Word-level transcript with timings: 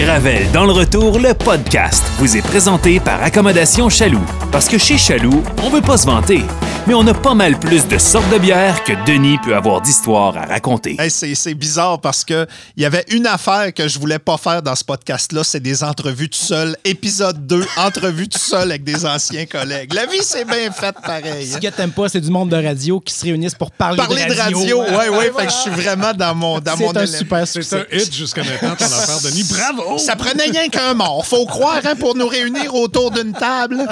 Gravel 0.00 0.50
dans 0.52 0.64
le 0.64 0.72
retour, 0.72 1.18
le 1.18 1.34
podcast, 1.34 2.02
vous 2.16 2.34
est 2.34 2.40
présenté 2.40 3.00
par 3.00 3.22
Accommodation 3.22 3.90
Chaloux. 3.90 4.24
Parce 4.50 4.66
que 4.66 4.78
chez 4.78 4.96
Chaloux, 4.96 5.42
on 5.62 5.68
veut 5.68 5.82
pas 5.82 5.98
se 5.98 6.06
vanter, 6.06 6.42
mais 6.86 6.94
on 6.94 7.06
a 7.06 7.12
pas 7.12 7.34
mal 7.34 7.58
plus 7.58 7.86
de 7.86 7.98
sortes 7.98 8.28
de 8.30 8.38
bières 8.38 8.82
que 8.82 8.92
Denis 9.04 9.36
peut 9.44 9.54
avoir 9.54 9.82
d'histoires 9.82 10.36
à 10.38 10.46
raconter. 10.46 10.96
Hey, 10.98 11.10
c'est, 11.10 11.34
c'est 11.34 11.52
bizarre 11.52 12.00
parce 12.00 12.24
que 12.24 12.46
il 12.76 12.82
y 12.82 12.86
avait 12.86 13.04
une 13.10 13.26
affaire 13.26 13.74
que 13.74 13.88
je 13.88 13.98
voulais 13.98 14.18
pas 14.18 14.38
faire 14.38 14.62
dans 14.62 14.74
ce 14.74 14.84
podcast-là, 14.84 15.44
c'est 15.44 15.60
des 15.60 15.84
entrevues 15.84 16.30
tout 16.30 16.38
seul. 16.38 16.76
Épisode 16.84 17.46
2, 17.46 17.66
entrevue 17.76 18.28
tout 18.28 18.38
seul 18.38 18.70
avec 18.70 18.84
des 18.84 19.04
anciens 19.04 19.44
collègues. 19.44 19.92
La 19.92 20.06
vie, 20.06 20.22
c'est 20.22 20.46
bien 20.46 20.72
fait 20.72 20.96
pareil. 21.04 21.46
Ce 21.46 21.58
que 21.58 21.68
t'aimes 21.68 21.92
pas, 21.92 22.08
c'est 22.08 22.20
du 22.22 22.30
monde 22.30 22.48
de 22.48 22.56
radio 22.56 23.00
qui 23.00 23.12
se 23.12 23.24
réunissent 23.24 23.54
pour 23.54 23.70
parler, 23.70 23.98
Parler 23.98 24.24
de 24.24 24.34
radio, 24.34 24.80
ouais, 24.80 25.08
ouais, 25.10 25.32
fait 25.36 25.46
que 25.46 25.52
je 25.52 25.56
suis 25.56 25.70
vraiment 25.70 26.14
dans 26.14 26.34
mon, 26.34 26.58
dans 26.58 26.76
mon 26.78 26.90
C'est 26.92 26.98
un 26.98 27.02
élément. 27.02 27.18
super 27.18 27.46
C'est 27.46 27.72
un 27.74 27.84
hit 27.92 28.14
jusqu'à 28.14 28.42
maintenant, 28.42 28.74
ton 28.76 28.86
affaire, 28.86 29.20
Denis. 29.30 29.44
Bravo! 29.44 29.89
Ça 29.98 30.16
prenait 30.16 30.44
rien 30.44 30.68
qu'un 30.68 30.94
mort. 30.94 31.24
Faut 31.26 31.46
croire, 31.46 31.80
hein, 31.84 31.94
pour 31.96 32.14
nous 32.14 32.26
réunir 32.28 32.74
autour 32.74 33.10
d'une 33.10 33.32
table. 33.32 33.86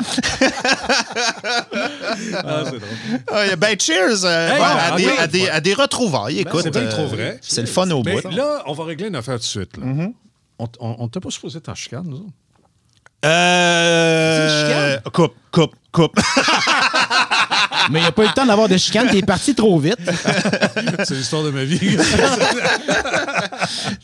Ah, 2.34 2.62
c'est 2.64 2.78
drôle. 2.78 3.20
Ah, 3.30 3.56
ben, 3.56 3.78
cheers 3.80 4.24
euh, 4.24 4.48
Hey, 4.50 4.60
à, 4.60 4.78
ah, 4.92 4.96
des, 4.96 5.08
à 5.08 5.26
des- 5.26 5.48
à 5.48 5.60
des 5.60 5.74
retrouvailles. 5.74 6.38
Écoute, 6.40 6.62
c'est 6.64 6.76
euh, 6.76 6.90
trop 6.90 7.06
vrai. 7.06 7.38
C'est 7.42 7.60
le 7.62 7.66
fun 7.66 7.90
au 7.90 8.02
Mais 8.04 8.20
bout. 8.20 8.30
là, 8.30 8.62
on 8.66 8.72
va 8.72 8.84
régler 8.84 9.08
une 9.08 9.16
affaire 9.16 9.34
tout 9.34 9.40
de 9.40 9.44
suite. 9.44 9.76
là. 9.76 9.84
On 10.58 10.66
on- 10.80 10.96
on 11.00 11.08
t'a 11.08 11.20
pas 11.20 11.30
supposé 11.30 11.58
être 11.58 11.68
en 11.68 11.74
chicane, 11.74 12.04
nous 12.06 12.16
autres? 12.16 12.26
Euh, 13.24 14.98
coupe, 15.12 15.34
coupe, 15.50 15.74
coupe. 15.92 16.16
Mais 17.90 18.00
il 18.00 18.06
a 18.06 18.12
pas 18.12 18.24
eu 18.24 18.26
le 18.26 18.32
temps 18.32 18.46
d'avoir 18.46 18.68
de 18.68 18.76
chicane, 18.76 19.08
t'es 19.10 19.22
parti 19.22 19.54
trop 19.54 19.78
vite. 19.78 19.98
C'est 21.04 21.14
l'histoire 21.14 21.44
de 21.44 21.50
ma 21.50 21.64
vie. 21.64 21.78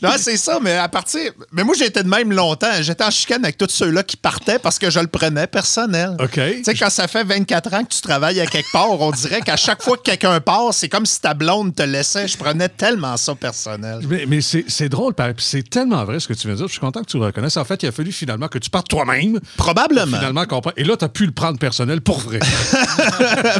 non, 0.01 0.11
c'est 0.17 0.37
ça, 0.37 0.59
mais 0.61 0.77
à 0.77 0.87
partir. 0.87 1.31
Mais 1.51 1.63
moi, 1.63 1.75
j'étais 1.77 2.03
de 2.03 2.07
même 2.07 2.31
longtemps. 2.31 2.67
J'étais 2.81 3.03
en 3.03 3.09
chicane 3.09 3.43
avec 3.43 3.57
tous 3.57 3.69
ceux-là 3.69 4.03
qui 4.03 4.17
partaient 4.17 4.59
parce 4.59 4.79
que 4.79 4.89
je 4.89 4.99
le 4.99 5.07
prenais 5.07 5.47
personnel. 5.47 6.15
OK. 6.19 6.33
Tu 6.33 6.63
sais, 6.63 6.73
quand 6.73 6.89
ça 6.89 7.07
fait 7.07 7.23
24 7.23 7.73
ans 7.73 7.83
que 7.83 7.93
tu 7.93 8.01
travailles 8.01 8.39
à 8.39 8.45
quelque 8.45 8.71
part, 8.71 8.99
on 8.99 9.11
dirait 9.11 9.41
qu'à 9.41 9.57
chaque 9.57 9.81
fois 9.81 9.97
que 9.97 10.03
quelqu'un 10.03 10.39
part, 10.39 10.73
c'est 10.73 10.89
comme 10.89 11.05
si 11.05 11.21
ta 11.21 11.33
blonde 11.33 11.75
te 11.75 11.83
laissait. 11.83 12.27
Je 12.27 12.37
prenais 12.37 12.69
tellement 12.69 13.17
ça 13.17 13.35
personnel. 13.35 13.99
Mais, 14.07 14.25
mais 14.27 14.39
c'est 14.41 14.89
drôle, 14.89 15.13
c'est 15.37 15.69
tellement 15.69 16.03
vrai 16.05 16.19
ce 16.19 16.27
que 16.27 16.33
tu 16.33 16.47
viens 16.47 16.53
de 16.53 16.57
dire. 16.57 16.67
Je 16.67 16.73
suis 16.73 16.81
content 16.81 17.01
que 17.01 17.09
tu 17.09 17.17
le 17.17 17.25
reconnaisses. 17.25 17.57
En 17.57 17.65
fait, 17.65 17.83
il 17.83 17.87
a 17.87 17.91
fallu 17.91 18.11
finalement 18.11 18.47
que 18.47 18.57
tu 18.57 18.69
partes 18.69 18.87
toi-même. 18.87 19.39
Probablement. 19.57 20.17
Finalement, 20.17 20.45
comprendre. 20.45 20.75
Et 20.77 20.83
là, 20.83 20.95
tu 20.97 21.05
as 21.05 21.09
pu 21.09 21.25
le 21.25 21.31
prendre 21.31 21.59
personnel 21.59 22.01
pour 22.01 22.19
vrai. 22.19 22.39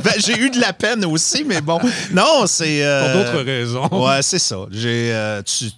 Ben, 0.03 0.14
j'ai 0.26 0.38
eu 0.40 0.50
de 0.50 0.60
la 0.60 0.74
peine 0.74 1.04
aussi, 1.06 1.44
mais 1.46 1.62
bon. 1.62 1.80
Non, 2.12 2.46
c'est. 2.48 2.84
euh, 2.84 3.14
Pour 3.14 3.22
d'autres 3.24 3.44
raisons. 3.44 3.88
Ouais, 3.92 4.22
c'est 4.22 4.40
ça. 4.40 4.58
J'ai, 4.72 5.12
euh, 5.14 5.42
tu- 5.42 5.72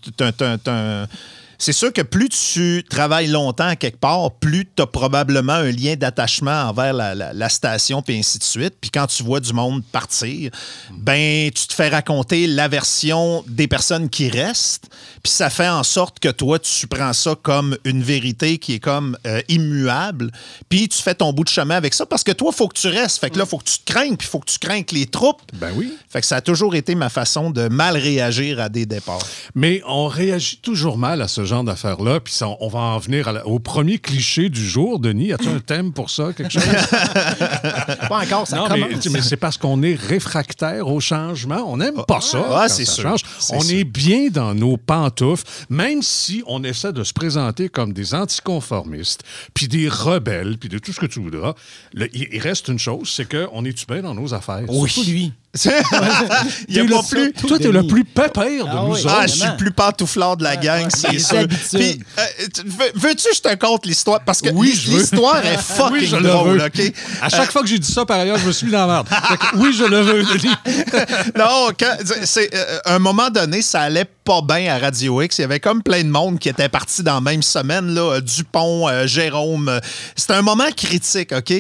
C'est 1.60 1.74
sûr 1.74 1.92
que 1.92 2.02
plus 2.02 2.30
tu 2.30 2.84
travailles 2.90 3.28
longtemps 3.28 3.68
à 3.68 3.76
quelque 3.76 4.00
part, 4.00 4.32
plus 4.40 4.68
tu 4.76 4.82
as 4.84 4.86
probablement 4.88 5.54
un 5.54 5.72
lien 5.72 5.96
d'attachement 5.96 6.64
envers 6.70 6.94
la, 6.94 7.16
la- 7.16 7.34
la 7.34 7.50
station, 7.50 8.02
puis 8.02 8.18
ainsi 8.18 8.38
de 8.40 8.44
suite. 8.44 8.76
Puis 8.80 8.92
quand 8.92 9.08
tu 9.08 9.24
vois 9.24 9.40
du 9.40 9.54
monde 9.54 9.84
partir, 9.92 10.52
ben 10.92 11.50
tu 11.52 11.68
te 11.68 11.74
fais 11.74 11.90
raconter 11.90 12.48
la 12.48 12.68
version 12.68 13.44
des 13.48 13.68
personnes 13.68 14.10
qui 14.10 14.30
restent, 14.30 14.86
puis 15.24 15.32
ça 15.32 15.50
fait 15.50 15.68
en 15.68 15.84
sorte 15.84 16.20
que 16.20 16.30
toi, 16.30 16.60
tu 16.60 16.88
prends 16.88 17.14
ça 17.14 17.36
comme 17.42 17.78
une 17.86 18.02
vérité 18.04 18.58
qui 18.58 18.74
est 18.74 18.80
comme 18.80 19.18
euh, 19.26 19.42
immuable, 19.48 20.32
puis 20.70 20.88
tu 20.88 21.02
fais 21.02 21.16
ton 21.16 21.34
bout 21.34 21.44
de 21.44 21.50
chemin 21.50 21.76
avec 21.76 21.94
ça, 21.94 22.06
parce 22.06 22.24
que 22.24 22.32
toi, 22.32 22.52
il 22.54 22.56
faut 22.58 22.68
que 22.68 22.78
tu 22.80 22.88
restes. 22.88 23.20
Fait 23.20 23.30
que 23.30 23.38
là, 23.38 23.46
il 23.46 23.50
faut 23.50 23.58
que 23.58 23.66
tu 23.70 23.80
te 23.80 23.92
craignes, 23.92 24.16
puis 24.16 24.28
il 24.28 24.30
faut 24.32 24.40
que 24.40 24.52
tu 24.52 24.60
craignes 24.60 24.86
les 24.92 25.06
troupes. 25.08 25.42
Ben 25.54 25.72
oui. 25.76 25.94
Fait 26.10 26.22
que 26.22 26.28
ça 26.28 26.38
a 26.38 26.42
toujours 26.42 26.76
été 26.76 26.96
ma 26.96 27.10
façon 27.10 27.50
de 27.52 27.68
mal 27.68 27.98
réagir 27.98 28.60
à 28.60 28.70
des 28.70 28.86
départs. 28.86 29.26
Mais 29.56 29.82
on 29.88 30.08
réagit 30.08 30.58
toujours 30.58 30.98
mal 30.98 31.22
à 31.22 31.28
ce 31.28 31.44
genre 31.48 31.64
d'affaires-là. 31.64 32.20
Puis 32.20 32.34
ça, 32.34 32.48
on 32.60 32.68
va 32.68 32.80
en 32.80 32.98
venir 33.00 33.28
à 33.28 33.32
la- 33.32 33.48
au 33.48 33.60
premier 33.60 33.98
cliché 33.98 34.50
du 34.50 34.64
jour. 34.64 35.00
Denis, 35.00 35.34
as-tu 35.34 35.48
un 35.50 35.60
thème 35.60 35.92
pour 35.94 36.10
ça, 36.10 36.32
quelque 36.34 36.52
chose? 36.52 36.64
Pas 38.10 38.20
encore, 38.24 38.48
ça 38.48 38.58
non, 38.58 38.68
mais, 38.70 38.82
commence. 38.82 39.06
mais 39.10 39.22
c'est 39.22 39.38
parce 39.38 39.58
qu'on 39.58 39.82
est 39.84 39.96
réfractaire 39.96 40.88
au 40.88 41.00
changement. 41.00 41.64
On 41.68 41.78
n'aime 41.78 42.04
pas 42.08 42.22
ça. 42.22 42.46
Ah, 42.52 42.70
c'est 42.70 42.86
sûr. 42.86 43.16
On 43.52 43.62
sûr. 43.62 43.78
est 43.78 43.84
bien 43.84 44.28
dans 44.32 44.54
nos 44.54 44.78
pantoufles, 44.78 45.46
même 45.70 46.02
si 46.02 46.44
on 46.48 46.64
essaie 46.64 46.94
de 46.94 47.04
se 47.04 47.14
présenter 47.14 47.70
comme 47.70 47.94
des 47.94 48.14
anticonformistes, 48.14 49.24
puis 49.54 49.68
des 49.68 49.88
rebelles, 49.90 50.58
puis 50.58 50.70
de 50.70 50.78
tout 50.80 50.94
ce 50.94 51.00
que 51.00 51.06
tu 51.06 51.20
voudras. 51.20 51.54
Le- 51.94 52.10
il, 52.16 52.40
reste 52.40 52.68
une 52.68 52.80
chose, 52.80 53.12
c'est 53.16 53.28
qu'on 53.30 53.66
est 53.66 53.88
bien 53.90 54.02
dans 54.02 54.14
nos 54.14 54.34
affaires? 54.34 54.64
Surtout 54.72 55.10
lui. 55.10 55.34
Il 56.68 56.76
y 56.76 56.80
a 56.80 56.86
pas 56.86 57.04
plus. 57.10 57.34
Toi, 57.34 57.58
t'es 57.60 57.72
le 57.72 57.86
plus 57.88 58.04
pépère 58.04 58.44
de 58.66 58.70
Ah 58.70 58.82
nous 58.86 58.94
oui. 58.94 59.00
autres. 59.02 59.16
Ah, 59.20 59.28
je 59.28 59.34
suis 59.34 59.48
le 59.48 59.58
plus 59.58 59.72
pantouflard 59.72 60.38
de 60.38 60.44
la 60.44 60.56
gang, 60.58 60.84
ouais. 60.84 60.90
c'est 60.90 61.20
sûr. 61.20 61.48
Puis, 61.74 62.00
euh, 62.20 62.22
tu- 62.54 62.62
veux- 62.66 62.92
veux-tu 62.96 63.30
que 63.30 63.36
je 63.36 63.42
te 63.42 63.56
conte 63.56 63.86
l'histoire? 63.86 64.22
Parce 64.22 64.42
que 64.42 64.50
Oui, 64.50 64.80
l'histoire 64.88 65.46
est 65.46 65.58
fucking 65.62 65.92
Oui, 65.94 66.08
je 66.08 66.16
le 66.16 66.24
drôle, 66.30 66.60
veux. 66.60 66.66
OK? 66.66 66.94
À 67.22 67.30
chaque 67.30 67.52
fois 67.52 67.62
que 67.62 67.68
j'ai 67.68 67.80
dit 67.80 67.92
ça, 67.92 68.06
par 68.06 68.20
ailleurs, 68.20 68.38
je 68.38 68.48
me 68.48 68.52
suis 68.52 68.66
mis 68.66 68.72
dans 68.72 68.86
la 68.86 68.94
merde. 68.94 69.08
Oui, 69.56 69.74
je 69.78 69.84
le 69.86 70.02
veux, 70.02 70.24
Denis. 70.24 70.56
Non, 71.38 71.70
quand- 71.80 71.98
c'est, 72.24 72.54
euh, 72.54 72.80
à 72.86 72.96
un 72.96 73.00
moment 73.00 73.30
donné, 73.30 73.62
ça 73.62 73.82
allait 73.82 74.06
pas 74.28 74.42
bien 74.42 74.74
à 74.76 74.78
Radio 74.78 75.22
X. 75.22 75.38
Il 75.38 75.42
y 75.42 75.46
avait 75.46 75.62
comme 75.62 75.82
plein 75.82 76.04
de 76.04 76.10
monde 76.10 76.38
qui 76.38 76.50
était 76.50 76.68
parti 76.68 77.02
dans 77.02 77.16
la 77.16 77.22
même 77.22 77.42
semaine. 77.42 77.94
Là, 77.94 78.16
Euh, 78.18 78.20
Dupont, 78.22 78.88
euh, 78.90 79.08
Jérôme. 79.08 79.70
euh, 79.70 79.80
C'était 80.18 80.34
un 80.34 80.42
moment 80.42 80.70
critique, 80.76 81.32
OK? 81.32 81.54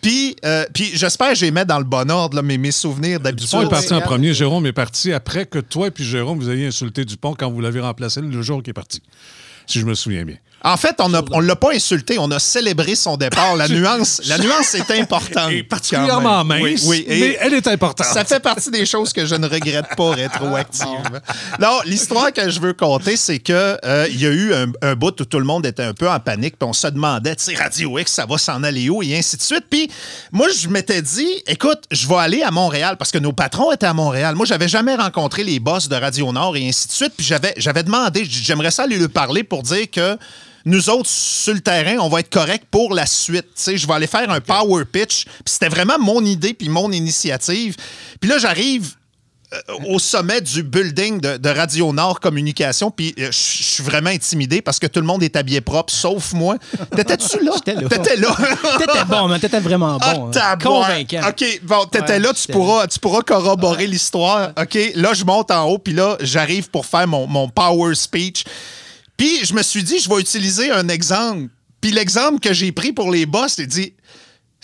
Puis, 0.00 0.34
euh, 0.44 0.64
puis 0.72 0.90
j'espère 0.94 1.30
que 1.30 1.34
j'ai 1.34 1.50
mis 1.50 1.64
dans 1.66 1.78
le 1.78 1.84
bon 1.84 2.10
ordre 2.10 2.36
là, 2.36 2.42
mes, 2.42 2.56
mes 2.56 2.70
souvenirs 2.70 3.20
d'habitude. 3.20 3.50
Dupont 3.50 3.62
est 3.66 3.68
parti 3.70 3.92
en 3.92 4.00
premier, 4.00 4.32
Jérôme 4.32 4.64
est 4.66 4.72
parti 4.72 5.12
après 5.12 5.44
que 5.44 5.58
toi 5.58 5.88
et 5.88 5.90
puis 5.90 6.02
Jérôme, 6.04 6.38
vous 6.38 6.50
ayez 6.50 6.66
insulté 6.66 7.04
Dupont 7.04 7.34
quand 7.38 7.50
vous 7.50 7.60
l'avez 7.60 7.80
remplacé 7.80 8.22
le 8.22 8.42
jour 8.42 8.62
qu'il 8.62 8.70
est 8.70 8.72
parti. 8.72 9.02
Si 9.66 9.78
je 9.80 9.84
me 9.84 9.94
souviens 9.94 10.24
bien. 10.24 10.36
En 10.64 10.78
fait, 10.78 10.96
on 10.98 11.10
ne 11.10 11.46
l'a 11.46 11.56
pas 11.56 11.72
insulté, 11.72 12.18
on 12.18 12.30
a 12.30 12.38
célébré 12.38 12.94
son 12.94 13.18
départ. 13.18 13.54
La 13.54 13.68
nuance, 13.68 14.22
la 14.26 14.38
nuance 14.38 14.74
est 14.74 14.90
importante. 14.92 15.52
Et 15.52 15.62
particulièrement 15.62 16.42
mince, 16.42 16.62
Oui, 16.62 16.80
oui. 16.86 17.04
Et 17.06 17.20
mais 17.20 17.38
elle 17.40 17.54
est 17.54 17.66
importante. 17.68 18.06
Ça 18.06 18.24
fait 18.24 18.40
partie 18.40 18.70
des 18.70 18.86
choses 18.86 19.12
que 19.12 19.26
je 19.26 19.34
ne 19.34 19.46
regrette 19.46 19.94
pas 19.94 20.10
rétroactivement. 20.12 21.20
non, 21.60 21.80
l'histoire 21.84 22.32
que 22.32 22.48
je 22.48 22.60
veux 22.60 22.72
conter, 22.72 23.16
c'est 23.16 23.40
que 23.40 23.76
euh, 23.84 24.06
il 24.10 24.20
y 24.20 24.26
a 24.26 24.30
eu 24.30 24.54
un, 24.54 24.66
un 24.80 24.94
bout 24.94 25.20
où 25.20 25.24
tout 25.26 25.38
le 25.38 25.44
monde 25.44 25.66
était 25.66 25.82
un 25.82 25.92
peu 25.92 26.08
en 26.08 26.18
panique, 26.18 26.56
puis 26.58 26.66
on 26.66 26.72
se 26.72 26.86
demandait, 26.86 27.36
tu 27.36 27.44
sais, 27.44 27.54
Radio 27.54 27.98
X, 27.98 28.12
ça 28.12 28.24
va 28.24 28.38
s'en 28.38 28.62
aller 28.62 28.88
où, 28.88 29.02
et 29.02 29.16
ainsi 29.16 29.36
de 29.36 29.42
suite. 29.42 29.64
Puis 29.68 29.90
moi, 30.32 30.48
je 30.48 30.68
m'étais 30.68 31.02
dit, 31.02 31.28
écoute, 31.46 31.82
je 31.90 32.08
vais 32.08 32.16
aller 32.16 32.42
à 32.42 32.50
Montréal, 32.50 32.96
parce 32.98 33.10
que 33.10 33.18
nos 33.18 33.32
patrons 33.32 33.70
étaient 33.72 33.86
à 33.86 33.94
Montréal. 33.94 34.34
Moi, 34.34 34.46
j'avais 34.46 34.68
jamais 34.68 34.94
rencontré 34.94 35.44
les 35.44 35.60
boss 35.60 35.88
de 35.88 35.96
Radio 35.96 36.32
Nord, 36.32 36.56
et 36.56 36.66
ainsi 36.66 36.88
de 36.88 36.92
suite. 36.92 37.12
Puis 37.16 37.26
j'avais, 37.26 37.52
j'avais 37.58 37.82
demandé, 37.82 38.24
j'aimerais 38.24 38.70
ça 38.70 38.84
aller 38.84 38.96
lui 38.96 39.08
parler 39.08 39.44
pour 39.44 39.62
dire 39.62 39.90
que 39.90 40.16
nous 40.64 40.88
autres, 40.90 41.08
sur 41.10 41.52
le 41.54 41.60
terrain, 41.60 41.98
on 42.00 42.08
va 42.08 42.20
être 42.20 42.30
correct 42.30 42.64
pour 42.70 42.94
la 42.94 43.06
suite. 43.06 43.46
Tu 43.54 43.62
sais, 43.62 43.76
je 43.76 43.86
vais 43.86 43.92
aller 43.94 44.06
faire 44.06 44.30
un 44.30 44.40
power 44.40 44.84
pitch. 44.84 45.24
Puis 45.26 45.34
c'était 45.46 45.68
vraiment 45.68 45.98
mon 45.98 46.24
idée 46.24 46.54
puis 46.54 46.68
mon 46.68 46.90
initiative. 46.90 47.76
Puis 48.20 48.30
là, 48.30 48.38
j'arrive 48.38 48.92
euh, 49.52 49.58
au 49.88 49.98
sommet 49.98 50.40
du 50.40 50.62
building 50.62 51.20
de, 51.20 51.36
de 51.36 51.48
Radio 51.50 51.92
Nord 51.92 52.18
Communication, 52.18 52.90
puis 52.90 53.14
euh, 53.18 53.26
je 53.30 53.36
suis 53.36 53.82
vraiment 53.84 54.08
intimidé 54.08 54.62
parce 54.62 54.78
que 54.78 54.86
tout 54.86 55.00
le 55.00 55.06
monde 55.06 55.22
est 55.22 55.36
habillé 55.36 55.60
propre, 55.60 55.92
sauf 55.92 56.32
moi. 56.32 56.56
T'étais-tu 56.96 57.44
là? 57.44 57.52
J'étais 57.56 57.74
là. 57.74 57.88
T'étais 57.88 58.16
là. 58.16 58.34
T'étais 58.78 59.04
bon, 59.06 59.28
man. 59.28 59.38
T'étais 59.38 59.60
vraiment 59.60 59.98
Ah, 60.00 60.14
bon. 60.14 60.28
hein. 60.28 60.30
tabarouette. 60.30 60.62
Convaincant. 61.08 61.28
OK, 61.28 61.60
bon, 61.62 61.84
t'étais 61.84 62.12
Ouais, 62.14 62.18
là, 62.20 62.32
tu 62.32 62.50
pourras, 62.50 62.86
tu 62.86 62.98
pourras 62.98 63.20
corroborer 63.20 63.86
l'histoire. 63.86 64.52
OK, 64.58 64.78
là, 64.94 65.12
je 65.12 65.24
monte 65.24 65.50
en 65.50 65.64
haut, 65.68 65.78
puis 65.78 65.92
là, 65.92 66.16
j'arrive 66.20 66.70
pour 66.70 66.86
faire 66.86 67.06
mon, 67.06 67.26
mon 67.26 67.48
power 67.50 67.94
speech. 67.94 68.44
Puis 69.16 69.44
je 69.44 69.54
me 69.54 69.62
suis 69.62 69.82
dit, 69.82 69.98
je 69.98 70.08
vais 70.08 70.20
utiliser 70.20 70.70
un 70.70 70.88
exemple. 70.88 71.48
Puis 71.80 71.92
l'exemple 71.92 72.40
que 72.40 72.52
j'ai 72.52 72.72
pris 72.72 72.92
pour 72.92 73.10
les 73.10 73.26
boss, 73.26 73.54
c'est 73.56 73.66
dit 73.66 73.94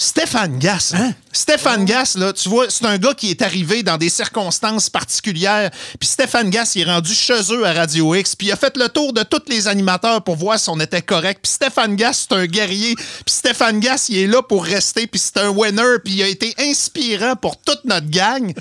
Stéphane 0.03 0.59
Gass. 0.59 0.95
Hein? 0.95 1.13
Stéphane 1.31 1.85
Gass, 1.85 2.17
là, 2.17 2.33
tu 2.33 2.49
vois, 2.49 2.71
c'est 2.71 2.87
un 2.87 2.97
gars 2.97 3.13
qui 3.13 3.29
est 3.29 3.43
arrivé 3.43 3.83
dans 3.83 3.99
des 3.99 4.09
circonstances 4.09 4.89
particulières. 4.89 5.71
Puis 6.01 6.09
Stéphane 6.09 6.49
Gass, 6.49 6.75
il 6.75 6.81
est 6.81 6.91
rendu 6.91 7.13
chez 7.13 7.53
eux 7.53 7.67
à 7.67 7.75
Radio 7.75 8.15
X. 8.15 8.35
Puis 8.35 8.47
il 8.47 8.53
a 8.53 8.57
fait 8.57 8.79
le 8.79 8.89
tour 8.89 9.13
de 9.13 9.23
tous 9.23 9.43
les 9.49 9.69
animateurs 9.69 10.25
pour 10.25 10.37
voir 10.37 10.59
si 10.59 10.71
on 10.71 10.81
était 10.81 11.03
correct. 11.03 11.41
Puis 11.43 11.53
Stéphane 11.53 11.97
Gass, 11.97 12.27
c'est 12.27 12.35
un 12.35 12.47
guerrier. 12.47 12.95
Puis 12.95 13.35
Stéphane 13.35 13.79
Gass, 13.79 14.09
il 14.09 14.17
est 14.17 14.27
là 14.27 14.41
pour 14.41 14.65
rester. 14.65 15.07
Puis 15.07 15.21
c'est 15.21 15.37
un 15.37 15.51
winner. 15.51 15.99
Puis 16.03 16.15
il 16.15 16.23
a 16.23 16.29
été 16.29 16.55
inspirant 16.59 17.37
pour 17.37 17.61
toute 17.61 17.85
notre 17.85 18.09
gang. 18.09 18.55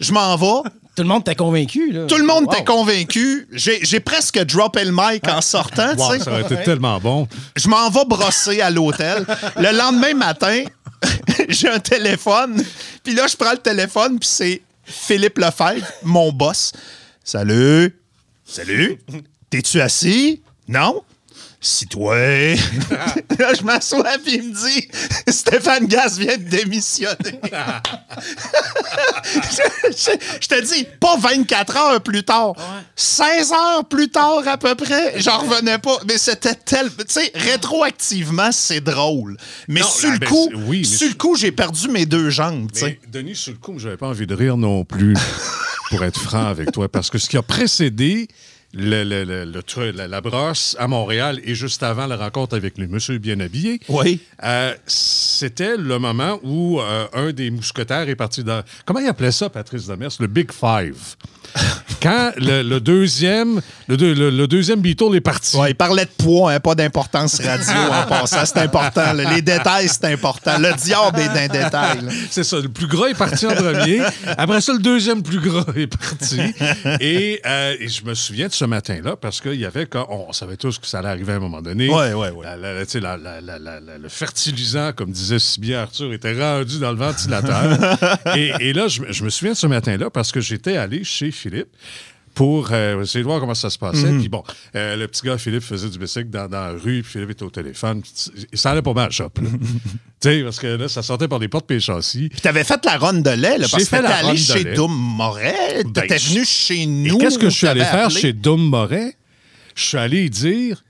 Je 0.00 0.14
m'en 0.14 0.34
vais. 0.36 0.70
Tout 0.96 1.02
le 1.02 1.08
monde 1.08 1.24
t'a 1.24 1.34
convaincu. 1.34 1.92
Là. 1.92 2.06
Tout 2.06 2.16
le 2.16 2.24
monde 2.24 2.44
Wow. 2.46 2.52
était 2.52 2.64
convaincu. 2.64 3.46
J'ai 3.52 3.78
j'ai 3.84 4.00
presque 4.00 4.38
droppé 4.44 4.84
le 4.84 4.92
mic 4.92 5.26
en 5.28 5.40
sortant. 5.40 5.94
tu 5.94 6.00
Wow, 6.02 6.12
sais. 6.12 6.18
ça 6.20 6.32
aurait 6.32 6.42
été 6.42 6.56
tellement 6.62 6.98
bon. 6.98 7.26
Je 7.56 7.68
m'en 7.68 7.88
vais 7.90 8.04
brosser 8.06 8.60
à 8.60 8.70
l'hôtel. 8.70 9.24
Le 9.56 9.76
lendemain 9.76 10.14
matin, 10.14 10.64
j'ai 11.48 11.68
un 11.68 11.78
téléphone. 11.78 12.62
Puis 13.02 13.14
là, 13.14 13.26
je 13.26 13.36
prends 13.36 13.52
le 13.52 13.58
téléphone, 13.58 14.18
puis 14.18 14.28
c'est 14.30 14.62
Philippe 14.84 15.38
Lefebvre, 15.38 15.86
mon 16.02 16.32
boss. 16.32 16.72
Salut. 17.24 17.96
Salut. 18.44 18.98
T'es-tu 19.48 19.80
assis? 19.80 20.42
Non? 20.68 21.02
Si 21.62 21.86
toi. 21.86 22.16
là, 23.38 23.52
je 23.54 23.62
m'assois 23.64 24.16
puis 24.24 24.36
il 24.36 24.42
me 24.44 24.54
dit 24.54 24.88
Stéphane 25.28 25.86
Gas 25.86 26.16
vient 26.18 26.38
de 26.38 26.44
démissionner. 26.44 27.14
je, 29.34 29.62
je- 29.90 30.38
je 30.40 30.48
te 30.48 30.74
dis, 30.74 30.86
pas 30.98 31.16
24 31.18 31.76
heures 31.76 32.00
plus 32.00 32.22
tard. 32.24 32.54
16 32.96 33.52
heures 33.52 33.84
plus 33.88 34.08
tard 34.08 34.42
à 34.46 34.56
peu 34.56 34.74
près. 34.74 35.20
J'en 35.20 35.38
revenais 35.40 35.78
pas. 35.78 35.98
Mais 36.08 36.16
c'était 36.18 36.54
tel. 36.54 36.88
Tu 36.96 37.04
sais, 37.08 37.30
rétroactivement, 37.34 38.52
c'est 38.52 38.80
drôle. 38.80 39.36
Mais 39.68 39.80
Non, 39.80 39.86
sur 39.86 40.10
le 40.10 40.18
coup, 40.26 40.48
oui, 40.66 40.78
mais 40.80 40.84
sur 40.84 41.06
le 41.06 41.10
sur- 41.10 41.18
coup, 41.18 41.36
j'ai 41.36 41.52
perdu 41.52 41.88
mes 41.88 42.06
deux 42.06 42.30
jambes. 42.30 42.70
Mais 42.82 42.98
Denis, 43.08 43.36
sur 43.36 43.52
le 43.52 43.58
coup, 43.58 43.78
j'avais 43.78 43.96
pas 43.96 44.08
envie 44.08 44.26
de 44.26 44.34
rire 44.34 44.56
non 44.56 44.84
plus, 44.84 45.14
pour 45.90 46.02
être 46.04 46.18
franc 46.20 46.46
avec 46.46 46.72
toi, 46.72 46.88
parce 46.88 47.10
que 47.10 47.18
ce 47.18 47.28
qui 47.28 47.36
a 47.36 47.42
précédé 47.42 48.28
le, 48.72 49.02
le- 49.04 49.24
le- 49.24 49.90
la, 49.92 50.06
la 50.08 50.20
brosse 50.20 50.76
à 50.78 50.86
Montréal 50.86 51.40
et 51.44 51.54
juste 51.54 51.82
avant 51.82 52.06
la 52.06 52.16
rencontre 52.16 52.56
avec 52.56 52.78
le 52.78 52.86
monsieur 52.86 53.18
bien 53.18 53.40
habillé, 53.40 53.80
Oui. 53.88 54.20
euh, 54.44 54.72
c'était 54.86 55.76
le 55.76 55.98
moment 55.98 56.38
où 56.42 56.80
euh, 56.80 57.06
un 57.14 57.32
des 57.32 57.50
mousquetaires 57.50 58.08
est 58.08 58.14
parti 58.16 58.44
dans... 58.44 58.62
Comment 58.84 59.00
il 59.00 59.08
appelait 59.08 59.32
ça, 59.32 59.48
Patrice 59.50 59.86
Demers? 59.86 60.10
Le 60.20 60.26
Big 60.26 60.50
Five. 60.52 60.96
Quand 62.00 62.30
le, 62.36 62.78
deuxième 62.78 63.60
le, 63.88 63.96
deux- 63.96 64.14
le- 64.30 64.46
deuxième 64.46 64.80
Beatle 64.80 65.16
est 65.16 65.20
parti, 65.20 65.56
Ouais, 65.56 65.72
il 65.72 65.74
parlait 65.74 66.04
de 66.04 66.10
poids, 66.16 66.52
hein, 66.52 66.60
pas 66.60 66.74
d'importance 66.74 67.40
radio 67.40 67.92
en 67.92 68.06
passant. 68.06 68.46
C'est 68.46 68.58
important. 68.60 69.12
là. 69.12 69.34
Les 69.34 69.42
détails, 69.42 69.88
c'est 69.88 70.04
important. 70.06 70.58
Le 70.58 70.72
diable 70.80 71.18
est 71.20 71.28
d'un 71.34 71.48
détail. 71.62 71.98
C'est 72.30 72.44
ça, 72.44 72.58
le 72.60 72.68
plus 72.68 72.86
gras 72.86 73.08
est 73.08 73.18
parti 73.18 73.46
en 73.46 73.54
premier. 73.54 74.00
Après 74.38 74.60
ça, 74.60 74.72
le 74.72 74.78
deuxième 74.78 75.22
plus 75.22 75.40
gras 75.40 75.66
est 75.76 75.88
parti. 75.88 76.40
Et, 77.00 77.40
euh, 77.44 77.74
et 77.80 77.88
je 77.88 78.04
me 78.04 78.14
souviens 78.14 78.46
de 78.46 78.52
ce 78.60 78.64
matin-là 78.66 79.16
parce 79.16 79.40
qu'il 79.40 79.54
y 79.54 79.64
avait, 79.64 79.86
quand 79.86 80.06
on, 80.10 80.32
savait 80.32 80.58
tous 80.58 80.78
que 80.78 80.86
ça 80.86 80.98
allait 80.98 81.08
arriver 81.08 81.32
à 81.32 81.36
un 81.36 81.40
moment 81.40 81.62
donné. 81.62 81.88
Ouais, 81.88 82.12
ouais, 82.12 82.30
ouais. 82.30 82.44
La- 82.44 82.56
la- 82.58 83.80
la- 83.80 83.98
le 83.98 84.08
fertilisant, 84.08 84.92
comme 84.92 85.10
disait 85.12 85.38
si 85.38 85.60
bien 85.60 85.80
Arthur, 85.80 86.12
était 86.12 86.34
rendu 86.38 86.78
dans 86.78 86.90
le 86.92 86.98
ventilateur. 86.98 87.96
et, 88.36 88.52
et 88.60 88.72
là, 88.74 88.86
je, 88.88 89.00
me- 89.02 89.12
je 89.12 89.24
me 89.24 89.30
souviens 89.30 89.52
de 89.52 89.56
ce 89.58 89.66
matin-là 89.66 90.10
parce 90.10 90.30
que 90.30 90.40
j'étais 90.40 90.76
allé 90.76 91.04
chez 91.04 91.30
Philippe 91.30 91.68
pour 92.34 92.68
euh, 92.72 93.02
essayer 93.02 93.20
de 93.20 93.28
voir 93.28 93.40
comment 93.40 93.54
ça 93.54 93.70
se 93.70 93.78
passait. 93.78 94.10
Puis 94.18 94.28
bon, 94.28 94.42
euh, 94.74 94.96
le 94.96 95.08
petit 95.08 95.26
gars, 95.26 95.36
Philippe, 95.38 95.62
faisait 95.62 95.88
du 95.88 95.98
bicycle 95.98 96.30
dans, 96.30 96.48
dans 96.48 96.60
la 96.60 96.70
rue, 96.72 97.02
puis 97.02 97.12
Philippe 97.12 97.30
était 97.30 97.42
au 97.42 97.50
téléphone. 97.50 98.02
Puis 98.02 98.12
ça 98.54 98.70
allait 98.70 98.82
pas 98.82 98.92
mal, 98.94 99.10
shop. 99.10 99.30
là. 99.42 99.48
tu 100.20 100.28
sais, 100.28 100.42
parce 100.42 100.58
que 100.58 100.66
là, 100.66 100.88
ça 100.88 101.02
sortait 101.02 101.28
par 101.28 101.38
les 101.38 101.48
portes 101.48 101.70
et 101.70 101.74
les 101.74 101.80
châssis. 101.80 102.28
Puis 102.28 102.40
t'avais 102.40 102.64
fait 102.64 102.84
la 102.84 102.98
ronde 102.98 103.22
de 103.22 103.30
lait, 103.30 103.58
là, 103.58 103.66
parce 103.70 103.84
que 103.84 103.90
t'étais 103.96 104.06
allé 104.06 104.36
chez. 104.36 104.64
Doom 104.74 104.92
Moret. 104.92 105.84
Ben, 105.84 105.92
T'étais 106.02 106.18
venu 106.18 106.44
chez 106.44 106.86
nous. 106.86 107.18
qu'est-ce 107.18 107.38
que 107.38 107.50
je 107.50 107.56
suis 107.56 107.66
allé 107.66 107.84
faire 107.84 108.06
appelé. 108.06 108.20
chez 108.20 108.32
Dom 108.32 108.60
Moret? 108.60 109.16
Je 109.74 109.82
suis 109.84 109.98
allé 109.98 110.28
dire 110.28 110.82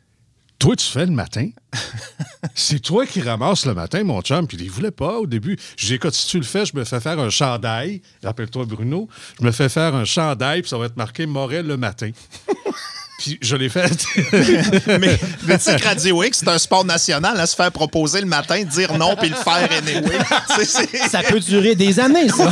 Toi, 0.60 0.76
tu 0.76 0.86
fais 0.86 1.06
le 1.06 1.12
matin. 1.12 1.48
C'est 2.54 2.80
toi 2.80 3.06
qui 3.06 3.22
ramasses 3.22 3.64
le 3.64 3.72
matin, 3.72 4.04
mon 4.04 4.20
chum. 4.20 4.46
Puis 4.46 4.58
il 4.60 4.70
voulait 4.70 4.90
pas 4.90 5.18
au 5.18 5.26
début. 5.26 5.56
Dis 5.78 5.94
Écoute, 5.94 6.12
si 6.12 6.26
tu 6.26 6.36
le 6.36 6.44
fais, 6.44 6.66
je 6.66 6.76
me 6.76 6.84
fais 6.84 7.00
faire 7.00 7.18
un 7.18 7.30
chandail. 7.30 8.02
Rappelle-toi, 8.22 8.66
Bruno. 8.66 9.08
Je 9.40 9.46
me 9.46 9.52
fais 9.52 9.70
faire 9.70 9.94
un 9.94 10.04
chandail, 10.04 10.60
puis 10.60 10.68
ça 10.68 10.76
va 10.76 10.84
être 10.84 10.98
marqué 10.98 11.24
Moret 11.24 11.62
le 11.62 11.78
matin. 11.78 12.10
puis 13.20 13.38
je 13.42 13.54
l'ai 13.54 13.68
fait. 13.68 14.06
mais 14.98 15.18
mais 15.46 15.58
tu 15.58 15.64
sais 15.64 15.76
que 15.76 15.84
Radio 15.90 16.22
X, 16.24 16.38
c'est 16.40 16.48
un 16.48 16.58
sport 16.58 16.84
national, 16.86 17.38
à 17.38 17.46
se 17.46 17.54
faire 17.54 17.70
proposer 17.70 18.20
le 18.20 18.26
matin, 18.26 18.62
dire 18.64 18.96
non, 18.96 19.14
puis 19.16 19.28
le 19.28 19.34
faire 19.36 19.68
anyway. 19.76 20.18
C'est- 20.64 21.08
Ça 21.08 21.22
peut 21.22 21.38
durer 21.40 21.74
des 21.74 22.00
années, 22.00 22.28
ça. 22.30 22.50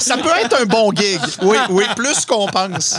ça 0.00 0.16
peut 0.18 0.30
être 0.42 0.60
un 0.60 0.66
bon 0.66 0.92
gig. 0.94 1.18
Oui, 1.42 1.56
oui, 1.70 1.84
plus 1.96 2.24
qu'on 2.24 2.46
pense. 2.46 2.96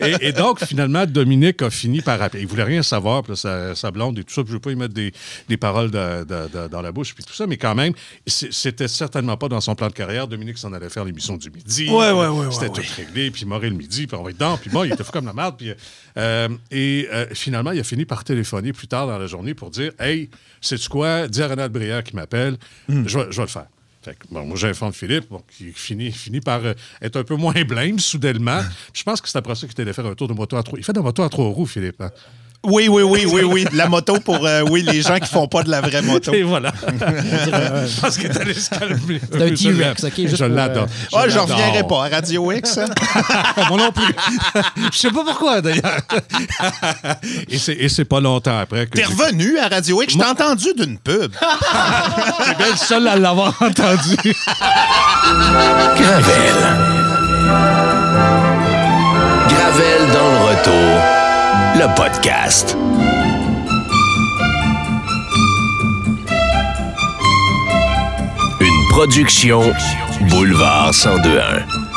et, 0.00 0.28
et 0.28 0.32
donc, 0.32 0.64
finalement, 0.64 1.04
Dominique 1.06 1.62
a 1.62 1.70
fini 1.70 2.00
par 2.00 2.20
appeler. 2.22 2.42
Il 2.42 2.48
voulait 2.48 2.62
rien 2.64 2.82
savoir, 2.82 3.22
puis 3.22 3.32
là, 3.32 3.36
sa, 3.36 3.74
sa 3.74 3.90
blonde 3.90 4.18
et 4.18 4.24
tout 4.24 4.32
ça. 4.34 4.42
Puis 4.42 4.48
je 4.48 4.52
ne 4.52 4.56
veux 4.58 4.60
pas 4.60 4.70
y 4.70 4.76
mettre 4.76 4.94
des, 4.94 5.12
des 5.48 5.56
paroles 5.56 5.90
de- 5.90 6.24
de- 6.24 6.48
de- 6.62 6.68
dans 6.68 6.82
la 6.82 6.92
bouche, 6.92 7.14
puis 7.14 7.24
tout 7.24 7.34
ça, 7.34 7.46
mais 7.46 7.56
quand 7.56 7.74
même, 7.74 7.92
c'était 8.26 8.88
certainement 8.88 9.36
pas 9.36 9.48
dans 9.48 9.60
son 9.60 9.74
plan 9.74 9.88
de 9.88 9.92
carrière. 9.92 10.28
Dominique 10.28 10.58
s'en 10.58 10.72
allait 10.72 10.88
faire 10.88 11.04
l'émission 11.04 11.36
du 11.36 11.50
midi. 11.50 11.88
Ouais, 11.90 12.10
ouais, 12.12 12.26
ouais, 12.28 12.46
C'était 12.52 12.66
ouais, 12.66 12.70
tout 12.70 12.80
ouais. 12.80 12.86
réglé, 13.04 13.30
puis 13.30 13.42
il 13.42 13.48
m'aurait 13.48 13.70
le 13.70 13.76
midi, 13.76 14.06
puis 14.06 14.16
on 14.16 14.22
va 14.22 14.30
être 14.30 14.36
dedans. 14.36 14.58
Puis 14.60 14.70
bon, 14.70 14.84
il 14.84 14.92
était 14.92 15.04
fou 15.04 15.12
comme 15.12 15.26
la 15.26 15.32
merde. 15.32 15.47
Puis, 15.56 15.72
euh, 16.16 16.48
et 16.70 17.08
euh, 17.12 17.26
finalement, 17.32 17.72
il 17.72 17.80
a 17.80 17.84
fini 17.84 18.04
par 18.04 18.24
téléphoner 18.24 18.72
plus 18.72 18.88
tard 18.88 19.06
dans 19.06 19.18
la 19.18 19.26
journée 19.26 19.54
pour 19.54 19.70
dire 19.70 19.92
Hey, 19.98 20.28
sais-tu 20.60 20.88
quoi 20.88 21.28
Dis 21.28 21.42
à 21.42 21.48
Renate 21.48 21.72
Brière 21.72 22.02
qui 22.04 22.14
m'appelle, 22.16 22.56
Hmm. 22.88 23.06
je, 23.06 23.18
vais, 23.18 23.26
je 23.30 23.36
vais 23.36 23.42
le 23.42 23.48
faire. 23.48 23.66
Fait 24.02 24.14
que, 24.14 24.26
bon, 24.30 24.44
moi, 24.46 24.56
j'informe 24.56 24.92
Philippe, 24.92 25.28
bon, 25.28 25.42
qui 25.56 25.72
finit, 25.72 26.12
finit 26.12 26.40
par 26.40 26.64
euh, 26.64 26.72
être 27.02 27.16
un 27.16 27.24
peu 27.24 27.34
moins 27.34 27.52
blême 27.64 27.98
soudainement. 27.98 28.60
Je 28.94 29.02
pense 29.02 29.20
que 29.20 29.28
c'est 29.28 29.38
après 29.38 29.54
ça 29.56 29.66
qu'il 29.66 29.80
allé 29.80 29.92
faire 29.92 30.06
un 30.06 30.14
tour 30.14 30.28
de 30.28 30.34
moto 30.34 30.56
à 30.56 30.62
trois. 30.62 30.78
Il 30.78 30.84
fait 30.84 30.92
de 30.92 30.98
la 30.98 31.02
moto 31.02 31.22
à 31.22 31.28
trois 31.28 31.46
roues, 31.48 31.66
Philippe. 31.66 32.00
hein? 32.00 32.10
Oui, 32.64 32.88
oui, 32.88 33.02
oui, 33.02 33.24
oui, 33.32 33.42
oui. 33.44 33.66
La 33.72 33.86
moto 33.88 34.18
pour, 34.18 34.44
euh, 34.44 34.62
oui, 34.68 34.82
les 34.82 35.00
gens 35.00 35.18
qui 35.20 35.28
font 35.28 35.46
pas 35.46 35.62
de 35.62 35.70
la 35.70 35.80
vraie 35.80 36.02
moto. 36.12 36.32
Et 36.34 36.42
voilà. 36.42 36.72
je 36.82 38.00
pense 38.00 38.16
qu'il 38.18 38.26
est 38.26 38.36
allé 38.40 38.52
se 38.52 38.68
calmer. 38.70 39.20
C'est 39.32 39.42
un 39.42 39.46
Je 39.46 39.54
T-Rex. 39.54 40.04
OK, 40.04 40.12
juste 40.16 40.36
Je 40.36 40.44
l'adore. 40.44 40.84
euh, 40.84 41.16
Ah, 41.16 41.28
je 41.28 41.38
reviendrai 41.38 41.84
pas 41.86 42.04
à 42.06 42.08
Radio 42.08 42.50
X. 42.52 42.78
hein. 42.78 42.86
Moi 43.68 43.78
non 43.78 43.92
plus. 43.92 44.12
Je 44.92 44.98
sais 44.98 45.10
pas 45.10 45.22
pourquoi, 45.24 45.60
d'ailleurs. 45.62 45.98
et 47.48 47.58
c'est 47.58 47.74
et 47.74 47.88
c'est 47.88 48.04
pas 48.04 48.20
longtemps 48.20 48.58
après 48.58 48.86
que 48.86 48.98
T'es 48.98 49.04
revenu 49.04 49.56
à 49.58 49.68
Radio 49.68 50.02
X. 50.02 50.14
Je 50.14 50.18
t'ai 50.18 50.24
entendu 50.26 50.66
d'une 50.76 50.98
pub. 50.98 51.30
T'es 51.32 52.54
bien 52.56 52.70
le 52.72 52.76
seul 52.76 53.06
à 53.06 53.16
l'avoir 53.16 53.54
entendu. 53.62 54.16
Gravel. 55.96 56.56
Gravel 59.48 60.12
dans 60.12 60.30
le 60.32 60.38
retour. 60.50 61.17
Le 61.78 61.94
podcast. 61.94 62.76
Une 68.60 68.88
production 68.90 69.60
Boulevard 70.28 70.92
1021. 70.92 71.87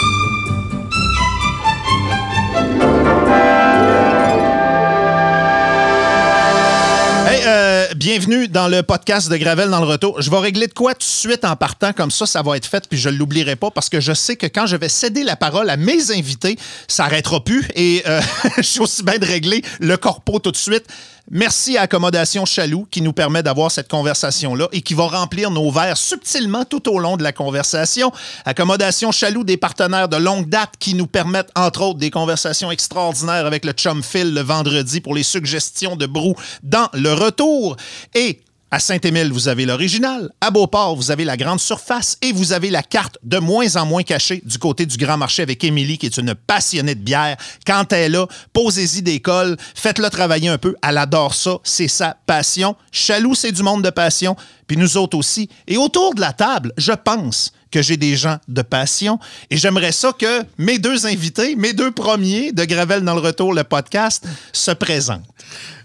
Bienvenue 8.01 8.47
dans 8.47 8.67
le 8.67 8.81
podcast 8.81 9.29
de 9.29 9.37
Gravel 9.37 9.69
dans 9.69 9.79
le 9.79 9.85
retour. 9.85 10.19
Je 10.23 10.31
vais 10.31 10.39
régler 10.39 10.65
de 10.65 10.73
quoi 10.73 10.95
tout 10.95 11.01
de 11.01 11.03
suite 11.03 11.45
en 11.45 11.55
partant, 11.55 11.93
comme 11.93 12.09
ça, 12.09 12.25
ça 12.25 12.41
va 12.41 12.57
être 12.57 12.65
fait, 12.65 12.89
puis 12.89 12.97
je 12.97 13.09
ne 13.09 13.15
l'oublierai 13.15 13.55
pas, 13.55 13.69
parce 13.69 13.89
que 13.89 13.99
je 13.99 14.11
sais 14.11 14.35
que 14.35 14.47
quand 14.47 14.65
je 14.65 14.75
vais 14.75 14.89
céder 14.89 15.23
la 15.23 15.35
parole 15.35 15.69
à 15.69 15.77
mes 15.77 16.09
invités, 16.09 16.57
ça 16.87 17.03
n'arrêtera 17.03 17.43
plus, 17.43 17.63
et 17.75 18.01
euh, 18.07 18.19
je 18.57 18.63
suis 18.63 18.79
aussi 18.79 19.03
bien 19.03 19.19
de 19.19 19.25
régler 19.27 19.61
le 19.79 19.97
corpo 19.97 20.39
tout 20.39 20.51
de 20.51 20.57
suite. 20.57 20.85
Merci 21.29 21.77
à 21.77 21.83
Accommodation 21.83 22.45
Chaloux 22.45 22.87
qui 22.89 23.01
nous 23.01 23.13
permet 23.13 23.43
d'avoir 23.43 23.71
cette 23.71 23.87
conversation-là 23.87 24.67
et 24.71 24.81
qui 24.81 24.93
va 24.93 25.07
remplir 25.07 25.51
nos 25.51 25.69
verres 25.71 25.97
subtilement 25.97 26.65
tout 26.65 26.89
au 26.89 26.99
long 26.99 27.15
de 27.15 27.23
la 27.23 27.31
conversation. 27.31 28.11
Accommodation 28.45 29.11
Chaloux, 29.11 29.43
des 29.43 29.57
partenaires 29.57 30.09
de 30.09 30.17
longue 30.17 30.49
date 30.49 30.73
qui 30.79 30.93
nous 30.95 31.07
permettent, 31.07 31.51
entre 31.55 31.83
autres, 31.83 31.99
des 31.99 32.11
conversations 32.11 32.71
extraordinaires 32.71 33.45
avec 33.45 33.65
le 33.65 33.73
chum 33.73 34.01
Phil 34.03 34.33
le 34.33 34.41
vendredi 34.41 34.99
pour 34.99 35.13
les 35.13 35.23
suggestions 35.23 35.95
de 35.95 36.05
brou 36.05 36.35
dans 36.63 36.89
le 36.93 37.13
retour. 37.13 37.77
Et 38.15 38.41
à 38.73 38.79
Saint-Émile, 38.79 39.33
vous 39.33 39.49
avez 39.49 39.65
l'original. 39.65 40.31
À 40.39 40.49
Beauport, 40.49 40.95
vous 40.95 41.11
avez 41.11 41.25
la 41.25 41.35
grande 41.35 41.59
surface 41.59 42.17
et 42.21 42.31
vous 42.31 42.53
avez 42.53 42.69
la 42.69 42.81
carte 42.81 43.17
de 43.21 43.37
moins 43.37 43.75
en 43.75 43.85
moins 43.85 44.01
cachée 44.01 44.41
du 44.45 44.57
côté 44.57 44.85
du 44.85 44.95
grand 44.95 45.17
marché 45.17 45.43
avec 45.43 45.61
Émilie, 45.65 45.97
qui 45.97 46.05
est 46.05 46.17
une 46.17 46.33
passionnée 46.35 46.95
de 46.95 47.01
bière. 47.01 47.35
Quand 47.67 47.91
elle 47.91 48.03
est 48.03 48.09
là, 48.09 48.27
posez-y 48.53 49.01
des 49.01 49.19
cols, 49.19 49.57
faites-le 49.75 50.09
travailler 50.09 50.47
un 50.47 50.57
peu. 50.57 50.73
Elle 50.81 50.97
adore 50.97 51.35
ça. 51.35 51.57
C'est 51.65 51.89
sa 51.89 52.15
passion. 52.25 52.77
Chaloux, 52.93 53.35
c'est 53.35 53.51
du 53.51 53.61
monde 53.61 53.83
de 53.83 53.89
passion. 53.89 54.37
Puis 54.67 54.77
nous 54.77 54.95
autres 54.95 55.17
aussi. 55.17 55.49
Et 55.67 55.75
autour 55.75 56.15
de 56.15 56.21
la 56.21 56.31
table, 56.31 56.71
je 56.77 56.93
pense 56.93 57.51
que 57.71 57.81
j'ai 57.81 57.97
des 57.97 58.15
gens 58.15 58.37
de 58.47 58.61
passion. 58.61 59.19
Et 59.49 59.57
j'aimerais 59.57 59.91
ça 59.91 60.13
que 60.17 60.43
mes 60.57 60.79
deux 60.79 61.05
invités, 61.05 61.57
mes 61.57 61.73
deux 61.73 61.91
premiers 61.91 62.53
de 62.53 62.63
Gravel 62.63 63.03
dans 63.03 63.15
le 63.15 63.21
retour, 63.21 63.53
le 63.53 63.65
podcast, 63.65 64.25
se 64.53 64.71
présentent. 64.71 65.25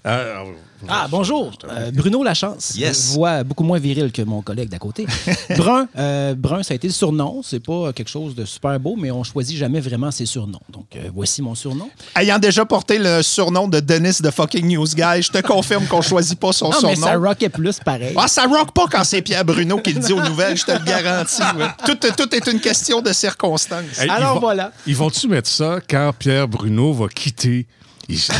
Euh, 0.07 0.45
Ah, 0.89 1.07
bonjour. 1.11 1.53
Euh, 1.71 1.91
Bruno 1.93 2.23
Lachance. 2.23 2.75
Yes. 2.77 3.13
Voix 3.15 3.43
beaucoup 3.45 3.65
moins 3.65 3.79
viril 3.79 4.13
que 4.13 4.23
mon 4.23 4.43
collègue 4.43 4.69
d'à 4.69 4.79
côté. 4.79 5.07
Brun, 5.57 5.89
euh, 5.99 6.35
Brun, 6.35 6.63
ça 6.63 6.73
a 6.73 6.75
été 6.77 6.87
le 6.87 6.93
surnom. 6.93 7.41
C'est 7.43 7.61
pas 7.61 7.93
quelque 7.93 8.09
chose 8.09 8.35
de 8.35 8.45
super 8.45 8.79
beau, 8.79 8.95
mais 8.97 9.11
on 9.11 9.25
choisit 9.25 9.57
jamais 9.57 9.81
vraiment 9.81 10.11
ses 10.11 10.27
surnoms. 10.27 10.61
Donc, 10.71 10.87
euh, 10.97 11.09
voici 11.15 11.43
mon 11.43 11.55
surnom. 11.55 11.89
Ayant 12.15 12.39
déjà 12.39 12.65
porté 12.65 12.99
le 12.99 13.23
surnom 13.23 13.69
de 13.69 13.81
Dennis 13.81 14.21
de 14.23 14.31
fucking 14.31 14.67
News 14.67 14.87
Guy, 14.95 15.23
je 15.23 15.31
te 15.33 15.41
confirme 15.41 15.87
qu'on 15.87 16.03
choisit 16.03 16.39
pas 16.39 16.53
son 16.53 16.67
Non, 16.67 16.73
surnom. 16.73 16.89
mais 16.91 16.97
ça 16.97 17.17
rockait 17.17 17.49
plus 17.49 17.79
pareil. 17.81 18.15
Ah, 18.17 18.29
ça 18.29 18.45
rock 18.47 18.73
pas 18.73 18.87
quand 18.91 19.05
c'est 19.05 19.23
Pierre 19.23 19.45
Bruno 19.45 19.79
qui 19.79 19.93
le 19.93 20.01
dit 20.01 20.13
aux 20.13 20.23
nouvelles, 20.23 20.57
je 20.57 20.65
te 20.65 20.73
le 20.73 20.85
garantis. 20.85 21.43
ouais. 21.57 21.67
Tout, 21.87 21.97
tout 22.17 22.35
est 22.35 22.47
une 22.51 22.61
question 22.61 23.01
de 23.03 23.13
circonstances. 23.13 23.99
hey, 24.01 24.09
Alors 24.11 24.31
ils 24.31 24.35
vont- 24.35 24.41
voilà. 24.41 24.73
Ils 24.87 24.97
vont-tu 24.97 25.29
mettre 25.29 25.49
ça 25.49 25.79
quand 25.89 26.13
Pierre 26.19 26.47
Bruno 26.49 26.93
va 26.93 27.09
quitter 27.09 27.67
Il, 28.09 28.19
ça 28.19 28.35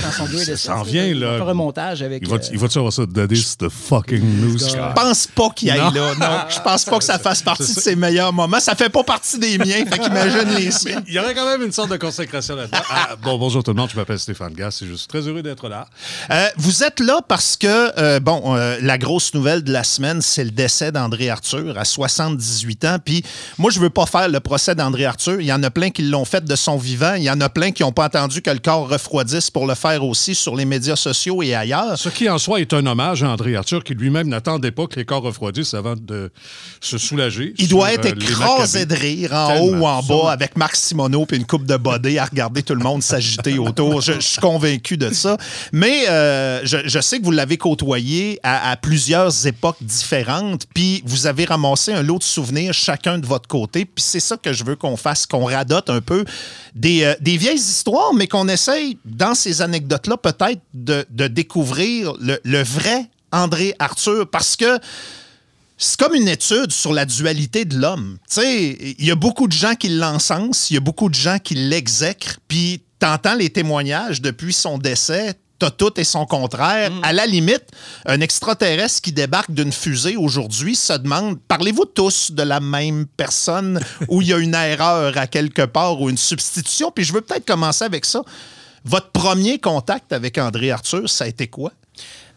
s'en 0.57 0.77
là. 0.77 0.83
vient, 0.85 1.05
Il 1.07 1.21
va 1.21 1.33
là. 1.33 1.39
faire 1.39 1.49
un 1.49 1.55
montage 1.55 2.03
avec. 2.03 2.23
Il 2.23 2.29
va, 2.29 2.37
euh, 2.37 2.41
il 2.53 2.59
va-tu 2.59 2.79
avoir 2.79 2.93
ça? 2.93 3.03
That 3.07 3.27
is 3.31 3.57
the 3.59 3.69
fucking 3.69 4.41
news. 4.41 4.59
Je 4.59 4.95
pense 4.95 5.27
pas 5.27 5.51
qu'il 5.51 5.71
aille 5.71 5.93
là. 5.93 6.15
Non, 6.21 6.45
je 6.49 6.61
pense 6.61 6.85
pas 6.85 6.99
que 6.99 7.05
ça 7.05 7.19
fasse 7.27 7.43
partie 7.43 7.65
c'est 7.65 7.75
de 7.77 7.81
ses 7.81 7.97
meilleurs 7.97 8.33
moments. 8.33 8.61
Ça 8.61 8.75
fait 8.75 8.89
pas 8.89 9.03
partie 9.03 9.39
des 9.39 9.59
miens. 9.59 9.85
Fait 9.91 9.99
qu'imagine 9.99 10.55
les 10.57 10.71
siens. 10.71 11.03
Il 11.07 11.15
y 11.15 11.19
aurait 11.19 11.35
quand 11.35 11.47
même 11.47 11.63
une 11.63 11.73
sorte 11.73 11.91
de 11.91 11.97
consécration 11.97 12.55
là-dedans. 12.57 12.79
Ah, 12.91 13.17
bon, 13.23 13.39
bonjour 13.39 13.63
tout 13.63 13.73
le 13.73 13.77
monde, 13.77 13.91
je 13.93 13.97
m'appelle 13.97 14.19
Stéphane 14.19 14.55
Gass 14.55 14.83
et 14.83 14.87
je 14.87 14.95
suis 14.95 15.07
très 15.09 15.21
heureux 15.27 15.43
d'être 15.43 15.69
là. 15.69 15.87
Euh, 16.31 16.49
vous 16.57 16.83
êtes 16.85 17.01
là 17.01 17.21
parce 17.27 17.57
que, 17.57 17.67
euh, 17.99 18.21
bon, 18.21 18.57
euh, 18.57 18.79
la 18.81 18.99
grosse 18.99 19.35
nouvelle 19.35 19.65
de 19.65 19.73
la 19.73 19.85
semaine, 19.85 20.23
c'est 20.23 20.45
le 20.45 20.51
décès 20.51 20.93
d'André 20.93 21.31
Arthur 21.31 21.77
à 21.77 21.85
78 21.85 22.85
ans. 22.85 22.97
Puis 23.05 23.25
moi, 23.59 23.71
je 23.71 23.81
veux 23.81 23.91
pas 23.91 24.07
faire 24.07 24.29
le 24.29 24.41
procès 24.41 24.75
d'André 24.75 25.05
Arthur. 25.05 25.41
Il 25.41 25.47
y 25.47 25.53
en 25.53 25.63
a 25.63 25.71
plein 25.71 25.91
qui 25.91 26.03
l'ont 26.03 26.25
fait 26.25 26.45
de 26.45 26.57
son 26.57 26.77
vivant. 26.77 27.15
Il 27.15 27.23
y 27.25 27.31
en 27.31 27.41
a 27.41 27.49
plein 27.49 27.73
qui 27.73 27.83
n'ont 27.83 27.93
pas 27.93 28.05
attendu 28.05 28.43
que 28.43 28.51
le 28.51 28.59
corps 28.59 28.89
refroidisse 28.89 29.51
pour 29.57 29.67
le 29.67 29.75
faire 29.75 30.05
aussi 30.05 30.35
sur 30.35 30.55
les 30.55 30.67
médias 30.67 30.97
sociaux 30.97 31.43
et 31.43 31.55
ailleurs. 31.55 31.99
Ce 31.99 32.11
qui 32.11 32.29
en 32.29 32.37
soi 32.37 32.61
est 32.61 32.75
un 32.75 32.85
hommage 32.85 33.23
à 33.23 33.31
André 33.31 33.57
Arthur 33.57 33.83
qui 33.83 33.95
lui-même 33.95 34.29
n'attendait 34.29 34.71
pas 34.71 34.87
que 34.87 34.97
les 34.97 35.07
corps 35.07 35.23
refroidissent 35.23 35.73
avant 35.73 35.95
de 35.97 36.31
se 36.83 36.99
soulager. 36.99 37.55
Il 37.57 37.69
doit 37.69 37.95
être 37.95 38.05
euh, 38.05 38.21
écrasé 38.21 38.85
de 38.85 38.95
rire 38.95 39.33
en 39.33 39.49
Tellement, 39.49 39.65
haut 39.65 39.75
ou 39.77 39.87
en 39.87 40.03
bas 40.03 40.31
avec 40.33 40.59
Marc 40.59 40.77
Simoneau 40.77 41.25
puis 41.25 41.39
une 41.39 41.47
coupe 41.47 41.65
de 41.65 41.79
bodé 41.79 42.19
à 42.19 42.27
regarder 42.27 42.63
tout 42.63 42.75
le 42.75 42.83
monde 42.83 43.03
s'agiter 43.03 43.59
autour. 43.59 44.03
Je, 44.03 44.13
je 44.13 44.21
suis 44.21 44.41
convaincu 44.43 44.99
de 44.99 45.11
ça. 45.11 45.39
Mais 45.73 46.07
euh, 46.11 46.61
je, 46.65 46.77
je 46.85 47.01
sais 47.01 47.19
que 47.19 47.25
vous 47.25 47.31
l'avez 47.31 47.57
côtoyé 47.57 48.39
à, 48.43 48.73
à 48.73 48.77
plusieurs 48.77 49.47
époques 49.47 49.79
différentes, 49.81 50.67
puis 50.75 51.03
vous 51.07 51.27
avez 51.27 51.47
ramassé 51.47 51.95
un 51.95 52.03
lot 52.03 52.19
de 52.19 52.25
souvenirs 52.25 52.75
chacun 52.75 53.17
de 53.17 53.25
votre 53.25 53.49
côté. 53.49 53.87
Puis 53.87 54.05
c'est 54.07 54.21
ça 54.21 54.37
que 54.37 54.53
je 54.53 54.65
veux 54.65 54.77
qu'on 54.77 54.99
fasse, 54.99 55.25
qu'on 55.25 55.47
radote 55.47 55.89
un 55.89 56.03
peu 56.03 56.27
des, 56.75 57.05
euh, 57.05 57.15
des 57.23 57.39
vieilles 57.39 57.57
histoires, 57.57 58.13
mais 58.13 58.27
qu'on 58.27 58.49
essaye, 58.49 58.99
dans 59.07 59.35
ces 59.35 59.46
anecdotes-là, 59.63 60.17
peut-être 60.17 60.61
de, 60.75 61.07
de 61.11 61.27
découvrir 61.27 62.15
le, 62.21 62.39
le 62.45 62.63
vrai 62.63 63.11
André 63.33 63.75
Arthur, 63.79 64.29
parce 64.31 64.57
que 64.57 64.79
c'est 65.79 65.99
comme 65.99 66.15
une 66.15 66.29
étude 66.29 66.73
sur 66.73 66.93
la 66.93 67.05
dualité 67.05 67.65
de 67.65 67.79
l'homme. 67.79 68.19
Tu 68.29 68.41
sais, 68.41 68.95
il 68.99 69.05
y 69.05 69.11
a 69.11 69.15
beaucoup 69.15 69.47
de 69.47 69.53
gens 69.53 69.75
qui 69.75 69.91
l'encensent, 69.91 70.71
il 70.71 70.75
y 70.75 70.77
a 70.79 70.81
beaucoup 70.81 71.09
de 71.09 71.15
gens 71.15 71.39
qui 71.39 71.55
l'exècrent, 71.55 72.39
puis 72.49 72.83
t'entends 72.99 73.35
les 73.35 73.51
témoignages 73.51 74.23
depuis 74.23 74.55
son 74.55 74.79
décès, 74.79 75.35
t'as 75.59 75.71
tout 75.71 75.93
et 75.99 76.05
son 76.05 76.27
contraire. 76.27 76.91
À 77.03 77.13
la 77.13 77.27
limite, 77.27 77.65
un 78.07 78.21
extraterrestre 78.21 79.01
qui 79.03 79.13
débarque 79.13 79.51
d'une 79.51 79.73
fusée 79.73 80.17
aujourd'hui 80.17 80.77
se 80.77 80.93
demande, 80.95 81.39
parlez-vous 81.49 81.85
tous 81.87 82.33
de 82.33 82.43
la 82.43 82.61
même 82.61 83.07
personne 83.17 83.81
ou 84.09 84.23
il 84.23 84.29
y 84.29 84.33
a 84.33 84.39
une 84.39 84.55
erreur 84.55 85.17
à 85.17 85.27
quelque 85.27 85.63
part 85.63 86.01
ou 86.01 86.11
une 86.11 86.19
substitution? 86.19 86.91
Puis 86.91 87.05
je 87.05 87.13
veux 87.13 87.21
peut-être 87.21 87.47
commencer 87.47 87.85
avec 87.85 88.05
ça. 88.05 88.23
Votre 88.87 89.11
premier 89.11 89.59
contact 89.59 90.13
avec 90.13 90.39
André 90.39 90.71
Arthur, 90.71 91.11
ça 91.11 91.25
a 91.25 91.27
été 91.27 91.49
quoi? 91.49 91.73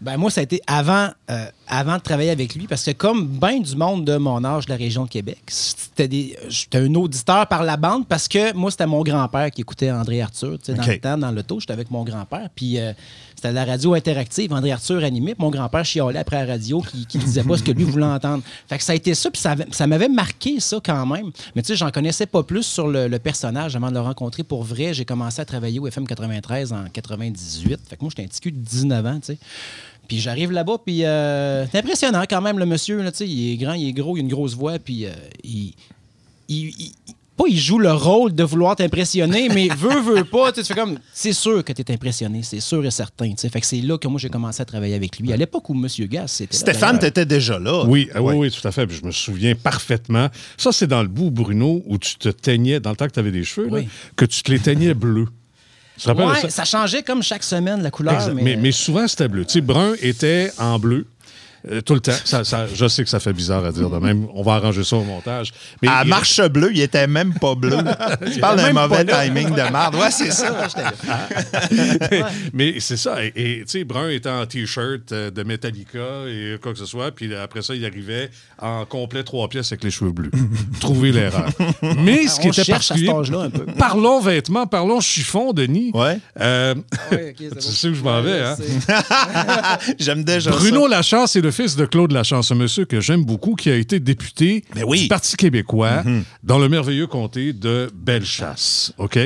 Ben 0.01 0.17
moi, 0.17 0.31
ça 0.31 0.39
a 0.39 0.43
été 0.43 0.61
avant, 0.65 1.09
euh, 1.29 1.45
avant 1.67 1.97
de 1.97 2.01
travailler 2.01 2.31
avec 2.31 2.55
lui, 2.55 2.65
parce 2.65 2.85
que 2.85 2.91
comme 2.91 3.27
bien 3.27 3.59
du 3.59 3.75
monde 3.75 4.03
de 4.03 4.17
mon 4.17 4.43
âge 4.43 4.65
de 4.65 4.71
la 4.71 4.77
région 4.77 5.03
de 5.03 5.09
Québec, 5.09 5.39
j'étais 5.47 6.77
un 6.77 6.95
auditeur 6.95 7.45
par 7.47 7.63
la 7.63 7.77
bande 7.77 8.07
parce 8.07 8.27
que 8.27 8.53
moi, 8.53 8.71
c'était 8.71 8.87
mon 8.87 9.03
grand-père 9.03 9.51
qui 9.51 9.61
écoutait 9.61 9.91
André 9.91 10.21
Arthur. 10.21 10.57
Dans 10.69 10.85
le 10.85 10.99
temps, 10.99 11.17
dans 11.17 11.31
l'auto, 11.31 11.59
j'étais 11.59 11.73
avec 11.73 11.91
mon 11.91 12.03
grand-père. 12.03 12.49
Puis 12.55 12.79
euh, 12.79 12.93
c'était 13.39 13.53
la 13.53 13.63
radio 13.63 13.93
interactive, 13.93 14.51
André 14.51 14.71
Arthur 14.73 15.01
animé. 15.03 15.33
Mon 15.37 15.49
grand-père 15.49 15.85
chialait 15.85 16.19
après 16.19 16.45
la 16.45 16.51
radio 16.53 16.81
qui, 16.81 17.05
qui 17.05 17.17
disait 17.17 17.43
pas 17.43 17.57
ce 17.57 17.63
que 17.63 17.71
lui 17.71 17.85
voulait 17.85 18.03
entendre. 18.05 18.43
Fait 18.67 18.77
que 18.77 18.83
ça 18.83 18.91
a 18.91 18.95
été 18.95 19.15
ça, 19.15 19.31
puis 19.31 19.41
ça, 19.41 19.55
ça 19.71 19.87
m'avait 19.87 20.09
marqué 20.09 20.59
ça 20.59 20.79
quand 20.83 21.05
même. 21.05 21.31
Mais 21.55 21.61
tu 21.61 21.67
sais, 21.69 21.75
j'en 21.77 21.89
connaissais 21.89 22.25
pas 22.25 22.43
plus 22.43 22.63
sur 22.63 22.87
le, 22.87 23.17
personnage 23.19 23.77
avant 23.77 23.89
de 23.89 23.93
le 23.93 24.01
rencontrer 24.01 24.43
pour 24.43 24.63
vrai. 24.63 24.93
J'ai 24.93 25.05
commencé 25.05 25.41
à 25.41 25.45
travailler 25.45 25.79
au 25.79 25.87
FM 25.87 26.05
93 26.05 26.73
en 26.73 26.83
98. 26.91 27.79
Fait 27.87 27.95
que 27.95 28.01
moi, 28.01 28.09
j'étais 28.09 28.23
un 28.23 28.27
petit 28.27 28.41
cul 28.41 28.51
de 28.51 28.59
19 28.59 29.05
ans. 29.05 29.19
Puis 30.09 30.19
j'arrive 30.19 30.51
là-bas, 30.51 30.79
puis 30.83 31.05
euh, 31.05 31.65
c'est 31.67 31.77
impressionnant 31.77 32.23
quand 32.29 32.41
même, 32.41 32.59
le 32.59 32.65
monsieur. 32.65 33.01
Là, 33.01 33.11
il 33.21 33.53
est 33.53 33.57
grand, 33.57 33.73
il 33.73 33.87
est 33.87 33.93
gros, 33.93 34.17
il 34.17 34.19
a 34.19 34.23
une 34.23 34.29
grosse 34.29 34.55
voix, 34.55 34.79
puis 34.79 35.05
euh, 35.05 35.11
il- 35.43 35.73
Pas 37.39 37.45
il 37.47 37.57
joue 37.57 37.79
le 37.79 37.91
rôle 37.93 38.35
de 38.35 38.43
vouloir 38.43 38.75
t'impressionner, 38.75 39.47
mais 39.47 39.69
veut, 39.69 40.01
veut 40.01 40.23
pas. 40.25 40.51
Tu 40.51 40.61
fais 40.63 40.73
comme. 40.73 40.99
C'est 41.13 41.31
sûr 41.31 41.63
que 41.63 41.71
tu 41.71 41.81
es 41.81 41.91
impressionné, 41.93 42.41
c'est 42.43 42.59
sûr 42.59 42.85
et 42.85 42.91
certain. 42.91 43.33
Fait 43.37 43.61
que 43.61 43.65
c'est 43.65 43.79
là 43.79 43.97
que 43.97 44.09
moi 44.09 44.19
j'ai 44.19 44.29
commencé 44.29 44.61
à 44.61 44.65
travailler 44.65 44.93
avec 44.95 45.17
lui. 45.19 45.31
À 45.31 45.37
l'époque 45.37 45.69
où 45.69 45.73
M. 45.73 45.87
Gass, 46.07 46.33
c'était. 46.33 46.57
Stéphane, 46.57 46.99
t'étais 46.99 47.25
déjà 47.25 47.57
là. 47.57 47.85
Oui, 47.87 48.09
ah 48.13 48.21
oui, 48.21 48.33
Ouais. 48.33 48.39
oui, 48.39 48.51
tout 48.51 48.67
à 48.67 48.71
fait. 48.73 48.85
Puis 48.85 48.97
je 49.01 49.05
me 49.05 49.11
souviens 49.11 49.55
parfaitement. 49.55 50.27
Ça, 50.57 50.73
c'est 50.73 50.87
dans 50.87 51.01
le 51.01 51.07
bout, 51.07 51.31
Bruno, 51.31 51.81
où 51.87 51.97
tu 51.97 52.15
te 52.17 52.27
teignais, 52.27 52.81
dans 52.81 52.89
le 52.89 52.97
temps 52.97 53.07
que 53.07 53.13
tu 53.13 53.19
avais 53.19 53.31
des 53.31 53.45
cheveux, 53.45 53.69
là, 53.69 53.79
que 54.17 54.25
tu 54.25 54.43
te 54.43 54.51
les 54.51 54.59
teignais 54.59 54.93
bleus. 54.93 55.27
Tu 55.97 56.03
te 56.03 56.07
rappelles 56.09 56.25
de 56.25 56.29
Ouais, 56.31 56.41
ça? 56.41 56.49
ça 56.49 56.65
changeait 56.65 57.03
comme 57.03 57.21
chaque 57.23 57.43
semaine 57.43 57.81
la 57.83 57.91
couleur. 57.91 58.33
Mais, 58.33 58.41
Mais, 58.43 58.55
mais 58.57 58.71
souvent, 58.71 59.07
c'était 59.07 59.27
bleu. 59.29 59.45
Tu 59.45 59.53
sais, 59.53 59.61
brun 59.61 59.93
était 60.01 60.51
en 60.57 60.77
bleu. 60.79 61.05
Euh, 61.69 61.81
tout 61.81 61.93
le 61.93 61.99
temps. 61.99 62.11
Ça, 62.25 62.43
ça- 62.43 62.67
je 62.73 62.87
sais 62.87 63.03
que 63.03 63.09
ça 63.09 63.19
fait 63.19 63.33
bizarre 63.33 63.65
à 63.65 63.71
dire 63.71 63.89
de 63.89 63.97
même. 63.97 64.27
On 64.33 64.41
va 64.43 64.53
arranger 64.53 64.83
ça 64.83 64.95
au 64.97 65.03
montage. 65.03 65.51
Mais 65.81 65.87
À 65.87 66.03
il- 66.03 66.09
marche 66.09 66.41
bleue, 66.49 66.69
il 66.73 66.81
était 66.81 67.07
même 67.07 67.33
pas 67.33 67.55
bleu. 67.55 67.77
tu 68.33 68.39
parles 68.39 68.57
d'un 68.57 68.73
mauvais 68.73 69.05
timing 69.05 69.49
de 69.49 69.71
merde. 69.71 69.95
Ouais, 69.95 70.11
c'est 70.11 70.31
ça. 70.31 70.67
Mais 72.53 72.79
c'est 72.79 72.97
ça. 72.97 73.23
Et 73.23 73.61
tu 73.61 73.63
sais, 73.67 73.83
Brun 73.83 74.09
était 74.09 74.29
en 74.29 74.45
T-shirt 74.45 75.11
euh, 75.11 75.31
de 75.31 75.43
Metallica 75.43 76.25
et 76.27 76.57
quoi 76.61 76.73
que 76.73 76.79
ce 76.79 76.85
soit. 76.85 77.11
Puis 77.11 77.33
après 77.35 77.61
ça, 77.61 77.75
il 77.75 77.85
arrivait 77.85 78.29
en 78.61 78.85
complet 78.85 79.23
trois 79.23 79.47
pièces 79.47 79.71
avec 79.71 79.83
les 79.83 79.91
cheveux 79.91 80.11
bleus. 80.11 80.31
Trouvez 80.79 81.11
l'erreur. 81.11 81.49
Mais 81.97 82.27
ce 82.27 82.39
qui 82.39 82.47
On 82.47 82.51
était 82.51 82.63
cherche 82.63 82.91
à 82.91 82.95
cet 82.95 83.05
particulier... 83.05 83.09
âge-là 83.19 83.39
un 83.41 83.49
peu. 83.49 83.65
Parlons 83.77 84.19
vêtements, 84.21 84.67
parlons 84.67 84.99
chiffon, 85.01 85.53
Denis. 85.53 85.91
Ouais. 85.93 86.17
Euh, 86.39 86.75
Ouais, 87.11 87.35
c'est 87.37 87.49
tu 87.49 87.55
bon. 87.55 87.61
sais 87.61 87.87
où 87.89 87.93
je 87.95 88.03
m'en 88.03 88.21
vais, 88.21 88.41
hein? 88.43 88.55
J'aime 89.99 90.23
déjà 90.23 90.51
Bruno 90.51 90.83
ça. 90.83 90.89
Lachance 90.97 91.35
est 91.35 91.41
le 91.41 91.48
fils 91.51 91.75
de 91.75 91.85
Claude 91.85 92.11
Lachance, 92.11 92.51
un 92.51 92.55
monsieur 92.55 92.85
que 92.85 92.99
j'aime 93.01 93.23
beaucoup, 93.23 93.55
qui 93.55 93.69
a 93.69 93.75
été 93.75 93.99
député 93.99 94.63
Ben 94.75 94.83
oui. 94.87 95.01
du 95.03 95.07
Parti 95.07 95.35
québécois 95.37 96.03
dans 96.43 96.59
le 96.59 96.69
merveilleux 96.69 97.07
comté 97.07 97.53
de 97.53 97.89
Bellechasse. 97.93 98.93
OK? 98.97 99.17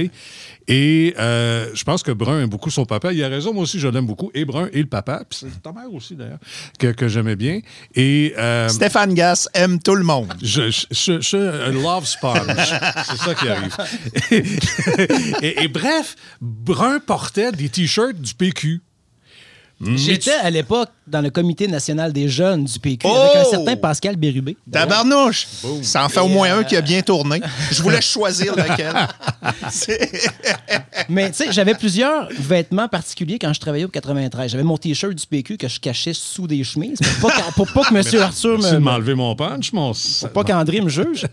Et 0.67 1.13
euh, 1.19 1.67
je 1.73 1.83
pense 1.83 2.03
que 2.03 2.11
Brun 2.11 2.41
aime 2.43 2.49
beaucoup 2.49 2.69
son 2.69 2.85
papa. 2.85 3.11
Il 3.11 3.21
a 3.21 3.27
raison, 3.27 3.53
moi 3.53 3.63
aussi, 3.63 3.79
je 3.79 3.87
l'aime 3.89 4.05
beaucoup. 4.05 4.31
Et 4.33 4.45
Brun 4.45 4.69
et 4.71 4.79
le 4.79 4.85
papa. 4.87 5.23
Puis 5.29 5.39
c'est 5.41 5.61
ta 5.61 5.73
mère 5.73 5.91
aussi, 5.93 6.15
d'ailleurs, 6.15 6.39
que, 6.79 6.87
que 6.87 7.09
j'aimais 7.09 7.35
bien. 7.35 7.59
Et 7.95 8.33
euh, 8.37 8.69
Stéphane 8.69 9.13
Gass 9.13 9.49
aime 9.53 9.79
tout 9.81 9.95
le 9.95 10.03
monde. 10.05 10.33
je, 10.41 10.61
un 11.67 11.71
love 11.71 12.05
sponge. 12.05 12.39
C'est 13.09 13.17
ça 13.17 13.35
qui 13.35 13.49
arrive. 13.49 13.75
et, 15.41 15.63
et 15.63 15.67
bref, 15.67 16.15
Brun 16.39 16.99
portait 16.99 17.51
des 17.51 17.67
T-shirts 17.67 18.19
du 18.21 18.33
PQ. 18.33 18.81
J'étais 19.81 20.31
à 20.31 20.49
l'époque 20.49 20.89
dans 21.05 21.19
le 21.19 21.29
comité 21.29 21.67
national 21.67 22.13
des 22.13 22.29
jeunes 22.29 22.63
du 22.63 22.79
PQ 22.79 23.05
avec 23.07 23.31
Oh! 23.35 23.39
un 23.39 23.49
certain 23.49 23.75
Pascal 23.75 24.15
Bérubé. 24.15 24.55
Tabarnouche! 24.71 25.45
Ça 25.81 26.05
en 26.05 26.09
fait 26.09 26.21
au 26.21 26.29
moins 26.29 26.49
euh, 26.51 26.59
un 26.59 26.63
qui 26.63 26.77
a 26.77 26.81
bien 26.81 27.01
tourné. 27.01 27.41
Je 27.71 27.81
voulais 27.81 27.99
choisir 28.01 28.55
lequel. 28.55 28.93
Mais 31.09 31.29
tu 31.31 31.37
sais, 31.37 31.51
j'avais 31.51 31.73
plusieurs 31.73 32.29
vêtements 32.39 32.87
particuliers 32.87 33.37
quand 33.39 33.51
je 33.53 33.59
travaillais 33.59 33.85
au 33.85 33.89
93. 33.89 34.51
J'avais 34.51 34.63
mon 34.63 34.77
t-shirt 34.77 35.13
du 35.13 35.25
PQ 35.25 35.57
que 35.57 35.67
je 35.67 35.79
cachais 35.79 36.13
sous 36.13 36.47
des 36.47 36.63
chemises 36.63 36.99
pour 37.19 37.29
pas, 37.31 37.51
pour 37.55 37.67
pas 37.73 37.83
que 37.83 37.95
M. 38.15 38.21
Arthur 38.21 38.59
me. 38.59 38.79
m'enlever 38.79 39.15
mon 39.15 39.35
punch, 39.35 39.73
mon... 39.73 39.91
Pour 39.93 40.29
pas 40.29 40.43
qu'André 40.43 40.79
me 40.81 40.89
juge. 40.89 41.25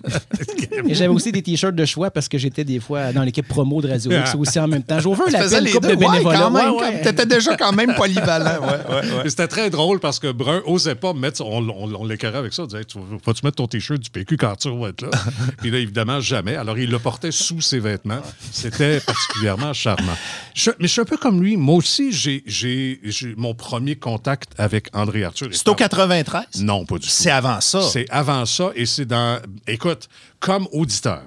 Et 0.89 0.95
j'avais 0.95 1.09
aussi 1.09 1.31
des 1.31 1.43
t-shirts 1.43 1.75
de 1.77 1.85
choix 1.85 2.11
parce 2.11 2.29
que 2.29 2.39
j'étais 2.39 2.65
des 2.65 2.81
fois 2.81 3.13
dans 3.13 3.23
l'équipe 3.23 3.47
promo 3.47 3.81
de 3.81 3.89
Radio 3.89 4.11
X 4.13 4.35
aussi 4.37 4.59
en 4.59 4.67
même 4.67 4.83
temps. 4.83 4.99
J'ouvre 4.99 5.25
la 5.31 5.41
coupe 5.45 5.83
de 5.83 5.89
Ouais, 5.91 5.97
bénévolat. 5.97 6.49
Ouais, 6.51 6.69
ouais. 6.69 7.01
T'étais 7.03 7.27
déjà 7.27 7.57
quand 7.57 7.73
même 7.73 7.95
polyvalent. 7.95 8.30
Ouais, 8.61 8.69
ouais, 8.69 8.95
ouais. 9.17 9.21
Mais 9.25 9.31
C'était 9.31 9.49
très 9.49 9.71
drôle 9.71 10.01
parce 10.01 10.19
que 10.19 10.31
Brun 10.33 10.63
osait 10.67 10.95
pas 10.95 11.13
mettre. 11.13 11.41
On, 11.45 11.59
on, 11.69 11.95
on 11.95 12.05
l'écœurait 12.05 12.39
avec 12.39 12.53
ça. 12.53 12.63
On 12.63 12.67
disait, 12.67 12.85
tu 12.85 12.99
vas 12.99 13.33
tu 13.33 13.45
mettre 13.45 13.57
ton 13.57 13.67
t-shirt 13.67 13.99
du 14.01 14.11
PQ 14.11 14.37
quand 14.37 14.55
tu 14.57 14.71
vas 14.79 14.89
être 14.89 15.03
là? 15.03 15.11
Puis 15.59 15.71
là, 15.71 15.79
évidemment, 15.79 16.21
jamais. 16.21 16.57
Alors, 16.57 16.79
il 16.79 16.91
le 16.91 16.99
portait 16.99 17.33
sous 17.33 17.61
ses 17.61 17.79
vêtements. 17.81 18.21
C'était 18.53 19.01
particulièrement 19.01 19.73
charmant. 19.73 20.15
Je- 20.55 20.71
mais 20.79 20.87
je 20.87 20.93
suis 20.93 21.01
un 21.01 21.05
peu 21.05 21.17
comme 21.17 21.43
lui. 21.43 21.57
Moi 21.57 21.77
aussi, 21.77 22.13
j'ai 22.13 23.01
mon 23.37 23.55
premier 23.55 23.97
contact 23.97 24.53
avec 24.59 24.89
André 24.93 25.25
Arthur. 25.25 25.49
C'est 25.53 25.69
au 25.69 25.75
93? 25.75 26.45
Non, 26.61 26.85
pas 26.85 26.97
du 26.97 27.03
tout. 27.03 27.09
C'est 27.09 27.31
avant 27.31 27.61
ça. 27.61 27.83
C'est 27.83 28.07
avant 28.11 28.47
ça 28.47 28.71
et 28.75 28.87
c'est 28.87 29.05
dans. 29.07 29.41
Écoute, 29.67 30.09
comme 30.39 30.67
auditeur, 30.73 31.23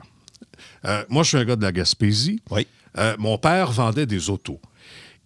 euh, 0.86 1.04
moi, 1.10 1.24
je 1.24 1.30
suis 1.30 1.38
un 1.38 1.46
gars 1.46 1.56
de 1.56 1.62
la 1.64 1.72
Gaspésie. 1.72 2.42
Oui. 2.50 2.68
Euh, 2.98 3.16
mon 3.18 3.38
père 3.38 3.72
vendait 3.72 4.06
des 4.06 4.30
autos 4.30 4.60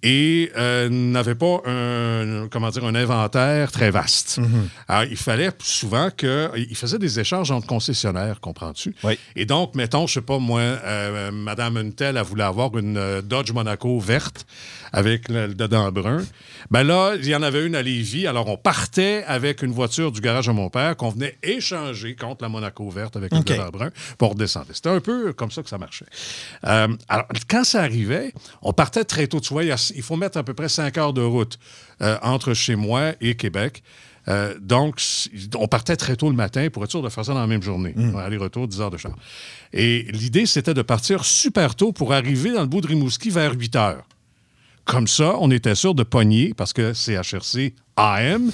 et 0.03 0.51
euh, 0.55 0.89
n'avait 0.89 1.35
pas 1.35 1.61
un, 1.65 2.47
comment 2.51 2.69
dire, 2.69 2.85
un 2.85 2.93
inventaire 2.93 3.71
très 3.71 3.89
vaste. 3.89 4.39
Alors, 4.87 5.05
il 5.09 5.17
fallait 5.17 5.49
souvent 5.59 6.09
que... 6.15 6.51
Il 6.55 6.75
faisait 6.75 6.99
des 6.99 7.19
échanges 7.19 7.49
entre 7.49 7.65
concessionnaires, 7.65 8.39
comprends-tu? 8.39 8.95
Oui. 9.03 9.17
Et 9.35 9.45
donc, 9.45 9.73
mettons, 9.73 10.05
je 10.05 10.13
sais 10.13 10.21
pas, 10.21 10.37
moi, 10.37 10.59
euh, 10.59 11.31
Madame 11.31 11.77
Untel, 11.77 12.17
elle 12.17 12.23
voulait 12.23 12.43
avoir 12.43 12.77
une 12.77 12.97
euh, 12.97 13.21
Dodge 13.21 13.51
Monaco 13.51 13.99
verte 13.99 14.45
avec 14.93 15.29
le, 15.29 15.47
le 15.47 15.53
dedans 15.53 15.91
brun. 15.91 16.23
Ben 16.71 16.83
là, 16.83 17.15
il 17.15 17.27
y 17.27 17.35
en 17.35 17.43
avait 17.43 17.65
une 17.65 17.75
à 17.75 17.81
Lévis. 17.81 18.27
Alors, 18.27 18.47
on 18.47 18.57
partait 18.57 19.23
avec 19.27 19.61
une 19.61 19.71
voiture 19.71 20.11
du 20.11 20.21
garage 20.21 20.47
de 20.47 20.51
mon 20.51 20.69
père 20.69 20.95
qu'on 20.97 21.09
venait 21.09 21.37
échanger 21.43 22.15
contre 22.15 22.43
la 22.43 22.49
Monaco 22.49 22.89
verte 22.89 23.15
avec 23.15 23.33
le 23.33 23.39
dedans 23.39 23.69
brun 23.69 23.89
pour 24.17 24.31
redescendre. 24.31 24.67
C'était 24.73 24.89
un 24.89 24.99
peu 24.99 25.33
comme 25.33 25.51
ça 25.51 25.63
que 25.63 25.69
ça 25.69 25.77
marchait. 25.77 26.05
Euh, 26.65 26.87
alors, 27.07 27.27
quand 27.47 27.63
ça 27.63 27.81
arrivait, 27.81 28.33
on 28.61 28.73
partait 28.73 29.05
très 29.05 29.27
tôt. 29.27 29.39
Tu 29.39 29.53
vois, 29.53 29.63
il 29.63 30.03
faut 30.03 30.15
mettre 30.15 30.37
à 30.37 30.43
peu 30.43 30.53
près 30.53 30.69
5 30.69 30.97
heures 30.97 31.13
de 31.13 31.21
route 31.21 31.57
euh, 32.01 32.17
entre 32.21 32.53
chez 32.53 32.75
moi 32.75 33.13
et 33.21 33.35
Québec. 33.35 33.83
Euh, 34.27 34.55
donc, 34.59 35.01
on 35.55 35.67
partait 35.67 35.95
très 35.95 36.17
tôt 36.17 36.29
le 36.29 36.35
matin 36.35 36.67
pour 36.69 36.83
être 36.83 36.91
sûr 36.91 37.01
de 37.01 37.09
faire 37.09 37.23
ça 37.23 37.33
dans 37.33 37.39
la 37.39 37.47
même 37.47 37.63
journée. 37.63 37.95
Aller-retour, 38.17 38.67
10 38.67 38.81
heures 38.81 38.91
de 38.91 38.97
char. 38.97 39.13
Et 39.71 40.05
l'idée, 40.11 40.45
c'était 40.45 40.73
de 40.73 40.81
partir 40.81 41.23
super 41.23 41.75
tôt 41.75 41.93
pour 41.93 42.13
arriver 42.13 42.51
dans 42.51 42.61
le 42.61 42.67
bout 42.67 42.81
de 42.81 42.87
Rimouski 42.87 43.29
vers 43.29 43.53
8 43.53 43.75
heures. 43.77 44.03
Comme 44.87 45.07
ça, 45.07 45.35
on 45.39 45.51
était 45.51 45.75
sûr 45.75 45.93
de 45.93 46.03
pogner, 46.03 46.53
parce 46.55 46.71
que 46.71 46.93
CHRC 46.93 47.73
AM 47.97 48.51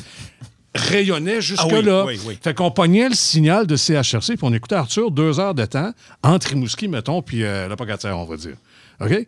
rayonnait 0.74 1.42
jusque-là. 1.42 2.02
Ah 2.02 2.06
oui, 2.08 2.16
oui, 2.18 2.22
oui. 2.26 2.40
Fait 2.42 2.56
qu'on 2.56 2.72
pognait 2.72 3.08
le 3.08 3.14
signal 3.16 3.68
de 3.68 3.76
CHRC, 3.76 4.36
puis 4.36 4.40
on 4.42 4.52
écoutait 4.52 4.76
Arthur 4.76 5.12
deux 5.12 5.40
heures 5.40 5.54
de 5.54 5.66
temps, 5.66 5.92
entre 6.24 6.48
Rimouski, 6.48 6.88
mettons, 6.88 7.22
puis 7.22 7.44
euh, 7.44 7.68
la 7.68 7.76
Pocatière, 7.76 8.18
on 8.18 8.26
va 8.26 8.36
dire. 8.36 8.56
OK? 9.04 9.28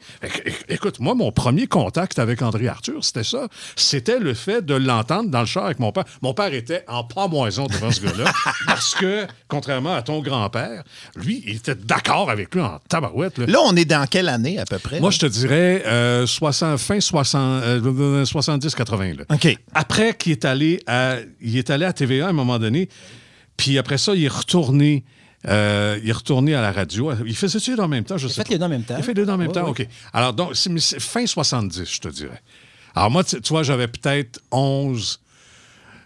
Écoute, 0.69 0.99
moi, 0.99 1.15
mon 1.15 1.31
premier 1.31 1.67
contact 1.67 2.19
avec 2.19 2.41
André 2.41 2.67
Arthur, 2.67 3.03
c'était 3.03 3.23
ça. 3.23 3.47
C'était 3.75 4.19
le 4.19 4.33
fait 4.33 4.65
de 4.65 4.75
l'entendre 4.75 5.29
dans 5.29 5.41
le 5.41 5.45
char 5.45 5.65
avec 5.65 5.79
mon 5.79 5.91
père. 5.91 6.05
Mon 6.21 6.33
père 6.33 6.53
était 6.53 6.83
en 6.87 7.03
pas-moison 7.03 7.67
devant 7.67 7.91
ce 7.91 8.01
gars-là, 8.01 8.31
parce 8.67 8.95
que, 8.95 9.25
contrairement 9.47 9.93
à 9.93 10.01
ton 10.01 10.21
grand-père, 10.21 10.83
lui, 11.15 11.43
il 11.45 11.57
était 11.57 11.75
d'accord 11.75 12.29
avec 12.29 12.53
lui 12.53 12.61
en 12.61 12.79
tabarouette. 12.89 13.37
là. 13.37 13.45
Là, 13.47 13.59
on 13.63 13.75
est 13.75 13.85
dans 13.85 14.05
quelle 14.07 14.29
année 14.29 14.59
à 14.59 14.65
peu 14.65 14.79
près? 14.79 14.99
Moi, 14.99 15.09
là? 15.09 15.13
je 15.13 15.19
te 15.19 15.25
dirais 15.25 15.83
euh, 15.85 16.25
60, 16.25 16.79
fin 16.79 16.99
60, 16.99 17.63
euh, 17.63 18.23
70-80. 18.25 19.17
là. 19.17 19.23
OK. 19.29 19.57
Après 19.73 20.13
qu'il 20.15 20.31
est 20.31 20.45
allé 20.45 20.81
à, 20.87 21.17
il 21.41 21.57
est 21.57 21.69
allé 21.69 21.85
à 21.85 21.93
TVA 21.93 22.27
à 22.27 22.29
un 22.29 22.33
moment 22.33 22.59
donné, 22.59 22.89
puis 23.57 23.77
après 23.77 23.97
ça, 23.97 24.13
il 24.15 24.23
est 24.25 24.29
retourné. 24.29 25.03
Euh, 25.47 25.99
il 26.01 26.09
est 26.09 26.13
retourné 26.13 26.55
à 26.55 26.61
la 26.61 26.71
radio. 26.71 27.11
Il 27.25 27.35
faisait-tu 27.35 27.79
en 27.79 27.87
même 27.87 28.03
temps? 28.03 28.17
Je 28.17 28.27
sais 28.27 28.35
fait 28.35 28.43
pas. 28.43 28.49
les 28.51 28.57
deux 28.57 28.65
en 28.65 28.69
même 28.69 28.83
temps. 28.83 28.95
Il 28.97 29.03
fait 29.03 29.13
les 29.13 29.25
deux 29.25 29.31
en 29.31 29.37
même 29.37 29.51
temps, 29.51 29.65
oui. 29.65 29.71
OK. 29.71 29.87
Alors, 30.13 30.33
donc, 30.33 30.55
c'est 30.55 30.99
fin 30.99 31.25
70, 31.25 31.85
je 31.85 31.99
te 31.99 32.07
dirais. 32.07 32.41
Alors, 32.95 33.11
moi, 33.11 33.23
tu 33.23 33.37
vois, 33.49 33.63
j'avais 33.63 33.87
peut-être 33.87 34.41
11. 34.51 35.19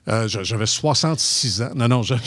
Euh, 0.07 0.27
j'a- 0.27 0.43
j'avais 0.43 0.65
66 0.65 1.61
ans. 1.61 1.69
Non, 1.75 1.87
non, 1.87 2.01
j'avais 2.03 2.17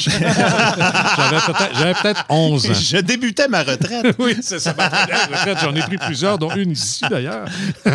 peut-être 1.47 2.03
peut-être 2.03 2.25
11 2.29 2.71
ans. 2.71 2.75
Je 2.75 2.99
débutais 2.99 3.49
ma 3.49 3.63
retraite. 3.63 4.15
Oui, 4.19 4.37
c'est 4.43 4.59
ça. 4.61 4.75
ma 4.77 4.89
première 4.91 5.29
retraite. 5.29 5.59
J'en 5.63 5.75
ai 5.75 5.81
pris 5.81 5.97
plusieurs, 5.99 6.39
dont 6.39 6.55
une 6.55 6.73
ici 6.73 7.05
d'ailleurs. 7.09 7.47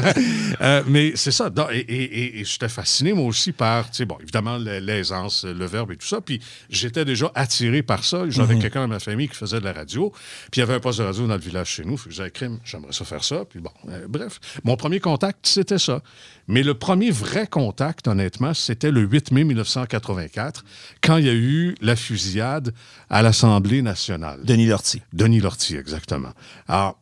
Euh, 0.59 0.81
mais 0.87 1.11
c'est 1.15 1.31
ça. 1.31 1.51
Et, 1.71 1.77
et- 1.77 2.03
et- 2.03 2.39
et 2.39 2.45
j'étais 2.45 2.67
fasciné, 2.69 3.13
moi 3.13 3.25
aussi, 3.25 3.51
par, 3.51 3.91
tu 3.91 3.97
sais, 3.97 4.05
bon, 4.05 4.17
évidemment, 4.21 4.57
la- 4.57 4.79
l'aisance, 4.79 5.43
le 5.45 5.65
verbe 5.65 5.91
et 5.91 5.97
tout 5.97 6.07
ça. 6.07 6.19
Puis 6.19 6.41
j'étais 6.69 7.05
déjà 7.05 7.31
attiré 7.35 7.83
par 7.83 8.03
ça. 8.03 8.23
J'avais 8.29 8.57
quelqu'un 8.57 8.81
dans 8.81 8.87
ma 8.87 8.99
famille 8.99 9.27
qui 9.29 9.35
faisait 9.35 9.59
de 9.59 9.65
la 9.65 9.73
radio. 9.73 10.11
Puis 10.51 10.59
il 10.59 10.59
y 10.59 10.63
avait 10.63 10.73
un 10.73 10.79
poste 10.79 10.99
de 10.99 11.03
radio 11.05 11.27
dans 11.27 11.35
le 11.35 11.39
village 11.39 11.67
chez 11.69 11.83
nous. 11.85 11.99
Disais, 12.09 12.31
crime, 12.31 12.57
j'aimerais 12.65 12.91
ça 12.91 13.05
faire 13.05 13.23
ça. 13.23 13.43
Puis 13.47 13.59
bon, 13.59 13.69
euh, 13.89 14.07
bref. 14.09 14.39
Mon 14.63 14.75
premier 14.77 14.99
contact, 14.99 15.45
c'était 15.45 15.77
ça. 15.79 16.01
Mais 16.47 16.63
le 16.63 16.73
premier 16.73 17.11
vrai 17.11 17.45
contact, 17.45 18.07
honnêtement, 18.07 18.53
c'était 18.53 18.89
le 18.91 19.01
8 19.01 19.31
mai 19.31 19.43
1984, 19.67 20.63
quand 21.01 21.17
il 21.17 21.25
y 21.25 21.29
a 21.29 21.33
eu 21.33 21.75
la 21.81 21.95
fusillade 21.95 22.73
à 23.09 23.21
l'Assemblée 23.21 23.81
nationale. 23.81 24.39
Denis 24.43 24.67
Lortie. 24.67 25.01
Denis 25.13 25.39
Lortie, 25.39 25.75
exactement. 25.75 26.31
Alors, 26.67 26.99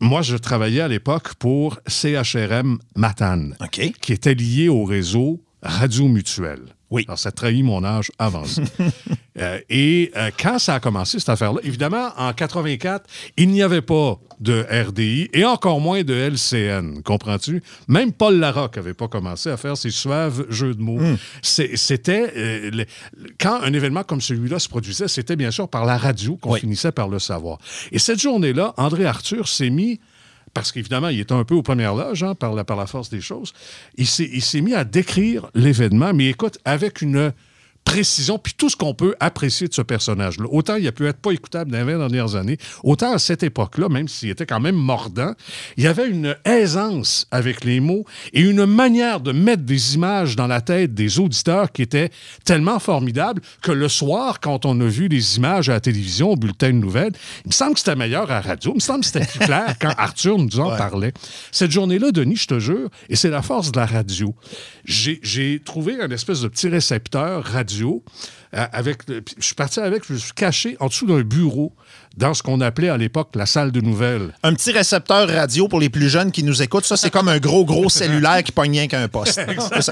moi, 0.00 0.22
je 0.22 0.36
travaillais 0.36 0.80
à 0.80 0.88
l'époque 0.88 1.34
pour 1.34 1.78
CHRM 1.86 2.78
Matane, 2.96 3.56
qui 3.70 4.12
était 4.12 4.34
lié 4.34 4.68
au 4.68 4.84
réseau 4.84 5.42
Radio 5.62 6.08
Mutuel. 6.08 6.60
Oui. 6.90 7.04
Alors, 7.06 7.18
ça 7.18 7.30
trahit 7.32 7.62
mon 7.64 7.84
âge 7.84 8.10
avancé. 8.18 8.62
Euh, 9.38 9.58
et 9.70 10.10
euh, 10.16 10.30
quand 10.38 10.58
ça 10.58 10.74
a 10.74 10.80
commencé, 10.80 11.18
cette 11.18 11.28
affaire-là, 11.30 11.60
évidemment, 11.62 12.10
en 12.18 12.32
84, 12.34 13.06
il 13.38 13.48
n'y 13.48 13.62
avait 13.62 13.80
pas 13.80 14.18
de 14.40 14.66
RDI 14.88 15.30
et 15.32 15.44
encore 15.46 15.80
moins 15.80 16.02
de 16.02 16.12
LCN, 16.12 17.00
comprends-tu? 17.02 17.62
Même 17.88 18.12
Paul 18.12 18.38
Larocque 18.38 18.76
n'avait 18.76 18.92
pas 18.92 19.08
commencé 19.08 19.48
à 19.48 19.56
faire 19.56 19.78
ses 19.78 19.90
suaves 19.90 20.44
jeux 20.50 20.74
de 20.74 20.82
mots. 20.82 21.00
C'est- 21.40 21.76
C'était... 21.76 22.32
euh, 22.36 22.70
le- 22.70 22.84
quand 23.40 23.62
un 23.62 23.72
événement 23.72 24.02
comme 24.02 24.20
celui-là 24.20 24.58
se 24.58 24.68
produisait, 24.68 25.08
c'était 25.08 25.36
bien 25.36 25.52
sûr 25.52 25.68
par 25.68 25.86
la 25.86 25.96
radio 25.96 26.36
qu'on 26.36 26.52
Oui. 26.54 26.60
finissait 26.60 26.92
par 26.92 27.08
le 27.08 27.18
savoir. 27.20 27.58
Et 27.92 27.98
cette 28.00 28.20
journée-là, 28.20 28.74
André 28.76 29.06
Arthur 29.06 29.48
s'est 29.48 29.70
mis 29.70 30.00
parce 30.54 30.72
qu'évidemment, 30.72 31.08
il 31.08 31.20
était 31.20 31.32
un 31.32 31.44
peu 31.44 31.54
aux 31.54 31.62
premières 31.62 31.94
loges 31.94 32.22
hein, 32.22 32.34
par, 32.34 32.54
la, 32.54 32.86
force 32.86 33.10
des 33.10 33.20
choses. 33.20 33.52
Il 33.96 34.06
s'est 34.06 34.60
mis 34.60 34.74
à 34.74 34.84
décrire 34.84 35.50
l'événement, 35.54 36.12
mais 36.12 36.28
écoute, 36.28 36.58
avec 36.64 37.02
une 37.02 37.32
précision, 37.84 38.38
puis 38.38 38.54
tout 38.56 38.68
ce 38.68 38.76
qu'on 38.76 38.94
peut 38.94 39.14
apprécier 39.18 39.66
de 39.66 39.74
ce 39.74 39.82
personnage-là. 39.82 40.46
Autant 40.50 40.76
il 40.76 40.86
a 40.86 40.92
pu 40.92 41.06
être 41.06 41.18
pas 41.18 41.32
écoutable 41.32 41.72
dans 41.72 41.78
les 41.78 41.84
20 41.84 41.98
dernières 41.98 42.36
années, 42.36 42.56
autant 42.84 43.12
à 43.12 43.18
cette 43.18 43.42
époque-là, 43.42 43.88
même 43.88 44.06
s'il 44.06 44.30
était 44.30 44.46
quand 44.46 44.60
même 44.60 44.76
mordant, 44.76 45.34
il 45.76 45.84
y 45.84 45.86
avait 45.86 46.08
une 46.08 46.36
aisance 46.44 47.26
avec 47.30 47.64
les 47.64 47.80
mots 47.80 48.04
et 48.32 48.42
une 48.42 48.64
manière 48.64 49.20
de 49.20 49.32
mettre 49.32 49.64
des 49.64 49.96
images 49.96 50.36
dans 50.36 50.46
la 50.46 50.60
tête 50.60 50.94
des 50.94 51.18
auditeurs 51.18 51.72
qui 51.72 51.82
était 51.82 52.10
tellement 52.44 52.78
formidable 52.78 53.42
que 53.62 53.72
le 53.72 53.88
soir, 53.88 54.40
quand 54.40 54.66
on 54.66 54.80
a 54.80 54.86
vu 54.86 55.08
les 55.08 55.36
images 55.36 55.68
à 55.68 55.72
la 55.72 55.80
télévision, 55.80 56.30
au 56.30 56.36
bulletin 56.36 56.68
de 56.68 56.74
nouvelles, 56.74 57.12
il 57.44 57.48
me 57.48 57.52
semble 57.52 57.74
que 57.74 57.80
c'était 57.80 57.96
meilleur 57.96 58.30
à 58.30 58.34
la 58.34 58.40
radio. 58.40 58.72
Il 58.72 58.76
me 58.76 58.80
semble 58.80 59.00
que 59.00 59.06
c'était 59.06 59.26
plus 59.26 59.40
clair 59.40 59.74
quand 59.80 59.92
Arthur 59.98 60.38
nous 60.38 60.60
en 60.60 60.76
parlait. 60.76 61.12
Cette 61.50 61.70
journée-là, 61.70 62.12
Denis, 62.12 62.36
je 62.36 62.46
te 62.46 62.58
jure, 62.60 62.88
et 63.08 63.16
c'est 63.16 63.30
la 63.30 63.42
force 63.42 63.72
de 63.72 63.80
la 63.80 63.86
radio, 63.86 64.34
j'ai 64.84 65.18
j'ai 65.22 65.60
trouvé 65.64 66.00
un 66.00 66.10
espèce 66.10 66.40
de 66.40 66.48
petit 66.48 66.68
récepteur 66.68 67.44
radio. 67.44 67.69
Euh, 68.54 68.66
avec, 68.72 69.02
je 69.08 69.22
suis 69.44 69.54
parti 69.54 69.80
avec, 69.80 70.06
je 70.06 70.14
me 70.14 70.18
suis 70.18 70.32
caché 70.32 70.76
en 70.80 70.88
dessous 70.88 71.06
d'un 71.06 71.22
bureau 71.22 71.72
dans 72.16 72.34
ce 72.34 72.42
qu'on 72.42 72.60
appelait 72.60 72.88
à 72.88 72.96
l'époque 72.96 73.28
la 73.34 73.46
salle 73.46 73.70
de 73.72 73.80
nouvelles. 73.80 74.34
Un 74.42 74.52
petit 74.54 74.72
récepteur 74.72 75.28
radio 75.28 75.68
pour 75.68 75.80
les 75.80 75.88
plus 75.88 76.08
jeunes 76.08 76.32
qui 76.32 76.42
nous 76.42 76.60
écoutent. 76.62 76.84
Ça, 76.84 76.96
c'est 76.96 77.10
comme 77.10 77.28
un 77.28 77.38
gros, 77.38 77.64
gros 77.64 77.88
cellulaire 77.88 78.42
qui 78.42 78.52
pogne 78.52 78.72
rien 78.72 78.88
qu'un 78.88 79.08
poste. 79.08 79.40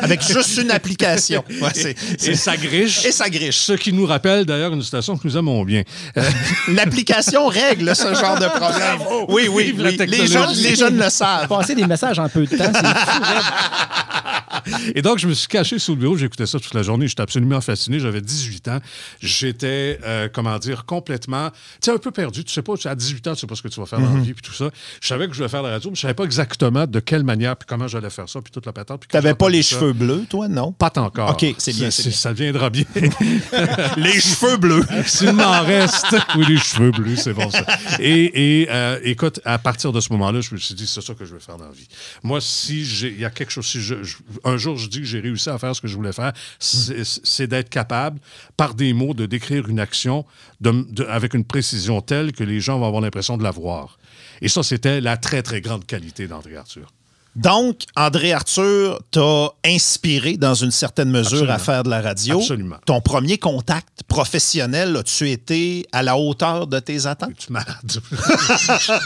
Avec 0.00 0.22
juste 0.22 0.58
une 0.58 0.70
application. 0.70 1.44
Ouais, 1.62 1.70
c'est- 1.74 2.28
Et 2.28 2.34
ça 2.34 2.56
griche. 2.56 3.04
Et 3.04 3.12
ça 3.12 3.30
griche. 3.30 3.56
Ce 3.58 3.72
qui 3.74 3.92
nous 3.92 4.06
rappelle 4.06 4.44
d'ailleurs 4.44 4.72
une 4.72 4.82
station 4.82 5.16
que 5.16 5.26
nous 5.26 5.36
aimons 5.36 5.64
bien. 5.64 5.82
Euh, 6.16 6.22
L'application 6.68 7.46
règle 7.46 7.94
ce 7.94 8.14
genre 8.14 8.38
de 8.38 8.46
problème. 8.46 8.98
Oui, 9.28 9.48
oui, 9.50 9.74
oui. 9.78 9.96
Les 10.06 10.26
jeunes, 10.26 10.50
les 10.54 10.74
jeunes 10.76 10.98
le 10.98 11.10
savent. 11.10 11.48
Passer 11.48 11.74
des 11.74 11.86
messages 11.86 12.18
en 12.18 12.28
peu 12.28 12.44
de 12.46 12.56
temps, 12.56 12.70
c'est 12.72 12.86
fou, 12.86 13.22
raide. 13.22 13.44
Et 14.94 15.02
donc, 15.02 15.18
je 15.18 15.26
me 15.26 15.34
suis 15.34 15.48
caché 15.48 15.78
sous 15.78 15.92
le 15.92 15.98
bureau, 16.00 16.16
j'écoutais 16.16 16.46
ça 16.46 16.58
toute 16.58 16.74
la 16.74 16.82
journée, 16.82 17.08
j'étais 17.08 17.22
absolument 17.22 17.60
fasciné, 17.60 18.00
j'avais 18.00 18.20
18 18.20 18.68
ans, 18.68 18.78
j'étais, 19.22 19.98
euh, 20.04 20.28
comment 20.32 20.58
dire, 20.58 20.84
complètement, 20.84 21.50
tu 21.50 21.56
sais, 21.82 21.90
un 21.90 21.98
peu 21.98 22.07
perdu, 22.10 22.44
tu 22.44 22.52
sais 22.52 22.62
pas, 22.62 22.74
à 22.84 22.94
18 22.94 23.26
ans, 23.28 23.34
tu 23.34 23.40
sais 23.40 23.46
pas 23.46 23.54
ce 23.54 23.62
que 23.62 23.68
tu 23.68 23.80
vas 23.80 23.86
faire 23.86 24.00
dans 24.00 24.12
la 24.14 24.20
vie, 24.20 24.32
puis 24.34 24.42
tout 24.42 24.52
ça. 24.54 24.70
Je 25.00 25.06
savais 25.08 25.26
que 25.26 25.32
je 25.32 25.38
voulais 25.38 25.48
faire 25.48 25.62
la 25.62 25.70
radio, 25.70 25.90
mais 25.90 25.96
je 25.96 26.00
savais 26.00 26.14
pas 26.14 26.24
exactement 26.24 26.86
de 26.86 27.00
quelle 27.00 27.24
manière, 27.24 27.56
puis 27.56 27.66
comment 27.68 27.88
j'allais 27.88 28.10
faire 28.10 28.28
ça, 28.28 28.40
puis 28.42 28.50
toute 28.50 28.66
la 28.66 28.72
patente. 28.72 29.04
T'avais 29.08 29.30
j'ai 29.30 29.34
pas 29.34 29.48
les 29.50 29.62
ça- 29.62 29.76
cheveux 29.78 29.92
bleus, 29.92 30.24
toi, 30.28 30.48
non? 30.48 30.72
Pas 30.72 30.92
encore. 30.96 31.30
OK, 31.30 31.46
c'est 31.58 31.74
bien. 31.74 31.90
Ça 31.90 32.32
viendra 32.32 32.70
bien. 32.70 32.84
Les 33.96 34.20
cheveux 34.20 34.56
bleus. 34.56 34.84
S'il 35.06 35.32
m'en 35.32 35.62
reste. 35.62 36.06
Oui, 36.36 36.44
les 36.48 36.58
cheveux 36.58 36.90
bleus, 36.90 37.16
c'est 37.16 37.32
bon 37.32 37.50
ça. 37.50 37.64
Et, 38.00 38.62
et, 38.62 38.68
euh, 38.70 38.98
écoute, 39.02 39.40
à 39.44 39.58
partir 39.58 39.92
de 39.92 40.00
ce 40.00 40.12
moment-là, 40.12 40.40
je 40.40 40.54
me 40.54 40.58
suis 40.58 40.74
dit, 40.74 40.86
c'est 40.86 41.00
ça 41.00 41.14
que 41.14 41.24
je 41.24 41.32
veux 41.34 41.38
faire 41.40 41.56
dans 41.56 41.66
la 41.66 41.72
vie. 41.72 41.88
Moi, 42.22 42.40
si 42.40 42.84
j'ai, 42.84 43.08
il 43.08 43.20
y 43.20 43.24
a 43.24 43.30
quelque 43.30 43.50
chose, 43.50 43.66
si 43.66 43.80
je, 43.80 44.02
je- 44.02 44.16
un 44.44 44.56
jour 44.56 44.76
je 44.76 44.88
dis 44.88 44.98
que 45.00 45.06
j'ai 45.06 45.20
réussi 45.20 45.48
à 45.50 45.58
faire 45.58 45.74
ce 45.74 45.80
que 45.80 45.88
je 45.88 45.94
voulais 45.96 46.12
faire, 46.12 46.32
c'est, 46.58 47.02
c'est 47.04 47.46
d'être 47.46 47.68
capable, 47.70 48.18
par 48.56 48.74
des 48.74 48.92
mots, 48.92 49.14
de 49.14 49.26
décrire 49.26 49.68
une 49.68 49.80
action 49.80 50.24
de- 50.60 50.86
de- 50.90 51.04
avec 51.04 51.34
une 51.34 51.44
précision 51.44 51.97
telle 52.00 52.32
que 52.32 52.44
les 52.44 52.60
gens 52.60 52.78
vont 52.78 52.86
avoir 52.86 53.02
l'impression 53.02 53.36
de 53.36 53.42
la 53.42 53.50
voir. 53.50 53.98
Et 54.40 54.48
ça, 54.48 54.62
c'était 54.62 55.00
la 55.00 55.16
très, 55.16 55.42
très 55.42 55.60
grande 55.60 55.84
qualité 55.86 56.26
d'André 56.28 56.56
Arthur. 56.56 56.92
Donc, 57.38 57.82
André 57.96 58.32
Arthur 58.32 59.00
t'a 59.10 59.48
inspiré 59.64 60.36
dans 60.36 60.54
une 60.54 60.70
certaine 60.70 61.10
mesure 61.10 61.48
Absolument. 61.50 61.54
à 61.54 61.58
faire 61.58 61.82
de 61.84 61.90
la 61.90 62.00
radio. 62.00 62.38
Absolument. 62.40 62.76
Ton 62.84 63.00
premier 63.00 63.38
contact 63.38 64.02
professionnel, 64.08 64.96
as-tu 64.96 65.30
été 65.30 65.86
à 65.92 66.02
la 66.02 66.16
hauteur 66.16 66.66
de 66.66 66.78
tes 66.80 67.06
attentes? 67.06 67.30
Es-tu 67.30 67.52
malade? 67.52 67.76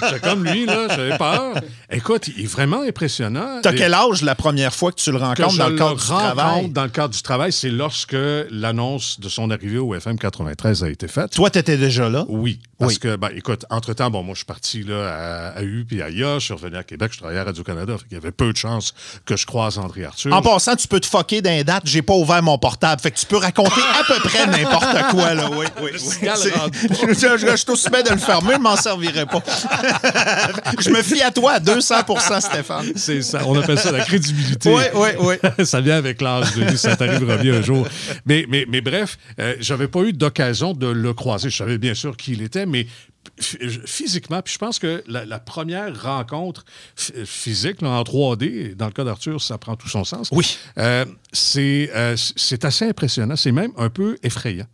J'étais 0.02 0.20
comme 0.20 0.44
lui, 0.44 0.66
là, 0.66 0.88
j'avais 0.88 1.18
peur. 1.18 1.54
Écoute, 1.90 2.28
il 2.36 2.44
est 2.44 2.46
vraiment 2.46 2.80
impressionnant. 2.82 3.60
T'as 3.62 3.72
Et- 3.72 3.76
quel 3.76 3.94
âge 3.94 4.22
la 4.22 4.34
première 4.34 4.74
fois 4.74 4.92
que 4.92 4.96
tu 5.00 5.10
le 5.12 5.18
rencontres 5.18 5.56
dans 5.58 5.68
le 5.68 5.76
cadre 5.76 5.96
du 5.96 6.06
travail? 6.06 6.68
Dans 6.70 6.84
le 6.84 6.88
cadre 6.90 7.14
du 7.14 7.22
travail, 7.22 7.52
c'est 7.52 7.70
lorsque 7.70 8.16
l'annonce 8.50 9.20
de 9.20 9.28
son 9.28 9.50
arrivée 9.50 9.78
au 9.78 9.94
FM 9.94 10.18
93 10.18 10.84
a 10.84 10.88
été 10.90 11.08
faite. 11.08 11.32
Toi, 11.32 11.50
t'étais 11.50 11.76
déjà 11.76 12.08
là? 12.08 12.24
Oui, 12.28 12.60
parce 12.78 12.94
Oui. 12.94 12.98
que, 12.98 13.16
ben, 13.16 13.28
écoute, 13.36 13.64
entre-temps, 13.70 14.10
bon, 14.10 14.22
moi, 14.22 14.34
je 14.34 14.38
suis 14.38 14.46
parti 14.46 14.82
là, 14.82 15.08
à, 15.08 15.48
à 15.58 15.62
U 15.62 15.84
puis 15.86 16.00
à 16.02 16.10
IA, 16.10 16.38
je 16.38 16.44
suis 16.46 16.54
revenu 16.54 16.76
à 16.76 16.82
Québec, 16.84 17.10
je 17.12 17.18
travaillais 17.18 17.40
à 17.40 17.44
Radio-Canada, 17.44 17.96
avait 18.22 18.32
peu 18.32 18.52
de 18.52 18.56
chances 18.56 18.94
que 19.24 19.36
je 19.36 19.46
croise 19.46 19.78
André 19.78 20.04
Arthur. 20.04 20.32
En 20.32 20.42
passant, 20.42 20.76
tu 20.76 20.88
peux 20.88 21.00
te 21.00 21.06
foquer 21.06 21.42
d'un 21.42 21.62
date, 21.62 21.82
j'ai 21.86 22.02
pas 22.02 22.14
ouvert 22.14 22.42
mon 22.42 22.58
portable. 22.58 23.00
Fait 23.00 23.10
que 23.10 23.18
tu 23.18 23.26
peux 23.26 23.36
raconter 23.36 23.80
à 24.00 24.04
peu 24.04 24.20
près 24.28 24.46
n'importe 24.46 25.10
quoi, 25.10 25.34
là. 25.34 25.50
Oui, 25.50 25.66
oui. 25.82 25.90
oui. 25.92 26.00
Je, 27.12 27.36
je, 27.36 27.46
je 27.46 27.56
suis 27.56 27.70
aussi 27.70 27.90
bien 27.90 28.02
de 28.02 28.10
le 28.10 28.16
fermer, 28.16 28.54
je 28.54 28.58
m'en 28.60 28.76
servirai 28.76 29.26
pas. 29.26 29.42
je 30.80 30.90
me 30.90 31.02
fie 31.02 31.22
à 31.22 31.30
toi 31.30 31.52
à 31.52 31.60
200% 31.60 32.40
Stéphane. 32.40 32.92
C'est 32.96 33.22
ça, 33.22 33.42
on 33.46 33.58
appelle 33.58 33.78
ça 33.78 33.92
la 33.92 34.04
crédibilité. 34.04 34.72
Oui, 34.72 34.84
oui, 34.94 35.08
oui. 35.20 35.64
ça 35.64 35.80
vient 35.80 35.96
avec 35.96 36.20
l'âge, 36.20 36.54
Denis, 36.54 36.78
ça 36.78 36.96
t'arrivera 36.96 37.36
bien 37.36 37.54
un 37.54 37.62
jour. 37.62 37.86
Mais, 38.26 38.46
mais, 38.48 38.66
mais 38.68 38.80
bref, 38.80 39.18
euh, 39.38 39.54
j'avais 39.60 39.88
pas 39.88 40.00
eu 40.00 40.12
d'occasion 40.12 40.72
de 40.74 40.86
le 40.86 41.14
croiser. 41.14 41.50
Je 41.50 41.56
savais 41.56 41.78
bien 41.78 41.94
sûr 41.94 42.16
qui 42.16 42.32
il 42.32 42.42
était, 42.42 42.66
mais 42.66 42.86
Physiquement, 43.38 44.42
puis 44.42 44.52
je 44.54 44.58
pense 44.58 44.78
que 44.78 45.02
la, 45.06 45.24
la 45.24 45.38
première 45.38 46.02
rencontre 46.02 46.64
ph- 46.96 47.24
physique 47.26 47.80
là, 47.80 47.90
en 47.90 48.02
3D, 48.02 48.74
dans 48.74 48.86
le 48.86 48.92
cas 48.92 49.04
d'Arthur, 49.04 49.40
ça 49.40 49.58
prend 49.58 49.76
tout 49.76 49.88
son 49.88 50.04
sens. 50.04 50.28
Oui. 50.32 50.56
Euh, 50.78 51.04
c'est 51.32 51.90
euh, 51.94 52.16
c'est 52.16 52.64
assez 52.64 52.84
impressionnant. 52.86 53.36
C'est 53.36 53.52
même 53.52 53.72
un 53.76 53.90
peu 53.90 54.16
effrayant. 54.22 54.66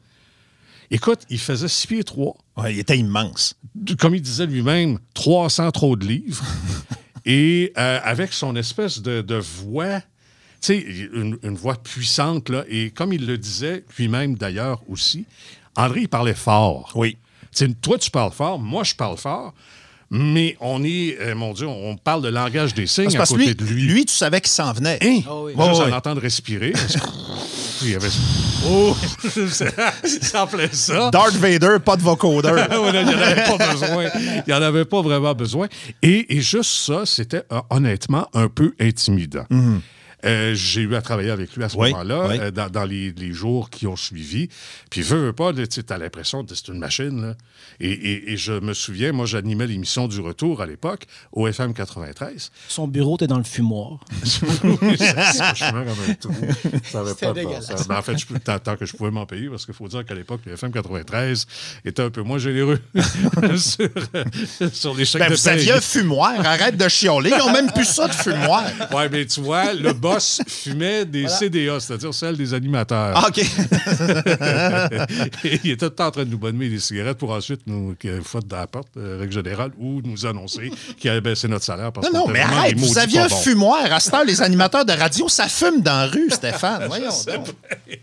Écoute, 0.90 1.20
il 1.28 1.38
faisait 1.38 1.68
6 1.68 1.87
pieds 1.87 2.04
3. 2.04 2.37
Ouais, 2.56 2.74
il 2.74 2.78
était 2.78 2.96
immense. 2.98 3.54
Comme 3.98 4.14
il 4.14 4.22
disait 4.22 4.46
lui-même, 4.46 4.98
300 5.14 5.70
trop 5.70 5.96
de 5.96 6.06
livres. 6.06 6.44
Et 7.26 7.72
euh, 7.76 8.00
avec 8.02 8.32
son 8.32 8.56
espèce 8.56 9.02
de, 9.02 9.20
de 9.20 9.34
voix, 9.34 10.00
tu 10.00 10.06
sais, 10.61 10.78
une, 10.78 11.38
une 11.42 11.54
voix 11.56 11.76
puissante, 11.76 12.48
là, 12.48 12.64
et 12.68 12.90
comme 12.90 13.12
il 13.12 13.26
le 13.26 13.37
disait 13.37 13.84
lui-même 13.98 14.34
d'ailleurs 14.37 14.82
aussi, 14.88 15.26
André, 15.76 16.02
il 16.02 16.08
parlait 16.08 16.34
fort. 16.34 16.90
Oui. 16.94 17.18
Toi, 17.82 17.98
tu 17.98 18.10
parles 18.10 18.32
fort, 18.32 18.58
moi, 18.58 18.84
je 18.84 18.94
parle 18.94 19.16
fort, 19.16 19.52
mais 20.10 20.56
on 20.60 20.82
est, 20.84 21.18
euh, 21.20 21.34
mon 21.34 21.52
Dieu, 21.52 21.66
on 21.66 21.96
parle 21.96 22.22
de 22.22 22.28
langage 22.28 22.72
des 22.74 22.86
signes 22.86 23.14
à 23.14 23.18
parce 23.18 23.30
que 23.30 23.34
côté 23.36 23.46
lui, 23.48 23.54
de 23.54 23.64
lui. 23.64 23.82
lui, 23.82 24.04
tu 24.06 24.14
savais 24.14 24.40
qu'il 24.40 24.50
s'en 24.50 24.72
venait. 24.72 24.98
Hein? 25.02 25.20
Ah 25.28 25.40
oui. 25.42 25.52
Juste 25.56 25.80
en 25.82 25.92
entendre 25.92 26.20
respirer. 26.22 26.70
parce 26.72 26.94
que- 26.96 26.98
il 27.82 27.90
y 27.90 27.94
avait... 27.94 28.08
Oh! 28.66 28.96
ça 30.22 30.46
plaît 30.46 30.70
ça. 30.72 31.10
Darth 31.10 31.34
Vader, 31.36 31.76
pas 31.84 31.96
de 31.96 32.02
vocodeur. 32.02 32.66
Ah 32.70 32.74
il 32.74 33.06
n'y 33.06 33.14
en 33.14 33.18
avait 33.18 33.44
pas 33.44 33.70
besoin. 33.72 34.04
Il 34.16 34.42
n'y 34.48 34.52
en 34.54 34.62
avait 34.62 34.84
pas 34.84 35.00
vraiment 35.02 35.34
besoin. 35.34 35.68
Et, 36.02 36.36
et 36.36 36.40
juste 36.40 36.70
ça, 36.72 37.06
c'était 37.06 37.42
euh, 37.52 37.60
honnêtement 37.70 38.26
un 38.34 38.48
peu 38.48 38.74
intimidant. 38.80 39.44
Euh, 40.24 40.52
j'ai 40.54 40.81
eu 40.81 40.94
à 40.96 41.02
travailler 41.02 41.31
avec 41.31 41.54
lui 41.54 41.62
à 41.62 41.68
ce 41.68 41.76
Oui, 41.76 41.90
moment-là, 41.92 42.26
oui. 42.28 42.38
euh, 42.40 42.50
dans, 42.50 42.68
dans 42.68 42.85
les, 42.85 43.12
les 43.12 43.33
jours 43.33 43.70
qui 43.70 43.87
ont 43.87 43.94
suivi. 43.96 44.48
Puis, 44.90 45.02
veux, 45.02 45.18
veux 45.26 45.33
pas, 45.33 45.52
tu 45.52 45.81
as 45.88 45.98
l'impression 45.98 46.44
que 46.44 46.54
c'est 46.57 46.68
une 46.68 46.78
machine. 46.78 47.22
Là. 47.22 47.35
Et, 47.81 47.90
et- 47.92 48.33
et 48.33 48.37
je 48.37 48.52
me 48.54 48.74
souviens, 48.74 49.12
moi, 49.12 49.26
j'animais 49.26 49.66
l'émission 49.68 50.09
du 50.09 50.20
retour 50.20 50.61
à 50.61 50.66
l'époque, 50.66 51.04
au 51.33 51.46
FM 51.46 51.72
93. 51.72 52.50
Son 52.68 52.88
bureau 52.88 53.14
était 53.14 53.28
dans 53.28 53.38
le 53.38 53.44
fumoir. 53.44 54.00
Oui, 54.83 54.96
ça, 54.98 55.52
comme 55.57 55.87
un 56.09 56.14
trou. 56.14 56.35
Ça 56.85 57.00
avait 57.00 57.14
pas 57.14 57.33
de 57.33 57.42
bon. 57.44 57.61
Mais 57.88 57.94
en 57.94 58.02
fait, 58.02 58.18
je 58.18 58.26
tant, 58.38 58.59
tant 58.59 58.76
que 58.76 58.87
je 58.87 58.96
pouvais 58.96 59.11
m'en 59.11 59.26
payer, 59.26 59.48
parce 59.48 59.64
qu'il 59.64 59.74
faut 59.74 59.87
dire 59.88 60.04
qu'à 60.04 60.14
l'époque, 60.14 60.40
le 60.46 60.52
FM 60.54 60.72
93 60.72 61.46
était 61.85 62.02
un 62.02 62.11
peu 62.11 62.22
moins 62.22 62.38
généreux 62.38 62.78
sur, 63.57 63.88
sur 64.72 64.94
les 64.94 65.04
chèques 65.04 65.20
Ben, 65.22 65.31
de 65.31 65.35
vous 65.37 65.48
aviez 65.48 65.66
paye. 65.66 65.72
un 65.76 65.81
fumoir, 65.81 66.33
arrête 66.44 66.76
de 66.76 66.88
chialer. 66.88 67.31
Ils 67.37 67.42
ont 67.42 67.52
même 67.52 67.70
plus 67.72 67.85
ça 67.85 68.09
de 68.09 68.12
fumoir. 68.14 68.64
Oui, 68.92 69.02
mais 69.11 69.26
tu 69.26 69.40
vois, 69.40 69.72
le 69.74 69.92
boss 70.14 70.40
fumait 70.46 71.04
des 71.04 71.28
CDA, 71.28 71.80
c'est-à-dire 71.80 72.14
celles 72.14 72.36
des 72.36 72.54
animateurs. 72.54 73.14
Ah, 73.16 73.28
OK. 73.28 73.38
il 75.44 75.70
était 75.70 75.76
tout 75.76 75.84
le 75.84 75.90
temps 75.90 76.06
en 76.06 76.10
train 76.10 76.24
de 76.24 76.30
nous 76.30 76.38
bonner 76.38 76.68
des 76.68 76.78
cigarettes 76.78 77.18
pour 77.18 77.30
ensuite 77.30 77.60
nous 77.66 77.94
foutre 78.22 78.46
dans 78.46 78.56
la 78.56 78.66
porte, 78.66 78.88
euh, 78.96 79.18
règle 79.18 79.32
générale, 79.32 79.70
ou 79.78 80.00
nous 80.02 80.26
annoncer 80.26 80.70
qu'il 80.98 81.10
avait 81.10 81.20
baissé 81.20 81.48
notre 81.48 81.64
salaire. 81.64 81.92
Parce 81.92 82.10
Non, 82.12 82.26
non, 82.26 82.28
mais 82.28 82.40
arrête. 82.40 82.78
Vous 82.78 82.98
aviez 82.98 83.20
un 83.20 83.28
fumoir. 83.28 83.92
À 83.92 84.00
cette 84.00 84.14
heure, 84.14 84.24
les 84.24 84.42
animateurs 84.42 84.84
de 84.84 84.92
radio, 84.92 85.28
ça 85.28 85.48
fume 85.48 85.80
dans 85.80 85.98
la 85.98 86.06
rue, 86.06 86.30
Stéphane. 86.30 86.84
Voyons 86.88 87.10
donc. 87.26 87.46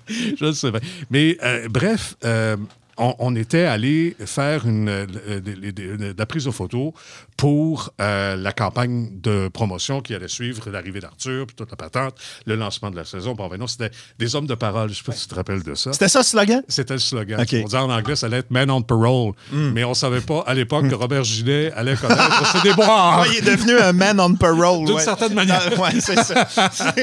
Je 0.08 0.46
ne 0.46 0.52
sais 0.52 0.72
pas. 0.72 0.80
Mais 1.10 1.38
euh, 1.44 1.68
bref, 1.70 2.16
euh, 2.24 2.58
on, 2.98 3.16
on 3.20 3.36
était 3.36 3.66
allé 3.66 4.16
faire 4.26 4.66
une, 4.66 4.90
euh, 4.90 5.06
de 5.06 6.16
la 6.18 6.26
prise 6.26 6.46
de 6.46 6.52
photos 6.52 6.94
pour 7.38 7.94
euh, 8.02 8.36
la 8.36 8.52
campagne 8.54 9.10
de 9.22 9.48
promotion 9.50 10.02
qui 10.02 10.14
allait 10.16 10.28
suivre 10.28 10.70
l'arrivée 10.70 11.00
d'Arthur, 11.02 11.46
puis 11.48 11.56
toute 11.56 11.70
la 11.72 11.78
patente, 11.78 12.16
le 12.46 12.56
lancement 12.56 12.92
de 12.92 12.96
la 12.96 13.06
saison. 13.06 13.34
Bon, 13.34 13.48
ben 13.48 13.58
non, 13.58 13.68
c'était 13.68 13.92
des 14.18 14.36
hommes 14.36 14.48
de 14.48 14.56
parole. 14.56 14.90
Je 14.90 14.94
ne 14.94 14.98
sais 14.98 15.04
pas 15.04 15.12
si 15.12 15.24
tu 15.24 15.28
te 15.30 15.36
rappelles 15.36 15.64
de 15.64 15.76
ça. 15.76 15.94
C'était 15.94 16.08
ça 16.08 16.20
le 16.20 16.26
slogan? 16.26 16.64
C'était 16.68 16.94
le 16.94 17.00
slogan. 17.00 17.42
OK. 17.42 17.56
On 17.62 17.66
disait 17.66 17.78
en 17.78 17.90
anglais, 17.90 18.16
ça 18.16 18.28
allait 18.28 18.38
être 18.38 18.52
Man 18.52 18.70
on 18.72 18.82
Parole. 18.82 19.34
Mais 19.52 19.84
on 19.84 19.90
ne 19.90 19.94
savait 19.96 20.22
pas 20.22 20.44
à 20.48 20.54
l'époque 20.54 20.90
que 20.90 20.96
Robert 20.96 21.24
Gilet 21.24 21.72
allait 21.74 21.96
connaître 21.96 22.58
ce 22.58 22.64
déboire. 22.64 23.22
Ouais, 23.22 23.28
il 23.32 23.38
est 23.48 23.52
devenu 23.56 23.78
un 23.78 23.94
man 23.94 24.20
on 24.20 24.34
parole. 24.36 24.86
D'une 24.86 24.96
ouais. 24.96 25.02
certaine 25.04 25.34
manière. 25.34 25.62
Ah, 25.76 25.82
ouais, 25.82 26.00
c'est 26.00 26.16
ça. 26.24 26.48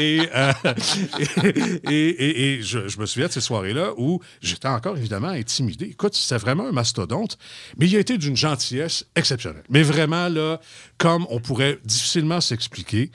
et, 0.00 0.20
euh, 0.34 0.52
et, 1.90 1.90
et- 1.90 2.52
et 2.58 2.62
je, 2.62 2.88
je 2.88 2.98
me 2.98 3.06
souviens 3.06 3.28
de 3.28 3.32
ces 3.32 3.40
soirées-là 3.40 3.90
où 3.96 4.11
j'étais 4.40 4.68
encore 4.68 4.96
évidemment 4.96 5.28
intimidé. 5.28 5.86
Écoute, 5.86 6.14
c'était 6.14 6.38
vraiment 6.38 6.66
un 6.66 6.72
mastodonte, 6.72 7.38
mais 7.78 7.86
il 7.86 7.96
a 7.96 8.00
été 8.00 8.18
d'une 8.18 8.36
gentillesse 8.36 9.06
exceptionnelle. 9.14 9.64
Mais 9.68 9.82
vraiment, 9.82 10.28
là, 10.28 10.60
comme 10.98 11.26
on 11.30 11.40
pourrait 11.40 11.78
difficilement 11.84 12.40
s'expliquer. 12.40 13.10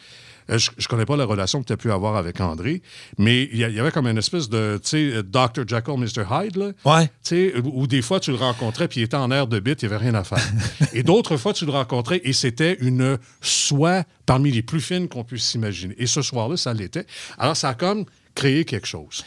Euh, 0.49 0.57
Je 0.57 0.71
ne 0.77 0.85
connais 0.87 1.05
pas 1.05 1.17
la 1.17 1.25
relation 1.25 1.61
que 1.61 1.67
tu 1.67 1.73
as 1.73 1.77
pu 1.77 1.91
avoir 1.91 2.15
avec 2.15 2.39
André, 2.39 2.81
mais 3.17 3.49
il 3.51 3.57
y, 3.57 3.79
avait 3.79 3.91
comme 3.91 4.07
une 4.07 4.17
espèce 4.17 4.49
de, 4.49 4.79
tu 4.81 4.89
sais, 4.89 5.23
Dr. 5.23 5.67
Jekyll, 5.67 5.97
Mr. 5.97 6.23
Hyde, 6.29 6.55
là. 6.55 6.71
Ouais. 6.85 7.07
Tu 7.07 7.51
sais, 7.51 7.53
où 7.59 7.81
où 7.81 7.87
des 7.87 8.01
fois 8.01 8.19
tu 8.19 8.31
le 8.31 8.37
rencontrais 8.37 8.87
puis 8.87 9.01
il 9.01 9.03
était 9.03 9.17
en 9.17 9.29
air 9.29 9.47
de 9.47 9.59
bite, 9.59 9.81
il 9.81 9.89
n'y 9.89 9.93
avait 9.93 10.03
rien 10.03 10.15
à 10.15 10.23
faire. 10.23 10.43
et 10.93 11.03
d'autres 11.03 11.37
fois 11.37 11.53
tu 11.53 11.65
le 11.65 11.71
rencontrais 11.71 12.21
et 12.23 12.33
c'était 12.33 12.77
une 12.79 13.17
soie 13.41 14.03
parmi 14.25 14.51
les 14.51 14.61
plus 14.61 14.81
fines 14.81 15.07
qu'on 15.07 15.23
puisse 15.23 15.43
s'imaginer. 15.43 15.95
Et 15.97 16.07
ce 16.07 16.21
soir-là, 16.21 16.57
ça 16.57 16.73
l'était. 16.73 17.05
Alors 17.37 17.55
ça 17.55 17.69
a 17.69 17.73
comme 17.73 18.05
créé 18.33 18.65
quelque 18.65 18.87
chose. 18.87 19.23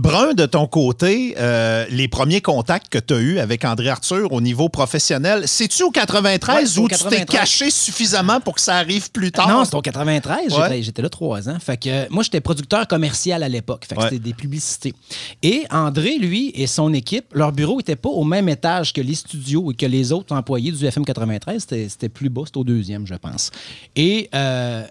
Brun, 0.00 0.32
de 0.32 0.46
ton 0.46 0.66
côté, 0.66 1.34
euh, 1.38 1.84
les 1.90 2.08
premiers 2.08 2.40
contacts 2.40 2.88
que 2.88 2.98
tu 2.98 3.12
as 3.12 3.18
eus 3.18 3.38
avec 3.38 3.66
André 3.66 3.90
Arthur 3.90 4.32
au 4.32 4.40
niveau 4.40 4.70
professionnel, 4.70 5.42
c'est-tu 5.46 5.82
au 5.82 5.90
93 5.90 6.78
Ouais, 6.78 6.80
où 6.80 6.84
au 6.86 6.88
tu 6.88 6.94
t'es 6.94 7.00
93. 7.26 7.26
caché 7.38 7.70
suffisamment 7.70 8.40
pour 8.40 8.54
que 8.54 8.62
ça 8.62 8.76
arrive 8.76 9.10
plus 9.10 9.30
tard? 9.30 9.46
Non, 9.50 9.62
c'était 9.66 9.76
au 9.76 9.82
93. 9.82 10.54
Ouais. 10.54 10.80
J'étais- 10.82 11.02
là 11.02 11.10
trois 11.10 11.50
ans. 11.50 11.58
Fait 11.60 11.76
que 11.76 12.10
moi, 12.10 12.22
j'étais 12.22 12.40
producteur 12.40 12.88
commercial 12.88 13.42
à 13.42 13.48
l'époque. 13.50 13.84
Fait 13.86 13.94
que 13.94 14.00
Ouais. 14.00 14.06
c'était 14.08 14.24
des 14.24 14.32
publicités. 14.32 14.94
Et 15.42 15.64
André, 15.70 16.16
lui, 16.16 16.50
et 16.54 16.66
son 16.66 16.94
équipe, 16.94 17.26
leur 17.34 17.52
bureau 17.52 17.76
n'était 17.76 17.94
pas 17.96 18.08
au 18.08 18.24
même 18.24 18.48
étage 18.48 18.94
que 18.94 19.02
les 19.02 19.14
studios 19.14 19.70
et 19.70 19.74
que 19.74 19.84
les 19.84 20.12
autres 20.12 20.34
employés 20.34 20.72
du 20.72 20.82
FM 20.86 21.04
93. 21.04 21.60
C'était 21.60 21.90
c'était 21.90 22.08
plus 22.08 22.30
bas, 22.30 22.44
c'était 22.46 22.56
au 22.58 22.64
deuxième, 22.64 23.06
je 23.06 23.16
pense. 23.16 23.50
Et 23.96 24.30
euh, 24.34 24.82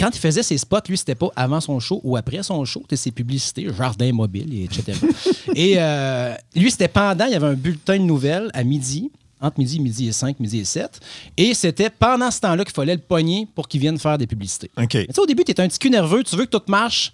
quand 0.00 0.10
il 0.14 0.18
faisait 0.18 0.42
ses 0.42 0.58
spots, 0.58 0.78
lui, 0.88 0.96
c'était 0.98 1.14
pas 1.14 1.28
avant 1.36 1.60
son 1.60 1.78
show 1.78 2.00
ou 2.02 2.16
après 2.16 2.42
son 2.42 2.64
show, 2.64 2.80
c'était 2.82 2.96
ses 2.96 3.10
publicités, 3.10 3.66
jardin 3.76 4.12
mobile, 4.12 4.52
et 4.54 4.64
etc. 4.64 4.98
et 5.54 5.74
euh, 5.78 6.34
lui, 6.56 6.70
c'était 6.70 6.88
pendant, 6.88 7.26
il 7.26 7.32
y 7.32 7.36
avait 7.36 7.46
un 7.48 7.54
bulletin 7.54 7.96
de 7.98 8.02
nouvelles 8.04 8.50
à 8.54 8.64
midi, 8.64 9.10
entre 9.40 9.58
midi, 9.58 9.80
midi 9.80 10.08
et 10.08 10.12
5, 10.12 10.38
midi 10.40 10.60
et 10.60 10.64
7. 10.64 11.00
Et 11.36 11.54
c'était 11.54 11.90
pendant 11.90 12.30
ce 12.30 12.40
temps-là 12.40 12.64
qu'il 12.64 12.74
fallait 12.74 12.94
le 12.94 13.00
pogner 13.00 13.46
pour 13.54 13.68
qu'il 13.68 13.80
vienne 13.80 13.98
faire 13.98 14.18
des 14.18 14.26
publicités. 14.26 14.70
OK. 14.76 14.94
Mais 14.94 15.06
tu 15.06 15.14
sais, 15.14 15.20
au 15.20 15.26
début, 15.26 15.44
tu 15.44 15.52
es 15.52 15.60
un 15.60 15.68
petit 15.68 15.78
cul 15.78 15.90
nerveux, 15.90 16.22
tu 16.24 16.36
veux 16.36 16.44
que 16.46 16.50
tout 16.56 16.62
marche. 16.68 17.12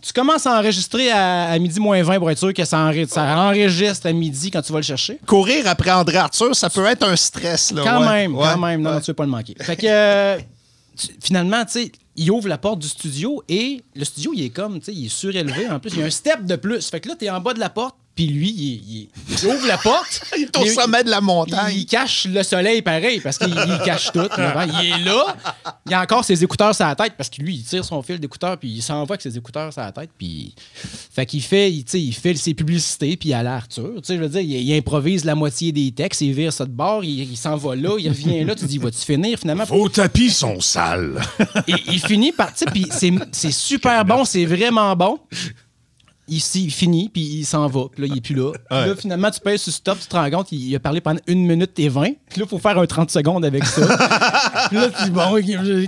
Tu 0.00 0.12
commences 0.12 0.46
à 0.46 0.56
enregistrer 0.60 1.10
à, 1.10 1.46
à 1.46 1.58
midi 1.58 1.80
moins 1.80 2.00
20 2.02 2.18
pour 2.20 2.30
être 2.30 2.38
sûr 2.38 2.54
que 2.54 2.64
ça, 2.64 2.90
ça 3.08 3.36
enregistre 3.36 4.06
à 4.06 4.12
midi 4.12 4.50
quand 4.50 4.62
tu 4.62 4.72
vas 4.72 4.78
le 4.78 4.84
chercher. 4.84 5.18
Courir 5.26 5.66
après 5.66 5.90
André 5.90 6.16
Arthur, 6.18 6.54
ça 6.54 6.70
peut 6.70 6.86
être 6.86 7.02
un 7.02 7.16
stress. 7.16 7.72
Là. 7.72 7.82
Quand 7.84 8.00
Ouais. 8.02 8.12
même, 8.22 8.36
Ouais. 8.36 8.44
quand 8.52 8.58
même. 8.58 8.80
Non, 8.80 8.92
non, 8.92 9.00
tu 9.00 9.06
veux 9.10 9.14
pas 9.14 9.24
le 9.24 9.30
manquer. 9.30 9.56
Fait 9.60 9.74
que 9.76 9.86
euh, 9.88 10.38
tu- 10.96 11.08
finalement, 11.20 11.64
tu 11.64 11.72
sais, 11.72 11.92
il 12.18 12.30
ouvre 12.30 12.48
la 12.48 12.58
porte 12.58 12.80
du 12.80 12.88
studio 12.88 13.42
et 13.48 13.82
le 13.94 14.04
studio, 14.04 14.32
il 14.34 14.42
est 14.42 14.50
comme, 14.50 14.80
tu 14.80 14.86
sais, 14.86 14.92
il 14.92 15.06
est 15.06 15.08
surélevé. 15.08 15.68
En 15.70 15.78
plus, 15.78 15.92
il 15.92 16.00
y 16.00 16.02
a 16.02 16.06
un 16.06 16.10
step 16.10 16.44
de 16.44 16.56
plus. 16.56 16.90
Fait 16.90 17.00
que 17.00 17.08
là, 17.08 17.14
tu 17.16 17.24
es 17.24 17.30
en 17.30 17.40
bas 17.40 17.54
de 17.54 17.60
la 17.60 17.70
porte, 17.70 17.96
puis 18.18 18.26
lui, 18.26 18.50
il, 18.50 18.72
il- 18.96 19.08
il 19.30 19.46
ouvre 19.46 19.64
la 19.68 19.78
porte. 19.78 20.22
Il 20.36 20.42
est 20.42 20.56
au 20.58 20.66
sommet 20.66 21.04
de 21.04 21.08
la 21.10 21.18
il, 21.18 21.24
montagne. 21.24 21.72
il 21.76 21.86
cache 21.86 22.26
le 22.26 22.42
soleil 22.42 22.82
pareil 22.82 23.20
parce 23.20 23.38
qu'il 23.38 23.48
il 23.50 23.78
cache 23.84 24.10
tout. 24.12 24.26
Il 24.36 24.86
est 24.92 25.04
là. 25.04 25.36
Il 25.86 25.94
a 25.94 26.02
encore 26.02 26.24
ses 26.24 26.42
écouteurs 26.42 26.74
sur 26.74 26.84
la 26.84 26.96
tête 26.96 27.12
parce 27.16 27.28
que 27.30 27.40
lui, 27.40 27.54
il 27.54 27.62
tire 27.62 27.84
son 27.84 28.02
fil 28.02 28.18
d'écouteurs 28.18 28.58
puis 28.58 28.68
il 28.70 28.82
s'en 28.82 29.04
va 29.04 29.12
avec 29.12 29.22
ses 29.22 29.36
écouteurs 29.38 29.72
sur 29.72 29.82
la 29.82 29.92
tête. 29.92 30.10
Puis... 30.18 30.52
Fait 31.14 31.26
qu'il 31.26 31.42
fait, 31.42 31.70
il, 31.70 31.84
tu 31.84 31.92
sais, 31.92 32.00
il 32.00 32.12
fait 32.12 32.34
ses 32.34 32.54
publicités 32.54 33.16
puis 33.16 33.28
l'Arthur. 33.28 33.92
Tu 33.98 34.00
sais, 34.02 34.16
je 34.16 34.20
veux 34.22 34.28
dire, 34.28 34.40
il, 34.40 34.50
il 34.68 34.76
improvise 34.76 35.24
la 35.24 35.36
moitié 35.36 35.70
des 35.70 35.92
textes, 35.92 36.20
il 36.22 36.32
vire 36.32 36.52
ça 36.52 36.64
de 36.64 36.72
bord, 36.72 37.04
il, 37.04 37.30
il 37.30 37.36
s'en 37.36 37.56
va 37.56 37.76
là, 37.76 37.96
il 38.00 38.08
revient 38.08 38.42
là. 38.42 38.56
Tu 38.56 38.64
dis, 38.64 38.78
vas-tu 38.78 38.98
finir 38.98 39.38
finalement? 39.38 39.64
Vos 39.64 39.88
tapis 39.88 40.30
sont 40.30 40.58
sales. 40.60 41.20
Et 41.68 41.74
il 41.86 42.00
finit 42.00 42.32
par. 42.32 42.52
Tu 42.52 42.64
sais, 42.64 42.66
puis 42.66 42.86
c'est 43.30 43.52
super 43.52 44.04
bon, 44.04 44.24
c'est 44.24 44.44
vraiment 44.44 44.96
bon. 44.96 45.20
Ici, 46.28 46.64
il 46.64 46.70
finit, 46.70 47.08
puis 47.08 47.22
il 47.22 47.44
s'en 47.44 47.66
va. 47.66 47.86
Puis 47.92 48.02
là, 48.02 48.08
il 48.12 48.18
est 48.18 48.20
plus 48.20 48.34
là. 48.34 48.52
Puis 48.52 48.78
Là, 48.78 48.94
finalement, 48.96 49.30
tu 49.30 49.40
payes 49.40 49.58
sur 49.58 49.72
stop, 49.72 49.98
tu 50.00 50.06
te 50.06 50.16
rends 50.16 50.30
compte, 50.30 50.52
il, 50.52 50.74
a 50.74 50.78
parlé 50.80 51.00
pendant 51.00 51.20
une 51.26 51.46
minute 51.46 51.78
et 51.78 51.88
20. 51.88 52.02
Puis 52.28 52.40
là, 52.40 52.46
il 52.46 52.48
faut 52.48 52.58
faire 52.58 52.78
un 52.78 52.86
30 52.86 53.10
secondes 53.10 53.44
avec 53.44 53.64
ça. 53.64 53.80
puis 54.68 54.76
là, 54.76 54.88
tu 55.04 55.10
bon, 55.10 55.36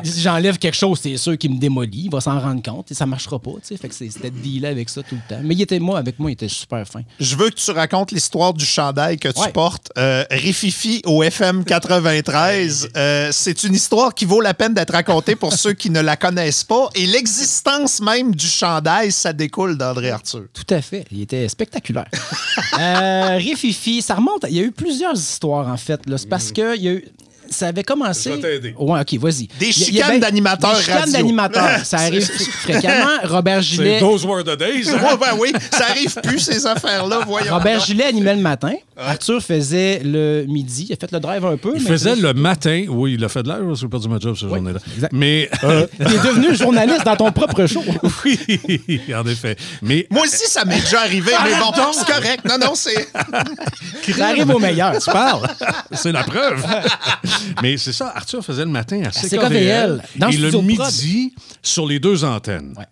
si 0.04 0.20
j'enlève 0.20 0.58
quelque 0.58 0.76
chose, 0.76 0.98
c'est 1.02 1.16
sûr 1.16 1.36
qu'il 1.38 1.52
me 1.52 1.58
démolit. 1.58 2.02
Il 2.04 2.10
va 2.10 2.20
s'en 2.20 2.38
rendre 2.38 2.62
compte 2.62 2.90
et 2.90 2.94
ça 2.94 3.06
marchera 3.06 3.38
pas. 3.38 3.50
Tu 3.62 3.68
sais, 3.68 3.76
fait 3.76 3.88
que 3.88 3.94
c'était 3.94 4.30
de 4.30 4.38
dealer 4.38 4.68
avec 4.70 4.88
ça 4.88 5.02
tout 5.02 5.14
le 5.16 5.34
temps. 5.36 5.40
Mais 5.42 5.54
il 5.54 5.62
était, 5.62 5.78
moi, 5.78 5.98
avec 5.98 6.18
moi, 6.18 6.30
il 6.30 6.34
était 6.34 6.48
super 6.48 6.86
fin. 6.86 7.02
Je 7.18 7.36
veux 7.36 7.50
que 7.50 7.56
tu 7.56 7.70
racontes 7.70 8.12
l'histoire 8.12 8.54
du 8.54 8.64
chandail 8.64 9.18
que 9.18 9.28
tu 9.28 9.40
Ouais. 9.40 9.52
portes. 9.52 9.90
Euh, 9.98 10.24
Rififi 10.30 11.02
au 11.06 11.22
FM 11.22 11.64
93. 11.64 12.88
Euh, 12.96 13.30
c'est 13.32 13.62
une 13.64 13.74
histoire 13.74 14.14
qui 14.14 14.24
vaut 14.24 14.40
la 14.40 14.52
peine 14.52 14.74
d'être 14.74 14.92
racontée 14.92 15.34
pour 15.34 15.52
ceux 15.54 15.72
qui 15.72 15.90
ne 15.90 16.00
la 16.00 16.16
connaissent 16.16 16.64
pas. 16.64 16.88
Et 16.94 17.06
l'existence 17.06 18.00
même 18.00 18.34
du 18.34 18.46
chandail, 18.46 19.10
ça 19.12 19.32
découle 19.32 19.78
d'André 19.78 20.10
Arthur. 20.10 20.29
Tout 20.52 20.74
à 20.74 20.80
fait. 20.82 21.04
Il 21.10 21.22
était 21.22 21.48
spectaculaire. 21.48 22.08
euh, 22.78 23.36
Rififi, 23.36 24.02
ça 24.02 24.14
remonte. 24.14 24.44
Il 24.48 24.56
y 24.56 24.60
a 24.60 24.62
eu 24.62 24.72
plusieurs 24.72 25.14
histoires, 25.14 25.68
en 25.68 25.76
fait. 25.76 26.00
C'est 26.16 26.28
parce 26.28 26.52
que 26.52 26.76
il 26.76 26.82
y 26.82 26.88
a 26.88 26.92
eu. 26.92 27.04
Ça 27.52 27.66
avait 27.66 27.82
commencé. 27.82 28.30
Je 28.30 28.36
vais 28.36 28.40
t'aider. 28.60 28.74
Ouais, 28.78 29.00
OK, 29.00 29.14
vas-y. 29.14 29.48
Des 29.58 29.72
chicanes 29.72 30.20
d'animateurs 30.20 30.76
Des 30.76 30.82
chicanes 30.82 31.10
d'animateurs. 31.10 31.80
Ça 31.84 31.96
arrive 31.96 32.24
fréquemment. 32.24 33.18
Robert 33.24 33.60
Gillet. 33.60 33.98
C'est 33.98 34.06
those 34.06 34.24
were 34.24 34.44
the 34.44 34.56
days. 34.56 34.88
hein? 34.88 35.02
Ouais, 35.02 35.16
ben 35.20 35.36
oui, 35.36 35.52
ça 35.72 35.86
arrive 35.86 36.14
plus, 36.22 36.38
ces 36.38 36.64
affaires-là. 36.64 37.22
Voyons. 37.26 37.52
Robert. 37.52 37.80
Gillet 37.80 38.04
animait 38.04 38.36
le 38.36 38.40
matin. 38.40 38.74
Arthur 39.00 39.42
faisait 39.42 40.00
le 40.04 40.44
midi. 40.46 40.86
Il 40.88 40.92
a 40.92 40.96
fait 40.96 41.10
le 41.12 41.20
drive 41.20 41.44
un 41.44 41.56
peu. 41.56 41.72
Il 41.76 41.82
mais 41.82 41.88
faisait 41.88 42.16
le 42.16 42.34
matin. 42.34 42.84
Oui, 42.88 43.14
il 43.14 43.24
a 43.24 43.28
fait 43.28 43.42
de 43.42 43.48
l'air, 43.48 43.74
j'ai 43.74 43.88
perdu 43.88 44.08
ma 44.08 44.18
job 44.18 44.36
cette 44.38 44.48
journée-là. 44.48 44.78
exact. 44.94 45.12
Mais. 45.12 45.50
Tu 45.60 45.66
es 45.66 46.18
devenu 46.18 46.54
journaliste 46.54 47.04
dans 47.04 47.16
ton 47.16 47.32
propre 47.32 47.66
show. 47.66 47.82
oui, 48.24 49.00
en 49.14 49.26
effet. 49.26 49.56
Mais. 49.82 50.06
Moi 50.10 50.24
aussi, 50.24 50.46
ça 50.46 50.64
m'est 50.64 50.80
déjà 50.80 51.00
arrivé, 51.00 51.32
mais 51.44 51.58
bon, 51.58 51.72
c'est 51.92 52.06
correct. 52.06 52.44
Non, 52.44 52.58
non, 52.58 52.74
c'est. 52.74 53.08
Ça 54.20 54.28
arrive 54.28 54.50
au 54.50 54.58
meilleur. 54.58 54.98
Tu 54.98 55.10
parles. 55.10 55.46
C'est 55.92 56.12
la 56.12 56.24
preuve. 56.24 56.64
Mais 57.62 57.76
c'est 57.76 57.92
ça, 57.92 58.12
Arthur 58.14 58.44
faisait 58.44 58.64
le 58.64 58.70
matin 58.70 59.02
à 59.04 59.10
CKVL. 59.10 59.40
CKVL, 59.40 60.02
dans 60.16 60.28
et 60.28 60.36
le 60.36 60.50
midi 60.60 61.34
sur 61.62 61.86
les 61.86 62.00
deux 62.00 62.24
antennes. 62.24 62.74
Ouais. 62.76 62.86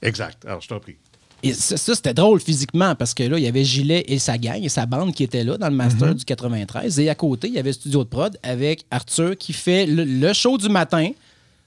Exact. 0.00 0.44
Alors, 0.44 0.60
je 0.60 0.68
t'en 0.68 0.80
prie. 0.80 0.96
Et 1.42 1.54
ça, 1.54 1.76
ça, 1.76 1.94
c'était 1.94 2.14
drôle 2.14 2.40
physiquement 2.40 2.94
parce 2.94 3.14
que 3.14 3.24
là, 3.24 3.36
il 3.38 3.44
y 3.44 3.48
avait 3.48 3.64
Gilet 3.64 4.04
et 4.06 4.18
sa 4.18 4.38
gang 4.38 4.62
et 4.62 4.68
sa 4.68 4.86
bande 4.86 5.12
qui 5.14 5.24
étaient 5.24 5.42
là 5.44 5.58
dans 5.58 5.68
le 5.68 5.74
master 5.74 6.14
du 6.14 6.24
93. 6.24 7.00
Et 7.00 7.08
à 7.08 7.14
côté, 7.14 7.48
il 7.48 7.54
y 7.54 7.58
avait 7.58 7.70
le 7.70 7.74
studio 7.74 8.04
de 8.04 8.08
prod 8.08 8.38
avec 8.42 8.84
Arthur 8.90 9.36
qui 9.36 9.52
fait 9.52 9.86
le, 9.86 10.04
le 10.04 10.32
show 10.32 10.56
du 10.56 10.68
matin, 10.68 11.10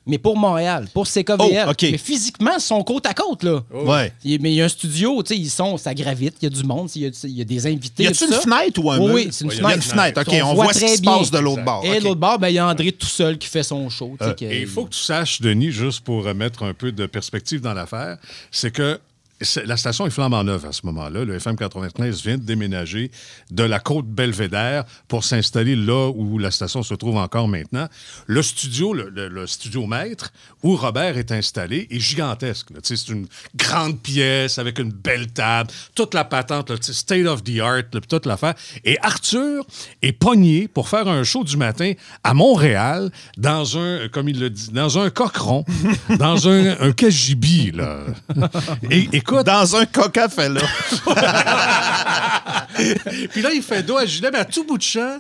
mais 0.08 0.18
pour 0.20 0.38
Montréal, 0.38 0.88
pour 0.94 1.08
CKVL. 1.08 1.66
Oh. 1.68 1.72
Mais 1.82 1.98
physiquement, 1.98 2.52
ils 2.58 2.62
sont 2.62 2.82
côte 2.84 3.06
à 3.08 3.14
côte, 3.14 3.44
là. 3.44 3.64
Ouais. 3.74 4.14
Il- 4.24 4.40
Mais 4.40 4.52
il 4.52 4.56
y 4.56 4.62
a 4.62 4.66
un 4.66 4.70
studio, 4.70 5.22
tu 5.24 5.34
sais, 5.34 5.40
ils 5.42 5.50
sont, 5.50 5.78
ça 5.78 5.94
gravite, 5.96 6.36
il 6.42 6.46
y 6.46 6.46
a 6.46 6.50
du 6.56 6.64
monde, 6.64 6.90
il 6.96 7.02
y 7.02 7.06
a, 7.08 7.10
y 7.28 7.42
a 7.42 7.44
des 7.44 7.66
invités. 7.68 8.04
Y 8.04 8.08
a-tu 8.08 8.20
tout 8.20 8.26
une 8.28 8.32
ça. 8.34 8.42
fenêtre 8.42 8.82
ou 8.84 8.92
un 8.92 9.00
Oui, 9.00 9.06
mur? 9.08 9.16
oui, 9.16 9.28
c'est 9.32 9.44
une 9.46 9.50
Ouais, 9.50 9.56
y 9.58 9.66
a 9.66 9.76
une 9.76 9.82
fenêtre. 9.82 10.22
fenêtre, 10.22 10.22
OK. 10.22 10.40
On 10.44 10.52
On, 10.52 10.54
voit 10.54 10.74
ce 10.74 10.80
qui 10.86 10.98
se 10.98 11.02
passe 11.02 11.32
de 11.32 11.40
l'autre 11.40 11.64
bord. 11.66 11.84
Et 11.84 11.98
OK. 11.98 12.04
l'autre 12.04 12.20
bord, 12.22 12.38
ben, 12.40 12.50
il 12.50 12.54
y 12.54 12.60
a 12.60 12.68
André 12.68 12.92
tout 12.92 13.08
seul 13.08 13.38
qui 13.40 13.48
fait 13.50 13.64
son 13.64 13.90
show. 13.90 14.16
que- 14.20 14.46
Et 14.46 14.62
il 14.62 14.68
faut 14.68 14.86
que 14.86 14.92
tu 14.94 15.00
saches, 15.00 15.42
Denis, 15.42 15.72
juste 15.72 16.02
pour 16.02 16.24
remettre 16.24 16.62
un 16.64 16.74
peu 16.76 16.92
de 16.92 17.08
perspective 17.08 17.60
dans 17.62 17.74
l'affaire, 17.74 18.18
c'est 18.52 18.72
que 18.72 19.00
la 19.66 19.76
station 19.76 20.06
est 20.08 20.12
flambant 20.12 20.44
neuve 20.46 20.66
à 20.66 20.72
ce 20.72 20.86
moment-là. 20.86 21.26
Le 21.26 21.36
FM 21.36 21.58
95 21.58 22.24
vient 22.24 22.38
de 22.38 22.44
déménager 22.44 23.12
de 23.52 23.64
la 23.64 23.80
côte 23.80 24.06
Belvédère 24.08 24.86
pour 25.10 25.26
s'installer 25.26 25.76
là 25.76 26.10
où 26.10 26.38
la 26.38 26.52
station 26.52 26.84
se 26.84 26.94
trouve 26.94 27.18
encore 27.18 27.48
maintenant. 27.50 27.88
Le 28.28 28.42
studio, 28.42 28.94
le, 28.94 29.10
le- 29.10 29.28
le 29.28 29.46
studio 29.46 29.86
maître, 29.88 30.32
où 30.64 30.76
Robert 30.78 31.18
est 31.18 31.32
installé, 31.34 31.88
est 31.92 32.00
gigantesque. 32.00 32.68
C'est 32.84 33.10
une 33.10 33.28
grande 33.56 34.00
pièce 34.02 34.58
avec 34.58 34.80
une 34.80 34.92
belle 34.94 35.28
table, 35.28 35.70
toute 35.96 36.14
la 36.14 36.24
patente, 36.24 36.70
là, 36.70 36.78
state 36.80 37.26
of 37.28 37.44
the 37.44 37.60
art, 37.60 37.84
là, 37.92 38.00
toute 38.08 38.26
l'affaire. 38.26 38.54
Et 38.86 38.98
Arthur 39.02 39.66
est 40.02 40.14
pogné 40.14 40.68
pour 40.70 40.88
faire 40.88 41.08
un 41.10 41.24
show 41.24 41.44
du 41.44 41.58
matin 41.58 41.92
à 42.24 42.34
Montréal 42.34 43.12
dans 43.38 43.78
un, 43.78 44.08
comme 44.08 44.30
il 44.30 44.40
le 44.40 44.50
dit, 44.50 44.70
dans 44.72 44.98
un 44.98 45.10
cochon, 45.10 45.66
dans 46.20 46.48
un, 46.48 46.80
un 46.80 46.92
cagibi, 46.94 47.72
là. 47.72 48.00
Et, 48.90 49.10
écoute, 49.26 49.46
Dans 49.46 49.76
un 49.76 49.86
coca 49.86 50.30
fait 50.30 50.50
là. 50.50 50.62
puis 53.32 53.42
là, 53.42 53.52
il 53.54 53.62
fait 53.62 53.84
dos 53.84 53.98
à 53.98 54.06
Gilet, 54.06 54.30
mais 54.32 54.40
à 54.40 54.46
tout 54.46 54.64
bout 54.66 54.78
de 54.78 54.84
champ, 54.84 55.20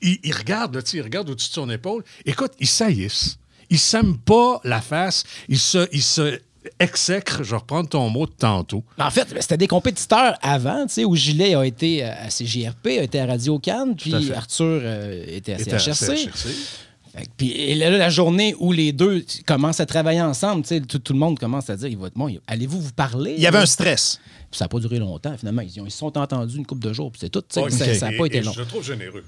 il, 0.00 0.18
il 0.22 0.34
regarde, 0.34 0.74
là, 0.74 0.82
tu 0.82 0.90
sais, 0.90 0.96
il 0.98 1.02
regarde 1.02 1.28
au-dessus 1.30 1.48
de 1.50 1.54
son 1.54 1.70
épaule. 1.70 2.04
Écoute, 2.24 2.52
il 2.58 2.66
saillisse. 2.66 3.38
Il 3.70 3.78
s'aime 3.78 4.18
pas 4.18 4.60
la 4.64 4.80
face. 4.80 5.24
Il 5.48 5.58
se, 5.58 5.88
il 5.92 6.02
se 6.02 6.38
exècre, 6.78 7.42
je 7.42 7.50
vais 7.50 7.56
reprendre 7.56 7.88
ton 7.88 8.08
mot 8.08 8.26
de 8.26 8.32
tantôt. 8.32 8.84
En 8.98 9.10
fait, 9.10 9.28
c'était 9.40 9.56
des 9.56 9.68
compétiteurs 9.68 10.36
avant, 10.42 10.86
tu 10.86 10.94
sais, 10.94 11.04
où 11.04 11.14
Gilet 11.14 11.54
a 11.54 11.64
été 11.64 12.02
à 12.02 12.30
CGRP, 12.30 12.86
a 12.86 13.02
été 13.02 13.20
à 13.20 13.26
Radio 13.26 13.58
Cannes, 13.58 13.94
puis. 13.96 14.32
Arthur 14.32 14.80
euh, 14.82 15.24
était 15.28 15.54
à 15.54 15.60
Était 15.60 15.74
à 15.74 15.78
CHRC. 15.78 16.28
Puis 17.36 17.52
et 17.52 17.74
là, 17.74 17.90
la 17.90 18.10
journée 18.10 18.54
où 18.58 18.72
les 18.72 18.92
deux 18.92 19.24
commencent 19.46 19.80
à 19.80 19.86
travailler 19.86 20.20
ensemble, 20.22 20.62
tu 20.62 20.68
sais, 20.68 20.80
tout, 20.80 20.98
tout 20.98 21.12
le 21.12 21.18
monde 21.18 21.38
commence 21.38 21.70
à 21.70 21.76
dire 21.76 21.88
il 21.88 21.96
va 21.96 22.08
être 22.08 22.14
bon, 22.14 22.28
allez-vous 22.46 22.80
vous 22.80 22.92
parler? 22.92 23.34
Il 23.36 23.42
y 23.42 23.46
avait 23.46 23.58
un 23.58 23.66
stress. 23.66 24.20
Puis 24.50 24.58
ça 24.58 24.64
n'a 24.64 24.68
pas 24.68 24.78
duré 24.80 24.98
longtemps, 24.98 25.36
finalement. 25.38 25.62
Ils, 25.62 25.80
ont- 25.80 25.86
ils 25.86 25.90
se 25.90 25.98
sont 25.98 26.16
entendus 26.18 26.56
une 26.56 26.66
couple 26.66 26.82
de 26.86 26.92
jours, 26.92 27.10
puis 27.12 27.20
c'est 27.20 27.28
tout. 27.30 27.42
ça- 27.48 27.60
Ça 27.94 28.10
n'a 28.10 28.18
pas 28.18 28.26
été 28.26 28.38
et 28.38 28.42
long. 28.42 28.52
Je 28.52 28.60
le 28.60 28.66
trouve 28.66 28.84
généreux. 28.84 29.24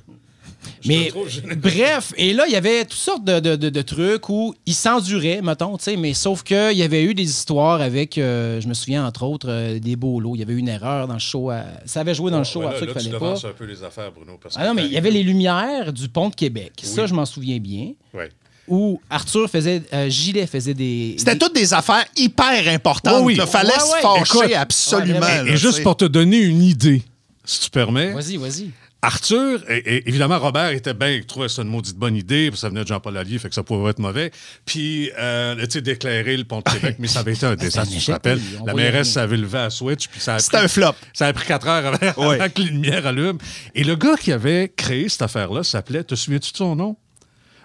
Mais 0.87 1.11
bref, 1.57 2.13
et 2.17 2.33
là, 2.33 2.45
il 2.47 2.53
y 2.53 2.57
avait 2.57 2.85
toutes 2.85 2.93
sortes 2.99 3.25
de, 3.25 3.41
de- 3.41 3.57
de- 3.57 3.71
de 3.71 3.83
trucs 3.83 4.29
où 4.29 4.55
ils 4.67 4.75
s'enduraient, 4.75 5.41
mettons, 5.43 5.77
tu 5.79 5.85
sais, 5.85 5.97
mais 5.97 6.15
sauf 6.15 6.43
qu'il 6.43 6.77
y 6.77 6.83
avait 6.83 7.03
eu 7.05 7.15
des 7.15 7.25
histoires 7.29 7.81
avec, 7.81 8.19
euh, 8.19 8.61
je 8.61 8.69
me 8.69 8.75
souviens 8.75 9.05
entre 9.07 9.25
autres, 9.25 9.49
euh, 9.51 9.79
des 9.79 9.97
beaux 9.97 10.21
lots. 10.21 10.37
Il 10.37 10.41
y 10.41 10.43
avait 10.43 10.53
eu 10.55 10.59
une 10.59 10.69
erreur 10.69 11.09
dans 11.09 11.15
le 11.15 11.19
show. 11.19 11.51
à- 11.51 11.65
ça 11.87 12.01
avait 12.01 12.15
joué 12.15 12.31
dans 12.31 12.39
le 12.39 12.45
show 12.45 12.61
Ouais, 12.61 12.67
à 12.67 12.73
là, 12.73 12.79
ça 12.79 12.87
là, 12.87 12.93
qu'il 12.93 13.03
tu 13.03 13.09
fallait 13.09 13.19
pas. 13.19 13.49
un 13.49 13.53
peu 13.53 13.65
les 13.65 13.83
affaires, 13.83 14.13
Bruno. 14.13 14.39
parce 14.41 14.55
Ah 14.59 14.63
que 14.63 14.67
non, 14.69 14.75
mais 14.75 14.85
il 14.87 14.93
y 14.93 14.97
avait 14.97 15.11
les 15.11 15.23
lumières 15.23 15.93
du 15.93 16.09
pont 16.09 16.29
de 16.29 16.35
Québec. 16.35 16.73
Ça, 16.83 17.03
Oui. 17.03 17.09
je 17.09 17.15
m'en 17.15 17.25
souviens 17.27 17.59
bien. 17.59 17.93
Ouais. 18.15 18.29
Où 18.69 19.01
Arthur 19.11 19.49
faisait, 19.49 19.83
euh, 19.93 20.09
Gilet 20.09 20.47
faisait 20.47 20.75
des. 20.75 21.15
C'était 21.19 21.33
des- 21.35 21.39
toutes 21.39 21.55
des 21.55 21.73
affaires 21.73 22.05
hyper 22.17 22.69
importantes. 22.69 23.23
Oui, 23.25 23.35
oui. 23.35 23.39
Il 23.41 23.47
fallait 23.49 23.73
Ouais, 23.73 23.79
se 23.79 23.93
ouais. 23.95 24.03
fâcher 24.03 24.39
Écoute, 24.45 24.55
absolument. 24.57 25.21
ouais, 25.21 25.45
là, 25.45 25.53
Et 25.53 25.57
juste 25.57 25.83
pour 25.85 25.97
te 25.97 26.05
donner 26.05 26.39
une 26.39 26.63
idée, 26.63 27.03
si 27.45 27.61
tu 27.61 27.71
permets, 27.71 28.13
Vas-y, 28.13 28.37
vas-y. 28.37 28.71
Arthur, 29.03 29.61
et, 29.71 29.77
et 29.79 30.09
évidemment, 30.09 30.39
Robert 30.39 30.71
était 30.71 30.95
bien, 30.95 31.11
il 31.11 31.27
trouvait 31.27 31.49
ça 31.49 31.63
une 31.63 31.69
maudite 31.69 31.97
bonne 31.97 32.17
idée, 32.17 32.51
puis 32.51 32.59
ça 32.59 32.69
venait 32.69 32.83
de 32.83 32.89
Jean-Paul 32.89 33.17
Allier, 33.17 33.39
fait 33.39 33.49
que 33.49 33.55
ça 33.55 33.63
pouvait 33.63 33.91
être 33.91 33.99
mauvais. 34.01 34.33
Puis, 34.65 35.11
euh, 35.19 35.55
tu 35.65 35.67
sais, 35.71 35.81
d'éclairer 35.81 36.37
le 36.37 36.45
pont 36.45 36.59
de 36.59 36.71
Québec, 36.73 36.97
mais 36.99 37.07
ça 37.07 37.21
avait 37.21 37.35
été 37.35 37.47
un 37.47 37.55
désastre, 37.55 37.93
tu 37.97 38.05
te 38.05 38.39
on 38.61 38.65
La 38.67 38.75
mairesse 38.75 39.15
rien. 39.15 39.23
avait 39.23 39.37
levé 39.37 39.59
à 39.59 39.71
switch, 39.71 40.09
puis 40.09 40.21
ça 40.21 40.37
a 40.37 40.39
C'était 40.41 40.57
pris- 40.57 40.65
un 40.65 40.69
flop. 40.69 40.93
Ça 41.13 41.27
a 41.29 41.33
pris 41.33 41.47
quatre 41.47 41.69
heures 41.69 41.87
avant, 41.87 42.29
Oui. 42.29 42.35
avant 42.35 42.49
que 42.49 42.61
les 42.63 42.69
lumières 42.71 43.07
allument. 43.07 43.39
Et 43.75 43.85
le 43.85 43.95
gars 43.97 44.17
qui 44.17 44.33
avait 44.33 44.73
créé 44.75 45.09
cette 45.09 45.23
affaire-là 45.23 45.63
s'appelait, 45.63 46.03
te 46.03 46.15
souviens-tu 46.15 46.51
de 46.53 46.57
son 46.57 46.75
nom? 46.75 46.97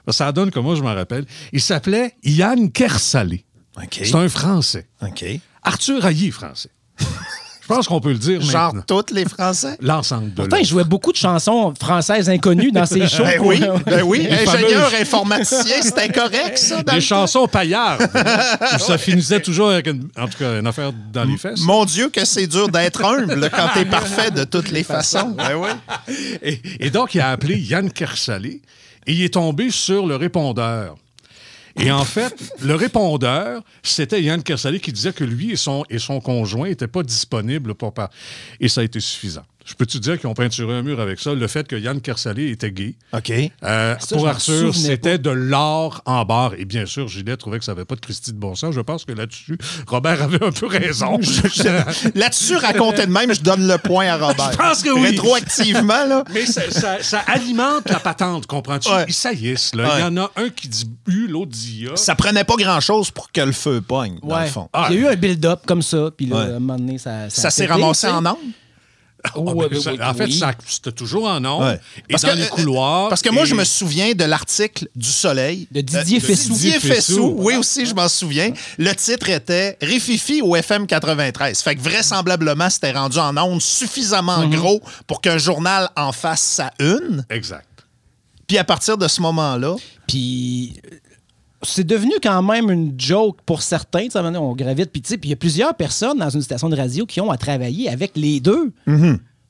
Ça 0.09 0.31
donne 0.31 0.51
comme 0.51 0.65
moi, 0.65 0.75
je 0.75 0.81
m'en 0.81 0.93
rappelle. 0.93 1.25
Il 1.53 1.61
s'appelait 1.61 2.13
Yann 2.23 2.71
Kersalé. 2.71 3.45
C'est 3.91 4.13
un 4.15 4.27
Français. 4.29 4.87
Arthur 5.63 6.05
Haillé 6.05 6.27
est 6.27 6.31
français. 6.31 6.69
je 7.61 7.67
pense 7.67 7.87
qu'on 7.87 8.01
peut 8.01 8.11
le 8.11 8.17
dire 8.17 8.41
Genre 8.41 8.73
maintenant. 8.75 9.01
tous 9.03 9.13
les 9.13 9.25
Français? 9.25 9.77
L'ensemble 9.81 10.31
de 10.31 10.35
Pourtant, 10.35 10.57
il 10.57 10.65
jouait 10.65 10.83
beaucoup 10.83 11.11
de 11.11 11.17
chansons 11.17 11.73
françaises 11.79 12.29
inconnues 12.29 12.71
dans 12.71 12.85
ses 12.85 13.07
shows. 13.07 13.23
Ben 13.23 13.39
oui, 13.41 13.61
ben 13.85 14.01
oui. 14.03 14.27
Ingénieur 14.29 14.89
fameuses- 14.89 15.01
informaticien, 15.01 15.81
c'était 15.81 16.09
correct, 16.09 16.57
ça? 16.57 16.83
dans 16.83 16.93
Des 16.93 17.01
chansons 17.01 17.47
paillardes. 17.47 18.07
ça 18.79 18.97
finissait 18.97 19.39
toujours 19.41 19.69
avec, 19.69 19.87
une- 19.87 20.09
en 20.17 20.27
tout 20.27 20.37
cas, 20.39 20.59
une 20.59 20.67
affaire 20.67 20.91
dans 21.13 21.23
les 21.23 21.37
fesses. 21.37 21.61
Mon 21.61 21.85
Dieu, 21.85 22.09
que 22.09 22.25
c'est 22.25 22.47
dur 22.47 22.67
d'être 22.67 23.03
humble 23.05 23.49
quand 23.55 23.69
t'es 23.73 23.85
parfait 23.85 24.31
de 24.31 24.43
toutes 24.43 24.71
les 24.71 24.83
façons. 24.83 25.29
Ben 25.37 25.55
oui. 25.55 25.69
Et, 26.41 26.59
et 26.79 26.89
donc, 26.89 27.15
il 27.15 27.21
a 27.21 27.29
appelé 27.31 27.57
Yann 27.59 27.91
Kersalé 27.91 28.61
et 29.07 29.13
il 29.13 29.23
est 29.23 29.33
tombé 29.33 29.69
sur 29.71 30.05
le 30.07 30.15
répondeur. 30.15 30.95
Et 31.77 31.91
en 31.91 32.03
fait, 32.03 32.53
le 32.61 32.75
répondeur, 32.75 33.63
c'était 33.83 34.21
Yann 34.21 34.43
Kersalé 34.43 34.79
qui 34.79 34.91
disait 34.91 35.13
que 35.13 35.23
lui 35.23 35.51
et 35.51 35.55
son, 35.55 35.83
et 35.89 35.99
son 35.99 36.19
conjoint 36.19 36.67
n'étaient 36.67 36.87
pas 36.87 37.03
disponibles 37.03 37.75
pour 37.75 37.93
parler. 37.93 38.13
Et 38.59 38.67
ça 38.67 38.81
a 38.81 38.83
été 38.83 38.99
suffisant. 38.99 39.45
Je 39.65 39.75
peux 39.75 39.85
te 39.85 39.97
dire 39.97 40.19
qu'ils 40.19 40.27
ont 40.27 40.33
peinturé 40.33 40.73
un 40.75 40.81
mur 40.81 40.99
avec 40.99 41.19
ça, 41.19 41.33
le 41.33 41.47
fait 41.47 41.67
que 41.67 41.75
Yann 41.75 42.01
Kersalé 42.01 42.49
était 42.49 42.71
gay. 42.71 42.95
OK. 43.13 43.31
Euh, 43.63 43.95
Ça, 43.99 44.15
pour 44.15 44.27
Arthur, 44.27 44.73
c'était 44.75 45.17
de 45.17 45.29
l'or 45.29 46.01
en 46.05 46.25
barre. 46.25 46.53
Et 46.57 46.65
bien 46.65 46.85
sûr, 46.85 47.07
Gilet 47.07 47.37
trouvait 47.37 47.59
que 47.59 47.65
ça 47.65 47.73
n'avait 47.73 47.85
pas 47.85 47.95
de 47.95 48.01
Christie 48.01 48.31
de 48.33 48.37
bon 48.37 48.55
sens. 48.55 48.73
Je 48.73 48.81
pense 48.81 49.05
que 49.05 49.11
là-dessus, 49.11 49.57
Robert 49.87 50.21
avait 50.23 50.43
un 50.43 50.51
peu 50.51 50.65
raison. 50.67 51.19
Là-dessus, 52.15 52.55
raconté 52.55 53.05
de 53.05 53.11
même, 53.11 53.33
je 53.33 53.41
donne 53.41 53.67
le 53.67 53.77
point 53.77 54.07
à 54.07 54.17
Robert. 54.17 54.51
Je 54.51 54.57
pense 54.57 54.81
que 54.83 54.89
oui. 54.89 55.07
Rétroactivement, 55.09 56.05
là. 56.05 56.23
Mais 56.33 56.45
ça, 56.45 56.69
ça- 56.71 57.01
ça 57.03 57.19
alimente 57.27 57.89
la 57.89 57.99
patente, 57.99 58.47
comprends-tu? 58.47 58.89
Ouais. 58.89 59.05
Ils 59.07 59.13
saillissent. 59.13 59.75
là. 59.75 59.97
Il 59.97 60.01
y 60.01 60.03
en 60.03 60.17
a 60.17 60.31
un 60.35 60.49
qui 60.49 60.67
dit 60.67 60.89
U, 61.07 61.27
l'autre 61.27 61.51
dit 61.51 61.87
A. 61.91 61.95
Ça 61.95 62.15
prenait 62.15 62.43
pas 62.43 62.55
grand-chose 62.55 63.11
pour 63.11 63.31
que 63.31 63.41
le 63.41 63.51
feu 63.51 63.81
pogne, 63.81 64.17
dans 64.23 64.35
Ouais. 64.35 64.43
le 64.45 64.49
fond. 64.49 64.69
Ah. 64.73 64.87
Il 64.89 64.95
y 64.95 64.99
a 64.99 65.01
eu 65.01 65.07
un 65.13 65.15
build-up 65.15 65.61
comme 65.65 65.81
ça, 65.81 66.09
puis 66.15 66.25
là, 66.25 66.35
Ouais. 66.35 66.41
à 66.43 66.55
un 66.55 66.59
moment 66.59 66.77
donné, 66.77 66.97
ça. 66.97 67.29
Ça 67.29 67.49
s'est 67.49 67.65
ramassé 67.65 68.07
en 68.07 68.25
ondes? 68.25 68.37
Ah, 69.23 69.29
ben, 69.35 69.81
ça- 69.81 69.91
en 70.09 70.13
fait, 70.13 70.29
c'était 70.67 70.91
toujours 70.91 71.25
en 71.27 71.43
ondes. 71.45 71.63
Ouais. 71.63 71.79
Et 72.09 72.15
dans 72.15 72.33
les 72.35 72.43
euh, 72.43 72.47
couloirs. 72.47 73.09
Parce 73.09 73.21
que 73.21 73.29
moi, 73.29 73.45
je 73.45 73.53
me 73.55 73.63
souviens 73.63 74.13
de 74.13 74.23
l'article 74.23 74.87
du 74.95 75.09
Soleil. 75.09 75.67
De 75.71 75.81
Didier 75.81 76.17
Euh, 76.17 76.21
Fessou. 76.21 76.53
Didier 76.53 76.71
Didier 76.73 76.89
Fessou. 76.95 77.13
Fessou. 77.13 77.35
Oui, 77.37 77.55
aussi, 77.55 77.85
je 77.85 77.93
m'en 77.93 78.07
souviens. 78.09 78.51
Le 78.77 78.93
titre 78.93 79.29
était 79.29 79.77
Rififi 79.81 80.41
au 80.41 80.55
FM 80.55 80.87
93. 80.87 81.61
Fait 81.61 81.75
que 81.75 81.81
vraisemblablement, 81.81 82.69
c'était 82.69 82.91
rendu 82.91 83.17
en 83.19 83.35
ondes 83.37 83.61
suffisamment 83.61 84.39
Mhm. 84.47 84.55
gros 84.55 84.81
pour 85.07 85.21
qu'un 85.21 85.37
journal 85.37 85.89
en 85.95 86.11
fasse 86.11 86.41
sa 86.41 86.71
une. 86.79 87.25
Exact. 87.29 87.67
Puis 88.47 88.57
à 88.57 88.63
partir 88.63 88.97
de 88.97 89.07
ce 89.07 89.21
moment-là, 89.21 89.75
Puis 90.07 90.73
c'est 91.63 91.85
devenu 91.85 92.13
quand 92.21 92.41
même 92.41 92.69
une 92.71 92.93
joke 92.97 93.37
pour 93.45 93.61
certains. 93.61 94.07
On 94.15 94.55
gravite. 94.55 94.91
Puis 94.91 95.01
il 95.23 95.29
y 95.29 95.33
a 95.33 95.35
plusieurs 95.35 95.75
personnes 95.75 96.17
dans 96.17 96.29
une 96.29 96.41
station 96.41 96.69
de 96.69 96.75
radio 96.75 97.05
qui 97.05 97.21
ont 97.21 97.31
à 97.31 97.37
travailler 97.37 97.89
avec 97.89 98.11
les 98.15 98.39
deux. 98.39 98.73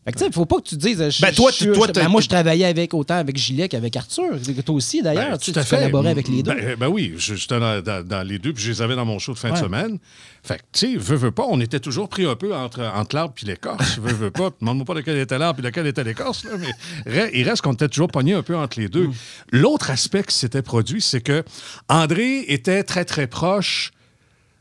Fait 0.03 0.13
que 0.13 0.17
tu 0.17 0.23
sais, 0.23 0.29
il 0.31 0.33
faut 0.33 0.47
pas 0.47 0.55
que 0.57 0.63
tu 0.67 0.75
te 0.77 0.81
dises. 0.81 0.97
je- 1.09 1.21
Ben, 1.21 1.31
toi, 1.31 1.51
je- 1.55 1.69
toi, 1.69 1.85
ben, 1.93 2.07
moi, 2.09 2.21
je 2.21 2.27
travaillais 2.27 2.65
avec 2.65 2.91
autant 2.95 3.17
avec 3.17 3.37
Gilet 3.37 3.69
qu'avec 3.69 3.95
Arthur. 3.95 4.31
Toi 4.65 4.75
aussi, 4.75 5.03
d'ailleurs. 5.03 5.29
Ben, 5.31 5.37
tu, 5.37 5.51
à 5.51 5.61
tu 5.61 5.69
fait. 5.69 5.75
collaborais 5.75 6.09
avec 6.09 6.27
les 6.27 6.41
deux. 6.41 6.55
Ben, 6.55 6.75
ben 6.75 6.87
oui, 6.87 7.13
je- 7.17 7.35
j'étais 7.35 7.59
dans, 7.59 7.81
dans- 7.83 8.03
dans 8.03 8.23
les 8.27 8.39
deux, 8.39 8.51
puis 8.51 8.63
je 8.63 8.71
les 8.71 8.81
avais 8.81 8.95
dans 8.95 9.05
mon 9.05 9.19
show 9.19 9.33
de 9.33 9.37
fin 9.37 9.51
de 9.51 9.57
semaine. 9.57 9.99
Fait 10.43 10.57
que, 10.57 10.63
tu 10.73 10.93
sais, 10.93 10.97
veux, 10.97 11.17
veux 11.17 11.29
pas, 11.31 11.45
on 11.47 11.61
était 11.61 11.79
toujours 11.79 12.09
pris 12.09 12.25
un 12.25 12.35
peu 12.35 12.55
entre, 12.55 12.81
entre 12.95 13.15
l'arbre 13.15 13.33
puis 13.35 13.45
l'écorce. 13.45 13.99
veux, 13.99 14.11
veux 14.13 14.31
pas, 14.31 14.49
demande-moi 14.59 14.85
pas 14.85 14.95
lequel 14.95 15.17
était 15.19 15.37
l'arbre 15.37 15.59
puis 15.59 15.65
lequel 15.67 15.85
était 15.85 16.03
l'écorce, 16.03 16.45
là, 16.45 16.51
mais 16.57 17.29
il 17.35 17.47
reste 17.47 17.61
qu'on 17.61 17.73
était 17.73 17.87
toujours 17.87 18.07
pogné 18.07 18.33
un 18.33 18.41
peu 18.41 18.57
entre 18.57 18.79
les 18.79 18.87
deux. 18.89 19.07
L'autre 19.51 19.91
aspect 19.91 20.23
qui 20.23 20.35
s'était 20.35 20.63
produit, 20.63 21.01
c'est 21.01 21.21
que 21.21 21.43
André 21.89 22.45
était 22.47 22.83
très, 22.83 23.05
très 23.05 23.27
proche 23.27 23.91
euh, 23.93 24.00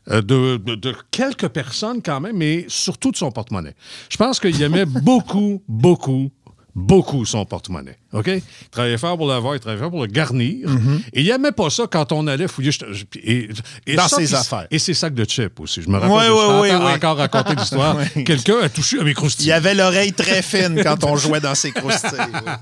de, 0.07 0.57
de- 0.57 0.75
de 0.75 0.95
quelques 1.11 1.47
personnes 1.49 2.01
quand 2.01 2.19
même, 2.19 2.37
mais 2.37 2.65
surtout 2.67 3.11
de 3.11 3.17
son 3.17 3.31
porte-monnaie. 3.31 3.75
Je 4.09 4.17
pense 4.17 4.39
qu'il 4.39 4.61
aimait 4.61 4.85
beaucoup, 5.03 5.61
beaucoup 5.67 6.31
beaucoup 6.73 7.25
son 7.25 7.45
porte-monnaie. 7.45 7.97
OK? 8.13 8.27
Il 8.27 8.41
travaillait 8.71 8.97
fort 8.97 9.17
pour 9.17 9.27
l'avoir, 9.27 9.55
il 9.55 9.59
travaillait 9.59 9.81
fort 9.81 9.91
pour 9.91 10.01
le 10.01 10.07
garnir. 10.07 10.67
Et 11.13 11.21
il 11.21 11.27
n'aimait 11.27 11.51
pas 11.51 11.69
ça 11.69 11.85
quand 11.89 12.11
on 12.11 12.27
allait 12.27 12.47
fouiller. 12.47 12.71
je- 12.71 12.79
je- 12.91 13.03
et- 13.23 13.49
et 13.87 13.95
Dans 13.95 14.07
ses 14.07 14.33
affaires. 14.33 14.67
Et 14.71 14.79
ses 14.79 14.93
sacs 14.93 15.13
de 15.13 15.23
chips 15.25 15.59
aussi. 15.59 15.81
Je 15.81 15.89
me 15.89 15.95
rappelle, 15.97 16.09
je 16.09 16.15
t'entends 16.31 16.61
ouais, 16.61 16.75
ouais. 16.75 16.93
encore 16.93 17.17
raconter 17.17 17.55
l'histoire. 17.55 17.97
Quelqu'un 18.25 18.59
a 18.61 18.69
touché 18.69 18.99
à 18.99 19.03
mes 19.03 19.11
Il 19.11 19.15
croustilles. 19.15 19.47
y 19.47 19.51
avait 19.51 19.73
l'oreille 19.75 20.13
très 20.13 20.41
fine 20.41 20.81
quand 20.83 21.03
on 21.03 21.15
jouait 21.15 21.39
dans 21.39 21.55
ses 21.55 21.71
croustilles. 21.71 22.09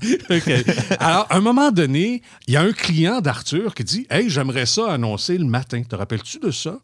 OK. 0.30 0.50
Alors, 0.98 1.26
à 1.30 1.36
un 1.36 1.40
moment 1.40 1.70
donné, 1.70 2.22
il 2.46 2.54
y 2.54 2.56
a 2.56 2.62
un 2.62 2.72
client 2.72 3.20
d'Arthur 3.20 3.74
qui 3.74 3.84
dit 3.84 4.06
Hey, 4.10 4.28
j'aimerais 4.30 4.66
ça 4.66 4.92
annoncer 4.92 5.36
le 5.38 5.44
matin. 5.46 5.82
Te 5.82 5.96
rappelles-tu 5.96 6.38
de 6.38 6.50
ça? 6.50 6.78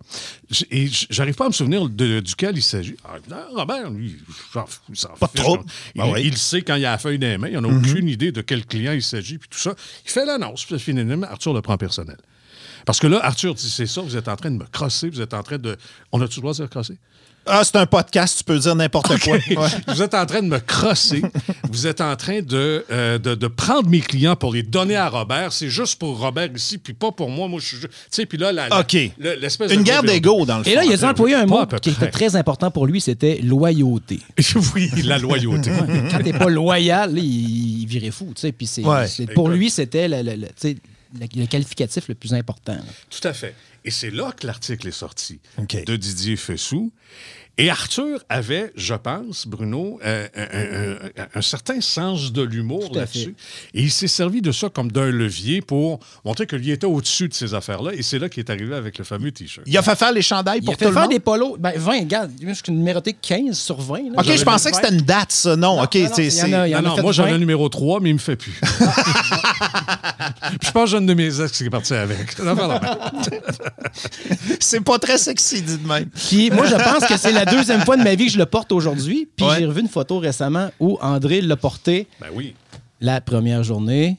Et 0.70 0.88
j'arrive 1.10 1.34
pas 1.34 1.46
à 1.46 1.48
me 1.48 1.52
souvenir 1.52 1.88
de- 1.88 2.20
duquel 2.20 2.56
il 2.56 2.62
s'agit. 2.62 2.96
Ah, 3.04 3.16
non, 3.30 3.36
Robert, 3.54 3.90
lui, 3.90 4.16
il 4.16 4.34
s'en 4.52 4.66
fout, 4.66 4.82
il 4.88 5.18
Pas 5.18 5.28
trouble. 5.28 5.64
Il, 5.94 6.00
Ben 6.02 6.10
oui. 6.12 6.22
il 6.24 6.36
sait 6.36 6.62
quand 6.62 6.76
il 6.76 6.84
a 6.84 6.92
la 6.92 6.98
feuille 6.98 7.18
des 7.18 7.36
mains. 7.38 7.48
Il 7.48 7.58
n'en 7.58 7.64
a 7.70 7.72
aucune 7.76 8.08
idée 8.08 8.32
de 8.32 8.40
quel 8.40 8.55
client 8.64 8.92
il 8.92 9.02
s'agit, 9.02 9.38
puis 9.38 9.48
tout 9.48 9.58
ça. 9.58 9.74
Il 10.04 10.10
fait 10.10 10.24
l'annonce, 10.24 10.64
puis 10.64 10.78
finalement, 10.78 11.26
Arthur 11.26 11.52
le 11.52 11.62
prend 11.62 11.76
personnel. 11.76 12.16
Parce 12.86 12.98
que 13.00 13.06
là, 13.08 13.20
Arthur 13.22 13.52
dit 13.54 13.68
C'est 13.68 13.86
ça, 13.86 14.00
vous 14.00 14.16
êtes 14.16 14.28
en 14.28 14.36
train 14.36 14.50
de 14.50 14.56
me 14.56 14.64
crosser, 14.72 15.10
vous 15.10 15.20
êtes 15.20 15.34
en 15.34 15.42
train 15.42 15.58
de. 15.58 15.76
On 16.12 16.20
a-tu 16.22 16.36
le 16.36 16.42
droit 16.42 16.52
de 16.52 16.56
dire 16.58 16.70
crosser? 16.70 16.96
Ah, 17.48 17.62
c'est 17.62 17.76
un 17.76 17.86
podcast, 17.86 18.38
tu 18.38 18.42
peux 18.44 18.58
dire 18.58 18.74
n'importe 18.74 19.20
quoi. 19.20 19.36
Ouais. 19.50 19.68
Vous 19.86 20.02
êtes 20.02 20.14
en 20.14 20.26
train 20.26 20.42
de 20.42 20.48
me 20.48 20.58
crosser. 20.58 21.22
vous 21.70 21.86
êtes 21.86 22.00
en 22.00 22.16
train 22.16 22.40
de, 22.42 22.84
euh, 22.90 23.18
de, 23.18 23.36
de 23.36 23.46
prendre 23.46 23.88
mes 23.88 24.00
clients 24.00 24.34
pour 24.34 24.52
les 24.52 24.64
donner 24.64 24.96
à 24.96 25.08
Robert. 25.08 25.52
C'est 25.52 25.68
juste 25.68 25.96
pour 26.00 26.18
Robert 26.18 26.48
ici, 26.56 26.76
puis 26.78 26.92
pas 26.92 27.12
pour 27.12 27.30
moi. 27.30 27.46
Moi, 27.46 27.60
je 27.60 27.66
suis 27.66 27.76
juste. 27.76 27.90
Tu 27.92 27.98
sais, 28.10 28.26
puis 28.26 28.36
là, 28.36 28.50
la, 28.50 28.68
la- 28.68 28.80
OK. 28.80 28.94
le- 29.18 29.34
l'espèce 29.36 29.70
Une 29.72 29.78
de 29.80 29.84
guerre 29.84 30.02
d'ego, 30.02 30.44
dans 30.44 30.58
le 30.58 30.64
fond. 30.64 30.70
Et 30.70 30.74
là, 30.74 30.82
il 30.84 30.92
a 30.92 30.96
dû 30.96 31.04
employer 31.04 31.36
un 31.36 31.46
mot 31.46 31.64
qui 31.80 31.90
était 31.90 32.10
très 32.10 32.34
important 32.34 32.72
pour 32.72 32.84
lui, 32.86 33.00
c'était 33.00 33.38
loyauté. 33.40 34.18
oui, 34.74 34.90
la 35.04 35.18
loyauté. 35.18 35.70
Quand 36.10 36.18
t'es 36.24 36.32
pas 36.32 36.48
loyal, 36.48 37.14
là, 37.14 37.20
il, 37.20 37.82
il 37.82 37.86
virait 37.86 38.10
fou. 38.10 38.32
tu 38.34 38.40
sais, 38.40 38.50
Puis 38.52 38.66
c'est, 38.66 38.82
Ouais. 38.84 39.06
c'est- 39.06 39.32
pour 39.32 39.48
lui, 39.50 39.70
c'était 39.70 40.08
le, 40.08 40.22
le- 40.22 40.34
le- 40.36 40.46
tu 40.48 40.52
sais, 40.56 40.76
le- 41.20 41.40
le 41.40 41.46
qualificatif 41.46 42.08
le 42.08 42.14
plus 42.14 42.34
important. 42.34 42.74
là. 42.74 42.82
Tout 43.10 43.26
à 43.28 43.32
fait. 43.32 43.54
Et 43.84 43.90
c'est 43.90 44.10
là 44.10 44.32
que 44.32 44.46
l'article 44.46 44.88
est 44.88 44.92
sorti 44.92 45.40
de 45.58 45.96
Didier 45.96 46.36
Fessou. 46.36 46.92
Et 47.58 47.70
Arthur 47.70 48.18
avait, 48.28 48.70
je 48.76 48.92
pense, 48.94 49.46
Bruno, 49.46 49.98
euh, 50.04 50.26
un, 50.36 50.42
un- 50.42 51.22
un- 51.22 51.28
un 51.36 51.40
certain 51.42 51.80
sens 51.80 52.30
de 52.32 52.42
l'humour 52.42 52.90
là-dessus. 52.94 53.34
Et 53.72 53.80
il 53.82 53.90
s'est 53.90 54.08
servi 54.08 54.42
de 54.42 54.52
ça 54.52 54.68
comme 54.68 54.92
d'un 54.92 55.10
levier 55.10 55.62
pour 55.62 56.00
montrer 56.24 56.44
que 56.46 56.54
lui 56.54 56.70
était 56.70 56.86
au-dessus 56.86 57.28
de 57.28 57.34
ces 57.34 57.54
affaires-là. 57.54 57.92
Et 57.94 58.02
c'est 58.02 58.18
là 58.18 58.28
qu'il 58.28 58.40
est 58.40 58.50
arrivé 58.50 58.74
avec 58.74 58.98
le 58.98 59.04
fameux 59.04 59.32
T-shirt. 59.32 59.66
Il 59.66 59.76
a 59.78 59.82
fait 59.82 59.96
faire 59.96 60.12
les 60.12 60.20
chandails 60.20 60.58
Il 60.60 60.64
pour 60.66 60.74
a 60.74 60.76
fait 60.76 60.84
tout 60.84 60.90
le 60.90 60.94
faire 60.94 61.02
monde? 61.04 61.12
des 61.12 61.18
polos. 61.20 61.56
Ben, 61.58 61.72
20, 61.76 62.00
regarde, 62.00 62.30
je 62.38 62.52
suis 62.52 62.62
numéroté 62.72 63.14
15 63.14 63.56
sur 63.58 63.80
20. 63.80 63.96
là. 64.14 64.18
OK, 64.20 64.36
je 64.36 64.44
pensais 64.44 64.70
que 64.70 64.76
c'était 64.76 64.92
une 64.92 65.00
date, 65.00 65.32
ça. 65.32 65.56
Non, 65.56 65.80
OK. 65.82 65.94
non, 65.94 66.02
non, 66.02 66.10
c'est- 66.14 66.26
il 66.26 66.36
y 66.36 66.42
en 66.42 66.52
a- 66.60 66.68
il 66.68 66.70
y 66.72 66.76
en 66.76 66.82
Non, 66.82 66.96
non, 66.96 67.02
moi 67.02 67.12
j'avais 67.12 67.28
20. 67.30 67.34
le 67.36 67.40
numéro 67.40 67.68
3, 67.70 68.00
mais 68.00 68.10
il 68.10 68.14
me 68.14 68.18
fait 68.18 68.36
plus. 68.36 68.60
Puis 70.60 70.68
je 70.68 70.70
pense 70.72 70.84
que 70.84 70.90
j'ai 70.90 70.98
une 70.98 71.06
de 71.06 71.14
mes 71.14 71.40
ex 71.40 71.52
qui 71.56 71.64
est 71.64 71.70
parti 71.70 71.94
avec. 71.94 72.38
Non. 72.38 72.54
C'est 74.60 74.80
pas 74.80 74.98
très 74.98 75.16
sexy, 75.18 75.62
dit 75.62 75.78
de 75.78 75.86
même. 75.88 76.06
Puis 76.28 76.50
moi, 76.50 76.66
je 76.66 76.74
pense 76.74 77.06
que 77.06 77.16
c'est 77.16 77.32
la 77.32 77.44
deuxième 77.50 77.80
fois 77.82 77.96
de 77.96 78.02
ma 78.02 78.14
vie 78.14 78.26
que 78.26 78.32
je 78.32 78.38
le 78.38 78.46
porte 78.46 78.72
aujourd'hui. 78.72 79.28
Puis 79.36 79.46
Ouais. 79.46 79.58
j'ai 79.58 79.66
revu 79.66 79.80
une 79.82 79.88
photo 79.88 80.18
récemment 80.18 80.70
où 80.80 80.98
André 81.00 81.40
l'a 81.40 81.56
porté 81.56 82.06
Ben 82.20 82.28
oui. 82.34 82.54
la 83.00 83.20
première 83.20 83.62
journée 83.62 84.18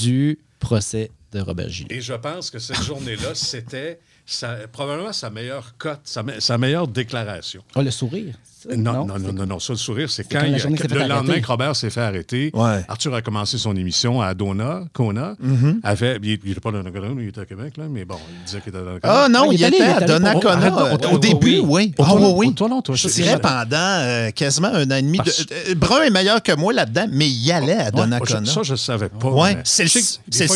du 0.00 0.38
procès 0.58 1.10
de 1.32 1.40
Robert 1.40 1.68
Gilles. 1.68 1.86
Et 1.90 2.00
je 2.00 2.14
pense 2.14 2.50
que 2.50 2.58
cette 2.58 2.82
journée-là, 2.82 3.34
c'était 3.34 4.00
sa- 4.26 4.66
probablement 4.68 5.12
sa 5.12 5.30
meilleure 5.30 5.74
cote, 5.78 6.00
sa, 6.04 6.22
me- 6.22 6.40
sa 6.40 6.58
meilleure 6.58 6.88
déclaration. 6.88 7.62
Ah, 7.74 7.82
le 7.82 7.90
sourire. 7.90 8.34
Non, 8.76 9.04
non, 9.06 9.18
non, 9.18 9.32
non, 9.32 9.46
non, 9.46 9.58
ça, 9.58 9.72
le 9.72 9.78
sourire, 9.78 10.10
c'est 10.10 10.24
quand, 10.30 10.40
le 10.42 11.06
lendemain 11.08 11.40
que 11.40 11.46
Robert 11.46 11.76
s'est 11.76 11.90
fait 11.90 12.00
arrêter. 12.00 12.50
Ouais. 12.54 12.84
Arthur 12.88 13.14
a 13.14 13.22
commencé 13.22 13.58
son 13.58 13.76
émission 13.76 14.20
à 14.20 14.34
Dona, 14.34 14.82
Kona. 14.92 15.34
Mm-hmm. 15.44 15.80
avait, 15.82 16.18
il 16.22 16.38
n'était 16.44 16.60
pas 16.60 16.72
dans 16.72 16.82
le 16.82 16.90
Canada, 16.90 17.14
il 17.18 17.28
était 17.28 17.40
à 17.40 17.44
Québec, 17.46 17.74
là, 17.76 17.84
mais 17.90 18.04
bon, 18.04 18.16
il 18.40 18.44
disait 18.44 18.60
qu'il 18.60 18.70
était 18.70 18.84
dans 18.84 18.92
le 18.92 19.00
Ah 19.02 19.28
non, 19.30 19.48
Ouais, 19.48 19.54
il, 19.54 19.60
il 19.60 19.62
est 19.62 19.66
allé- 19.66 19.76
était 19.76 19.84
il 19.86 19.90
est 19.90 20.02
à 20.02 20.06
Donnacona 20.06 20.78
euh, 20.92 20.96
au- 21.12 21.18
début, 21.18 21.60
oui. 21.60 21.64
oui. 21.66 21.94
Ah 21.98 22.14
oui, 22.14 22.32
oui. 22.34 22.54
Je 22.94 23.08
je- 23.08 23.08
dirais 23.14 23.40
pendant 23.40 23.76
euh, 23.76 24.30
quasiment 24.30 24.68
un 24.68 24.90
an 24.90 24.96
et 24.96 25.02
demi. 25.02 25.18
euh, 25.20 25.74
Brun 25.74 26.02
est 26.02 26.10
meilleur 26.10 26.42
que 26.42 26.52
moi 26.52 26.72
là-dedans, 26.72 27.06
mais 27.10 27.28
il 27.28 27.52
allait 27.52 27.72
à 27.74 27.84
Ouais, 27.86 27.90
Donnacona. 27.92 28.44
Ça, 28.46 28.62
je 28.62 28.72
ne 28.72 28.76
savais 28.76 29.08
pas. 29.08 29.30
Mais- 29.54 29.58
c'est 29.64 29.84
le- 29.84 29.88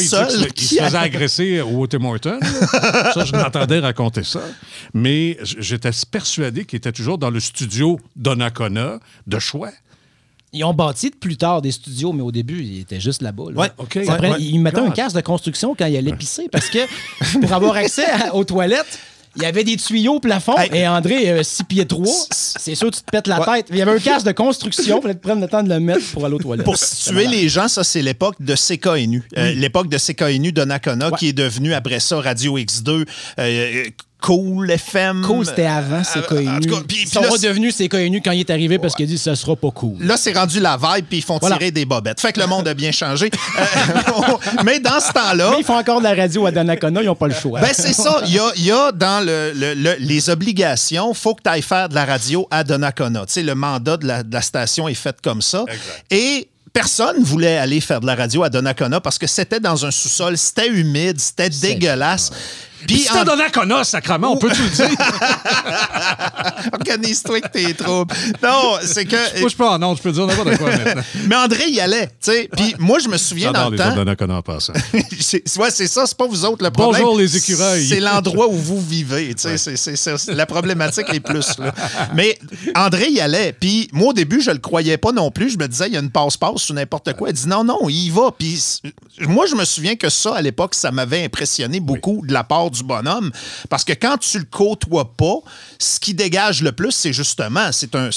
seul 0.08 0.30
se- 0.30 0.38
Il 0.46 0.52
qui 0.52 0.64
se 0.64 0.80
a- 0.80 0.86
faisait 0.86 0.98
agresser 0.98 1.60
au 1.60 1.86
Tim 1.92 2.00
ça, 2.22 3.24
je 3.24 3.32
l'entendais 3.32 3.78
raconter 3.80 4.24
ça. 4.24 4.40
Mais 4.94 5.38
j'étais 5.42 5.90
persuadé 6.10 6.64
qu'il 6.64 6.76
était 6.78 6.92
toujours 6.92 7.18
dans 7.18 7.30
le 7.30 7.40
studio 7.40 7.91
Donnacona 8.16 8.98
de 9.26 9.38
choix. 9.38 9.70
Ils 10.54 10.64
ont 10.64 10.74
bâti 10.74 11.10
plus 11.10 11.36
tard 11.38 11.62
des 11.62 11.72
studios, 11.72 12.12
mais 12.12 12.22
au 12.22 12.30
début, 12.30 12.62
il 12.62 12.80
était 12.80 13.00
juste 13.00 13.22
là-bas. 13.22 13.44
là. 13.54 13.60
Ouais, 13.60 13.70
OK. 13.78 13.98
Ça 14.04 14.20
Ouais, 14.20 14.30
ouais. 14.32 14.36
Ils 14.40 14.58
mettaient 14.58 14.80
un 14.80 14.90
casque 14.90 15.16
de 15.16 15.22
construction 15.22 15.74
quand 15.74 15.86
il 15.86 15.96
allait 15.96 16.14
pisser 16.14 16.48
parce 16.52 16.68
que 16.68 16.80
pour 17.40 17.52
avoir 17.54 17.76
accès 17.76 18.04
à- 18.04 18.34
aux 18.34 18.44
toilettes, 18.44 18.98
il 19.34 19.40
y 19.42 19.46
avait 19.46 19.64
des 19.64 19.78
tuyaux 19.78 20.16
au 20.16 20.20
plafond 20.20 20.54
Hey. 20.58 20.68
et 20.74 20.86
André, 20.86 21.42
6 21.42 21.64
pieds 21.64 21.86
3, 21.86 22.04
c'est 22.30 22.74
sûr 22.74 22.90
que 22.90 22.96
tu 22.96 23.02
te 23.02 23.10
pètes 23.10 23.28
la 23.28 23.40
Ouais. 23.40 23.46
tête. 23.62 23.68
Il 23.70 23.78
y 23.78 23.80
avait 23.80 23.92
un 23.92 23.98
casque 23.98 24.26
de 24.26 24.32
construction, 24.32 24.98
il 24.98 25.02
fallait 25.02 25.14
te 25.14 25.22
prendre 25.26 25.40
le 25.40 25.48
temps 25.48 25.62
de 25.62 25.70
le 25.70 25.80
mettre 25.80 26.04
pour 26.12 26.26
aller 26.26 26.34
aux 26.34 26.38
toilettes. 26.38 26.66
Pour 26.66 26.76
situer 26.76 27.26
les 27.28 27.48
gens, 27.48 27.66
ça, 27.66 27.82
c'est 27.82 28.02
l'époque 28.02 28.34
de 28.40 28.54
CKNU. 28.54 29.22
Euh, 29.38 29.54
l'époque 29.54 29.88
de 29.88 29.96
CKNU 29.96 30.52
de 30.52 30.62
Nakona, 30.66 31.08
Ouais. 31.08 31.16
qui 31.18 31.28
est 31.28 31.32
devenue 31.32 31.72
après 31.72 31.98
ça 31.98 32.20
Radio 32.20 32.58
X2, 32.58 33.06
euh, 33.38 33.84
Cool 34.22 34.70
FM. 34.70 35.22
Cool, 35.26 35.44
c'était 35.44 35.66
avant 35.66 35.96
Euh, 36.16 36.46
en 36.48 36.60
tout 36.60 36.68
cas, 36.70 36.76
puis- 36.88 36.98
Ils 37.02 37.02
puis 37.04 37.06
sont 37.08 37.20
là, 37.22 37.28
redevenus 37.28 37.76
CKNU 37.76 38.22
quand 38.24 38.30
il 38.30 38.40
est 38.40 38.50
arrivé 38.50 38.78
parce 38.78 38.94
qu'il 38.94 39.04
a 39.04 39.08
dit 39.08 39.18
ce 39.18 39.34
sera 39.34 39.56
pas 39.56 39.70
cool. 39.70 39.96
Là, 40.00 40.16
c'est 40.16 40.32
rendu 40.32 40.60
la 40.60 40.76
vibe, 40.76 41.06
puis 41.08 41.18
ils 41.18 41.22
font 41.24 41.38
Voilà. 41.40 41.56
tirer 41.58 41.70
des 41.70 41.84
bobettes. 41.84 42.20
Fait 42.20 42.32
que 42.32 42.40
le 42.40 42.46
monde 42.46 42.66
a 42.68 42.74
bien 42.74 42.92
changé. 42.92 43.30
Euh, 43.58 43.62
mais 44.64 44.80
dans 44.80 45.00
ce 45.00 45.12
temps-là, 45.12 45.50
Mais 45.52 45.58
ils 45.60 45.64
font 45.64 45.76
encore 45.78 45.98
de 45.98 46.04
la 46.04 46.14
radio 46.14 46.46
à 46.46 46.50
Donnacona, 46.52 47.02
ils 47.02 47.06
n'ont 47.06 47.14
pas 47.14 47.28
le 47.28 47.34
choix. 47.34 47.60
Ben, 47.60 47.70
c'est 47.72 47.92
ça. 47.92 48.22
Il 48.26 48.32
y 48.32 48.38
a, 48.38 48.50
il 48.56 48.64
y 48.64 48.70
a 48.72 48.92
dans 48.92 49.24
le, 49.24 49.52
le- 49.54 49.74
le- 49.74 49.96
les 49.98 50.30
obligations, 50.30 51.12
faut 51.14 51.34
que 51.34 51.42
tu 51.42 51.50
ailles 51.50 51.62
faire 51.62 51.88
de 51.88 51.94
la 51.94 52.04
radio 52.04 52.46
à 52.50 52.64
Donnacona. 52.64 53.26
Tu 53.26 53.32
sais, 53.34 53.42
le 53.42 53.54
mandat 53.54 53.96
de 53.96 54.06
la, 54.06 54.22
de 54.22 54.32
la 54.32 54.42
station 54.42 54.86
est 54.88 54.94
fait 54.94 55.16
comme 55.22 55.42
ça. 55.42 55.64
Exact. 55.68 56.04
Et 56.10 56.48
personne 56.72 57.22
voulait 57.22 57.58
aller 57.58 57.80
faire 57.80 58.00
de 58.00 58.06
la 58.06 58.14
radio 58.14 58.44
à 58.44 58.48
Donnacona 58.50 59.00
parce 59.00 59.18
que 59.18 59.26
c'était 59.26 59.60
dans 59.60 59.84
un 59.84 59.90
sous-sol, 59.90 60.38
c'était 60.38 60.68
humide, 60.68 61.18
c'était 61.20 61.50
dégueulasse. 61.50 62.30
Puis, 62.86 62.96
Puis 62.96 62.98
c'était 63.04 63.18
en- 63.20 63.24
Donnacona, 63.24 63.84
sacrement, 63.84 64.32
on 64.32 64.36
peut-tu 64.36 64.62
le 64.62 64.68
dire? 64.68 64.88
organise-toi 66.72 67.40
que 67.40 67.48
t'es 67.48 67.74
trouble. 67.74 68.14
Non, 68.42 68.76
c'est 68.84 69.04
que. 69.04 69.16
Moi, 69.16 69.24
je 69.44 69.48
suis 69.48 69.56
pas 69.56 69.70
en 69.72 69.82
onde, 69.82 69.96
je 69.96 70.02
peux 70.02 70.12
dire 70.12 70.26
n'importe 70.26 70.56
quoi 70.58 70.70
maintenant. 70.76 71.02
Mais 71.26 71.36
André 71.36 71.68
y 71.68 71.80
allait, 71.80 72.06
tu 72.06 72.12
sais. 72.32 72.48
Puis 72.56 72.74
moi, 72.78 72.98
je 72.98 73.08
me 73.08 73.16
souviens 73.16 73.52
dans 73.52 73.70
J'adore 73.70 73.70
le 73.70 73.76
les 73.76 73.82
autres 73.82 73.90
temps. 73.90 73.96
Donnacona 73.96 74.36
en 74.36 74.42
passant. 74.42 74.72
c'est 75.20 75.58
ouais, 75.58 75.70
c'est 75.70 75.86
ça, 75.86 76.06
c'est 76.06 76.16
pas 76.16 76.26
vous 76.26 76.44
autres 76.44 76.64
le 76.64 76.70
problème. 76.70 77.02
Bonjour, 77.02 77.18
les 77.18 77.36
écureuils. 77.36 77.86
C'est 77.86 78.00
l'endroit 78.00 78.48
où 78.48 78.56
vous 78.56 78.80
vivez. 78.80 79.34
tu 79.34 79.42
sais, 79.42 79.56
c'est- 79.58 79.76
c'est- 79.76 79.96
c'est- 79.96 80.34
la 80.34 80.46
problématique 80.46 81.06
est 81.12 81.20
plus. 81.20 81.58
Là. 81.58 81.72
Mais 82.14 82.38
André 82.74 83.08
y 83.10 83.20
allait. 83.20 83.52
Puis 83.58 83.88
moi, 83.92 84.08
au 84.08 84.12
début, 84.12 84.40
je 84.40 84.50
le 84.50 84.58
croyais 84.58 84.96
pas 84.96 85.12
non 85.12 85.30
plus. 85.30 85.50
Je 85.50 85.58
me 85.58 85.66
disais, 85.68 85.86
il 85.88 85.94
y 85.94 85.96
a 85.96 86.00
une 86.00 86.10
passe-passe 86.10 86.70
ou 86.70 86.74
n'importe 86.74 87.12
quoi. 87.14 87.28
Il 87.30 87.34
dit 87.34 87.48
non, 87.48 87.64
non, 87.64 87.78
il 87.88 88.06
y 88.06 88.10
va. 88.10 88.30
Puis 88.36 88.60
moi, 89.20 89.46
je 89.46 89.54
me 89.54 89.64
souviens 89.64 89.96
que 89.96 90.08
ça, 90.08 90.34
à 90.34 90.42
l'époque, 90.42 90.74
ça 90.74 90.90
m'avait 90.90 91.24
impressionné 91.24 91.80
beaucoup 91.80 92.22
de 92.26 92.32
la 92.32 92.44
part 92.44 92.70
du 92.72 92.82
bonhomme. 92.82 93.30
Parce 93.68 93.84
que 93.84 93.92
quand 93.92 94.18
tu 94.18 94.38
le 94.38 94.44
côtoies 94.44 95.12
pas, 95.16 95.36
ce 95.78 96.00
qui 96.00 96.14
dégage 96.14 96.62
le 96.62 96.72
plus, 96.72 96.90
c'est 96.90 97.12
justement, 97.12 97.70
c'est 97.72 97.94
un, 97.94 98.10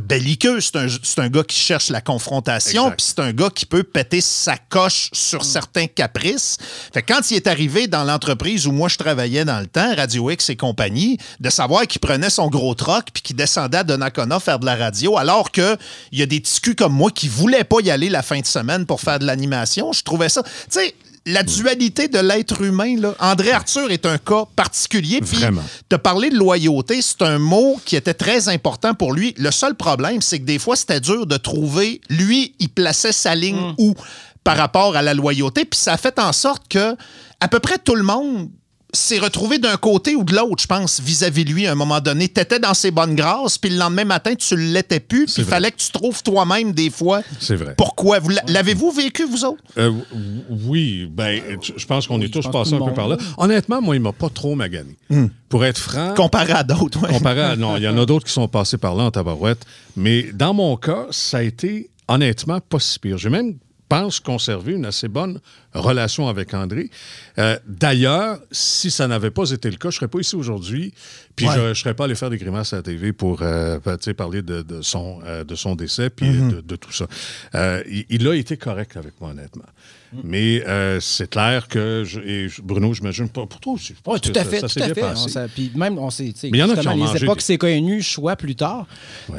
belliqueux. 0.00 0.60
C'est 0.60 0.76
un, 0.76 0.88
un 1.18 1.28
gars 1.28 1.44
qui 1.44 1.56
cherche 1.56 1.88
la 1.88 2.00
confrontation. 2.00 2.90
Puis 2.90 3.06
c'est 3.08 3.20
un 3.20 3.32
gars 3.32 3.50
qui 3.50 3.66
peut 3.66 3.82
péter 3.82 4.20
sa 4.20 4.56
coche 4.56 5.08
sur 5.12 5.44
certains 5.44 5.86
caprices. 5.86 6.58
Fait 6.92 7.02
que 7.02 7.12
quand 7.12 7.30
il 7.30 7.36
est 7.36 7.46
arrivé 7.46 7.86
dans 7.86 8.04
l'entreprise 8.04 8.66
où 8.66 8.72
moi 8.72 8.88
je 8.88 8.96
travaillais 8.96 9.44
dans 9.44 9.60
le 9.60 9.66
temps, 9.66 9.94
Radio 9.96 10.30
X 10.30 10.50
et 10.50 10.56
compagnie, 10.56 11.18
de 11.40 11.50
savoir 11.50 11.86
qu'il 11.86 12.00
prenait 12.00 12.30
son 12.30 12.48
gros 12.48 12.74
troc 12.74 13.06
puis 13.12 13.22
qu'il 13.22 13.36
descendait 13.36 13.78
à 13.78 13.84
Donnacona 13.84 14.40
faire 14.40 14.58
de 14.58 14.66
la 14.66 14.76
radio, 14.76 15.16
alors 15.16 15.50
que 15.50 15.76
il 16.12 16.18
y 16.18 16.22
a 16.22 16.26
des 16.26 16.40
petits 16.40 16.60
culs 16.60 16.74
comme 16.74 16.92
moi 16.92 17.10
qui 17.10 17.28
voulaient 17.28 17.64
pas 17.64 17.80
y 17.82 17.90
aller 17.90 18.08
la 18.08 18.22
fin 18.22 18.40
de 18.40 18.46
semaine 18.46 18.86
pour 18.86 19.00
faire 19.00 19.18
de 19.18 19.26
l'animation, 19.26 19.92
je 19.92 20.02
trouvais 20.02 20.28
ça. 20.28 20.42
Tu 20.42 20.50
sais, 20.70 20.94
la 21.30 21.42
dualité 21.42 22.08
de 22.08 22.18
l'être 22.18 22.62
humain, 22.62 22.96
là. 22.98 23.14
André 23.18 23.52
Arthur 23.52 23.90
est 23.90 24.06
un 24.06 24.18
cas 24.18 24.44
particulier. 24.56 25.20
Puis, 25.20 25.38
Vraiment. 25.38 25.62
de 25.88 25.96
parler 25.96 26.30
de 26.30 26.36
loyauté, 26.36 27.00
c'est 27.02 27.22
un 27.22 27.38
mot 27.38 27.80
qui 27.84 27.96
était 27.96 28.14
très 28.14 28.48
important 28.48 28.94
pour 28.94 29.12
lui. 29.12 29.34
Le 29.38 29.50
seul 29.50 29.74
problème, 29.74 30.20
c'est 30.20 30.38
que 30.38 30.44
des 30.44 30.58
fois, 30.58 30.76
c'était 30.76 31.00
dur 31.00 31.26
de 31.26 31.36
trouver. 31.36 32.00
Lui, 32.08 32.54
il 32.58 32.68
plaçait 32.68 33.12
sa 33.12 33.34
ligne 33.34 33.74
où 33.78 33.94
par 34.44 34.56
rapport 34.56 34.96
à 34.96 35.02
la 35.02 35.14
loyauté. 35.14 35.64
Puis 35.64 35.78
ça 35.78 35.94
a 35.94 35.96
fait 35.96 36.18
en 36.18 36.32
sorte 36.32 36.68
que 36.68 36.96
à 37.40 37.48
peu 37.48 37.60
près 37.60 37.78
tout 37.78 37.94
le 37.94 38.02
monde 38.02 38.48
s'est 38.92 39.18
retrouvé 39.18 39.58
d'un 39.58 39.76
côté 39.76 40.14
ou 40.16 40.24
de 40.24 40.34
l'autre, 40.34 40.62
je 40.62 40.66
pense, 40.66 41.00
vis-à-vis 41.00 41.44
de 41.44 41.50
lui 41.52 41.66
à 41.66 41.72
un 41.72 41.74
moment 41.74 42.00
donné. 42.00 42.28
T'étais 42.28 42.58
dans 42.58 42.74
ses 42.74 42.90
bonnes 42.90 43.14
grâces, 43.14 43.58
puis 43.58 43.70
le 43.70 43.76
lendemain 43.76 44.04
matin, 44.04 44.34
tu 44.34 44.54
ne 44.54 44.72
l'étais 44.72 45.00
plus, 45.00 45.26
puis 45.32 45.42
il 45.42 45.44
fallait 45.48 45.70
que 45.70 45.76
tu 45.78 45.90
trouves 45.90 46.22
toi-même 46.22 46.72
des 46.72 46.90
fois. 46.90 47.22
C'est 47.38 47.56
vrai. 47.56 47.74
Pourquoi? 47.76 48.18
Vous 48.18 48.30
l'a- 48.30 48.42
L'avez-vous 48.48 48.90
vécu, 48.90 49.24
vous 49.24 49.44
autres? 49.44 49.62
Euh, 49.78 49.92
oui, 50.48 51.08
ben, 51.10 51.40
je 51.76 51.86
pense 51.86 52.06
qu'on 52.06 52.20
est 52.20 52.32
tous 52.32 52.46
passés 52.50 52.74
un 52.74 52.78
peu 52.78 52.84
monde. 52.84 52.94
par 52.94 53.08
là. 53.08 53.16
Honnêtement, 53.38 53.80
moi, 53.80 53.96
il 53.96 54.02
m'a 54.02 54.12
pas 54.12 54.28
trop 54.28 54.54
magané. 54.54 54.96
Pour 55.48 55.64
être 55.64 55.78
franc, 55.78 56.14
Comparé 56.16 56.52
à 56.52 56.62
d'autres, 56.62 57.00
ouais. 57.02 57.08
comparé 57.12 57.42
à. 57.42 57.56
Non, 57.56 57.76
il 57.76 57.82
y 57.82 57.88
en 57.88 57.98
a 57.98 58.06
d'autres 58.06 58.26
qui 58.26 58.32
sont 58.32 58.46
passés 58.48 58.78
par 58.78 58.94
là 58.94 59.04
en 59.04 59.10
tabarouette. 59.10 59.64
Mais 59.96 60.30
dans 60.32 60.54
mon 60.54 60.76
cas, 60.76 61.06
ça 61.10 61.38
a 61.38 61.42
été 61.42 61.90
honnêtement, 62.08 62.60
pas 62.60 62.78
si 62.78 62.98
pire. 62.98 63.18
J'ai 63.18 63.30
même 63.30 63.54
pense 63.90 64.20
conserver 64.20 64.72
une 64.72 64.86
assez 64.86 65.08
bonne 65.08 65.40
relation 65.74 66.28
avec 66.28 66.54
André. 66.54 66.88
Euh, 67.38 67.58
D'ailleurs, 67.66 68.38
si 68.52 68.90
ça 68.90 69.06
n'avait 69.06 69.30
pas 69.30 69.50
été 69.50 69.68
le 69.70 69.76
cas, 69.76 69.90
je 69.90 69.96
ne 69.96 69.98
serais 69.98 70.08
pas 70.08 70.20
ici 70.20 70.34
aujourd'hui, 70.36 70.94
puis 71.36 71.46
Ouais. 71.46 71.54
je 71.54 71.60
ne 71.68 71.74
serais 71.74 71.94
pas 71.94 72.04
allé 72.04 72.14
faire 72.14 72.30
des 72.30 72.38
grimaces 72.38 72.72
à 72.72 72.76
la 72.76 72.82
TV 72.82 73.12
pour 73.12 73.40
euh, 73.42 73.78
sais, 74.00 74.14
parler 74.14 74.42
de, 74.42 74.62
de 74.62 74.80
son, 74.80 75.20
euh, 75.26 75.44
de 75.44 75.54
son 75.56 75.74
décès, 75.74 76.08
puis 76.08 76.26
Mm-hmm. 76.30 76.50
de, 76.56 76.60
de 76.62 76.76
tout 76.76 76.92
ça. 76.92 77.06
Il, 77.88 78.04
il 78.08 78.26
a 78.28 78.34
été 78.34 78.56
correct 78.56 78.96
avec 78.96 79.20
moi, 79.20 79.30
honnêtement. 79.30 79.64
Mm. 80.12 80.18
Mais 80.24 80.64
c'est 81.00 81.28
clair 81.30 81.68
que, 81.68 82.04
je- 82.06 82.20
et 82.20 82.48
je- 82.48 82.62
Bruno, 82.62 82.94
j'imagine 82.94 83.28
pas 83.28 83.44
pour 83.46 83.60
toi 83.60 83.72
aussi. 83.74 83.94
je 83.96 84.02
pense 84.02 84.20
tout 84.20 84.32
à 84.34 84.44
fait, 84.44 84.60
ça 84.60 84.68
tout 84.68 84.74
s'est 84.74 84.82
à 84.82 84.86
bien 84.86 84.94
fait. 84.94 85.00
passé. 85.02 85.40
Puis 85.54 85.72
même, 85.74 85.98
on 85.98 86.10
sait, 86.10 86.32
Mais 86.44 86.50
il 86.50 86.56
y 86.56 86.62
en 86.62 86.70
a 86.70 86.76
qui 86.76 86.86
ont 86.88 86.96
les 87.12 87.22
époques 87.22 87.38
des- 87.38 87.44
c'est 87.44 87.58
connu, 87.58 88.02
choix 88.02 88.36
plus 88.36 88.54
tard. 88.56 88.86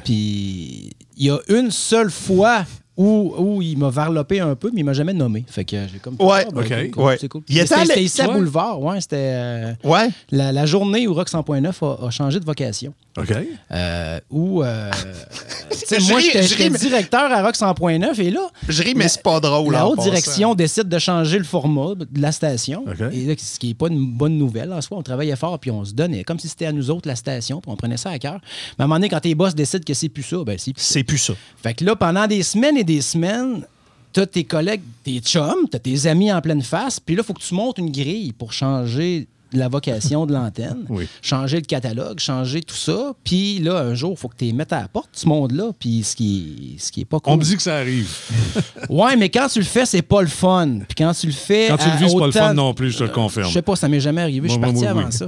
Puis 0.06 0.92
il 1.18 1.26
y 1.26 1.30
a 1.30 1.40
une 1.50 1.72
seule 1.72 2.12
fois 2.12 2.66
où, 3.02 3.34
où 3.38 3.62
il 3.62 3.78
m'a 3.78 3.90
varlopé 3.90 4.40
un 4.40 4.56
peu, 4.56 4.70
mais 4.74 4.82
il 4.82 4.84
m'a 4.84 4.94
jamais 4.94 5.14
nommé. 5.14 5.44
Fait 5.48 5.66
que 5.66 5.76
j'ai 5.92 6.00
comme. 6.00 6.16
Ouais, 6.20 6.46
Ah, 6.48 6.52
ben, 6.54 6.62
ok, 6.62 6.92
cool, 6.92 7.04
ouais. 7.04 7.18
C'est 7.20 7.28
cool. 7.28 7.42
C'était 7.50 8.04
ici 8.04 8.22
à. 8.22 8.28
Boulevard, 8.28 8.82
ouais. 8.82 9.02
C'était 9.02 9.16
euh, 9.18 9.74
Ouais. 9.84 10.10
la, 10.32 10.52
la 10.52 10.66
journée 10.66 11.08
où 11.08 11.14
Rock 11.14 11.30
100.9 11.30 11.66
a, 12.04 12.08
a 12.08 12.10
changé 12.12 12.40
de 12.40 12.46
vocation. 12.46 12.94
OK. 13.18 13.34
Euh, 13.72 14.20
où, 14.30 14.64
euh, 14.64 14.90
moi, 16.10 16.20
j'étais 16.20 16.70
directeur 16.70 17.32
à 17.32 17.44
Rock 17.44 17.56
100.9 17.56 18.22
et 18.22 18.32
là, 18.32 18.50
Je 18.70 18.84
ris, 18.84 18.94
mais 18.96 19.10
c'est 19.10 19.22
pas 19.22 19.40
drôle. 19.40 19.74
la 19.74 19.86
haute 19.88 20.00
direction 20.00 20.56
décide 20.56 20.88
de 20.88 21.00
changer 21.00 21.38
le 21.38 21.44
format 21.44 21.96
de 21.96 22.22
la 22.22 22.32
station. 22.32 22.86
Et 23.12 23.26
là, 23.26 23.34
ce 23.38 23.60
qui 23.60 23.68
n'est 23.68 23.74
pas 23.74 23.88
une 23.88 24.06
bonne 24.06 24.38
nouvelle 24.38 24.72
en 24.72 24.82
soi. 24.82 24.98
On 24.98 25.04
travaillait 25.04 25.36
fort 25.36 25.60
puis 25.60 25.72
on 25.72 25.84
se 25.84 25.94
donnait 25.94 26.24
comme 26.24 26.40
si 26.40 26.48
c'était 26.48 26.68
à 26.68 26.72
nous 26.72 26.90
autres 26.90 27.08
la 27.08 27.16
station 27.16 27.60
puis 27.60 27.72
on 27.72 27.76
prenait 27.76 27.98
ça 27.98 28.12
à 28.12 28.20
cœur. 28.20 28.40
Mais 28.78 28.84
à 28.84 28.86
un 28.86 28.88
moment 28.88 28.96
donné, 28.96 29.10
quand 29.10 29.20
tes 29.20 29.36
boss 29.36 29.56
décident 29.56 29.84
que 29.86 29.94
c'est 29.94 30.10
plus 30.10 30.24
ça, 30.24 30.38
ben 30.46 30.58
c'est 30.58 30.74
plus 30.74 30.82
ça. 30.82 30.94
C'est 30.94 31.04
plus 31.04 31.18
ça. 31.18 31.34
Fait 31.62 31.74
que 31.74 31.84
là, 31.84 31.96
pendant 31.96 32.28
des 32.28 32.44
semaines 32.44 32.78
et 32.78 32.84
des 32.84 33.02
semaines, 33.02 33.66
t'as 34.14 34.26
tes 34.26 34.44
collègues, 34.44 34.82
tes 35.04 35.20
chums, 35.20 35.68
t'as 35.70 35.80
tes 35.80 36.08
amis 36.08 36.32
en 36.32 36.42
pleine 36.42 36.62
face, 36.62 37.00
puis 37.00 37.16
là, 37.16 37.24
il 37.24 37.26
faut 37.26 37.34
que 37.34 37.42
tu 37.42 37.54
montes 37.54 37.78
une 37.78 37.92
grille 37.92 38.34
pour 38.34 38.54
changer 38.54 39.28
la 39.54 39.68
vocation 39.68 40.26
de 40.26 40.34
l'antenne, 40.34 40.86
Oui. 40.90 41.08
changer 41.22 41.58
le 41.58 41.66
catalogue, 41.66 42.20
changer 42.20 42.62
tout 42.62 42.76
ça. 42.76 43.14
Puis 43.24 43.60
là, 43.60 43.80
un 43.80 43.94
jour, 43.96 44.14
il 44.16 44.18
faut 44.20 44.28
que 44.28 44.36
tu 44.38 44.46
les 44.46 44.54
mettes 44.54 44.74
à 44.74 44.82
la 44.82 44.88
porte, 44.88 45.10
ce 45.14 45.28
monde-là, 45.28 45.72
puis 45.78 46.04
ce 46.04 46.16
qui, 46.16 46.76
ce 46.80 46.92
qui 46.92 47.02
est 47.02 47.06
pas 47.06 47.20
cool. 47.20 47.34
On 47.34 47.38
me 47.38 47.44
dit 47.44 47.56
que 47.56 47.62
ça 47.62 47.78
arrive. 47.78 48.10
Ouais, 48.90 49.16
mais 49.16 49.30
quand 49.30 49.48
tu 49.48 49.60
le 49.60 49.66
fais, 49.66 49.86
c'est 49.86 50.02
pas 50.02 50.22
le 50.22 50.28
fun. 50.28 50.80
Puis 50.88 50.96
quand 50.98 51.14
tu 51.14 51.28
le 51.28 51.32
fais. 51.34 51.68
Quand 51.70 51.78
tu 51.78 51.88
le 51.90 51.96
vis, 51.98 52.10
c'est 52.12 52.18
pas 52.20 52.26
le 52.26 52.32
fun 52.32 52.54
non 52.54 52.74
plus, 52.74 52.92
je 52.92 52.98
te 53.00 53.04
le 53.04 53.10
confirme. 53.10 53.48
Je 53.48 53.54
sais 53.54 53.62
pas, 53.62 53.76
ça 53.76 53.88
m'est 53.88 54.00
jamais 54.00 54.22
arrivé. 54.22 54.48
Je 54.48 54.54
suis 54.54 54.62
parti 54.62 54.82
moi, 54.82 54.90
avant 54.90 55.06
oui. 55.06 55.12
ça. 55.12 55.28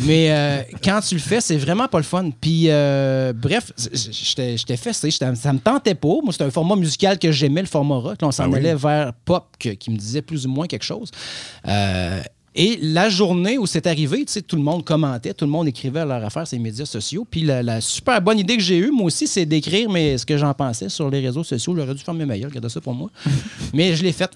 Mais 0.00 0.30
euh, 0.30 0.62
quand 0.82 1.00
tu 1.06 1.14
le 1.14 1.20
fais, 1.20 1.40
c'est 1.40 1.56
vraiment 1.56 1.88
pas 1.88 1.98
le 1.98 2.04
fun. 2.04 2.30
Puis, 2.40 2.64
euh, 2.68 3.32
bref, 3.34 3.72
j'étais 3.92 4.76
fessé. 4.76 5.10
Ça 5.10 5.30
me 5.52 5.58
tentait 5.58 5.94
pas. 5.94 6.08
Moi, 6.22 6.32
c'était 6.32 6.44
un 6.44 6.50
format 6.50 6.76
musical 6.76 7.18
que 7.18 7.30
j'aimais, 7.32 7.62
le 7.62 7.66
format 7.68 7.96
rock. 7.96 8.20
Là, 8.20 8.28
on 8.28 8.32
s'en 8.32 8.44
Ah 8.44 8.48
oui. 8.48 8.56
allait 8.58 8.74
vers 8.74 9.12
pop 9.24 9.46
que- 9.58 9.70
qui 9.70 9.90
me 9.90 9.96
disait 9.96 10.22
plus 10.22 10.46
ou 10.46 10.50
moins 10.50 10.66
quelque 10.66 10.84
chose. 10.84 11.10
Euh, 11.66 12.20
et 12.60 12.76
la 12.82 13.08
journée 13.08 13.56
où 13.56 13.66
c'est 13.66 13.86
arrivé, 13.86 14.24
tu 14.24 14.32
sais, 14.32 14.42
tout 14.42 14.56
le 14.56 14.62
monde 14.62 14.84
commentait, 14.84 15.32
tout 15.32 15.44
le 15.44 15.50
monde 15.52 15.68
écrivait 15.68 16.00
à 16.00 16.04
leur 16.04 16.24
affaire 16.24 16.44
sur 16.44 16.56
les 16.56 16.62
médias 16.62 16.86
sociaux. 16.86 17.24
Puis 17.30 17.42
la, 17.42 17.62
la 17.62 17.80
super 17.80 18.20
bonne 18.20 18.40
idée 18.40 18.56
que 18.56 18.62
j'ai 18.64 18.78
eue, 18.78 18.90
moi 18.90 19.04
aussi, 19.04 19.28
c'est 19.28 19.46
d'écrire 19.46 19.88
mais 19.88 20.18
ce 20.18 20.26
que 20.26 20.36
j'en 20.36 20.52
pensais 20.54 20.88
sur 20.88 21.08
les 21.08 21.20
réseaux 21.20 21.44
sociaux. 21.44 21.76
J'aurais 21.76 21.94
dû 21.94 22.02
faire 22.02 22.14
mes 22.14 22.26
meilleurs, 22.26 22.50
regardez 22.50 22.68
ça 22.68 22.80
pour 22.80 22.94
moi. 22.94 23.10
mais 23.74 23.94
je 23.94 24.02
l'ai 24.02 24.10
fait 24.10 24.30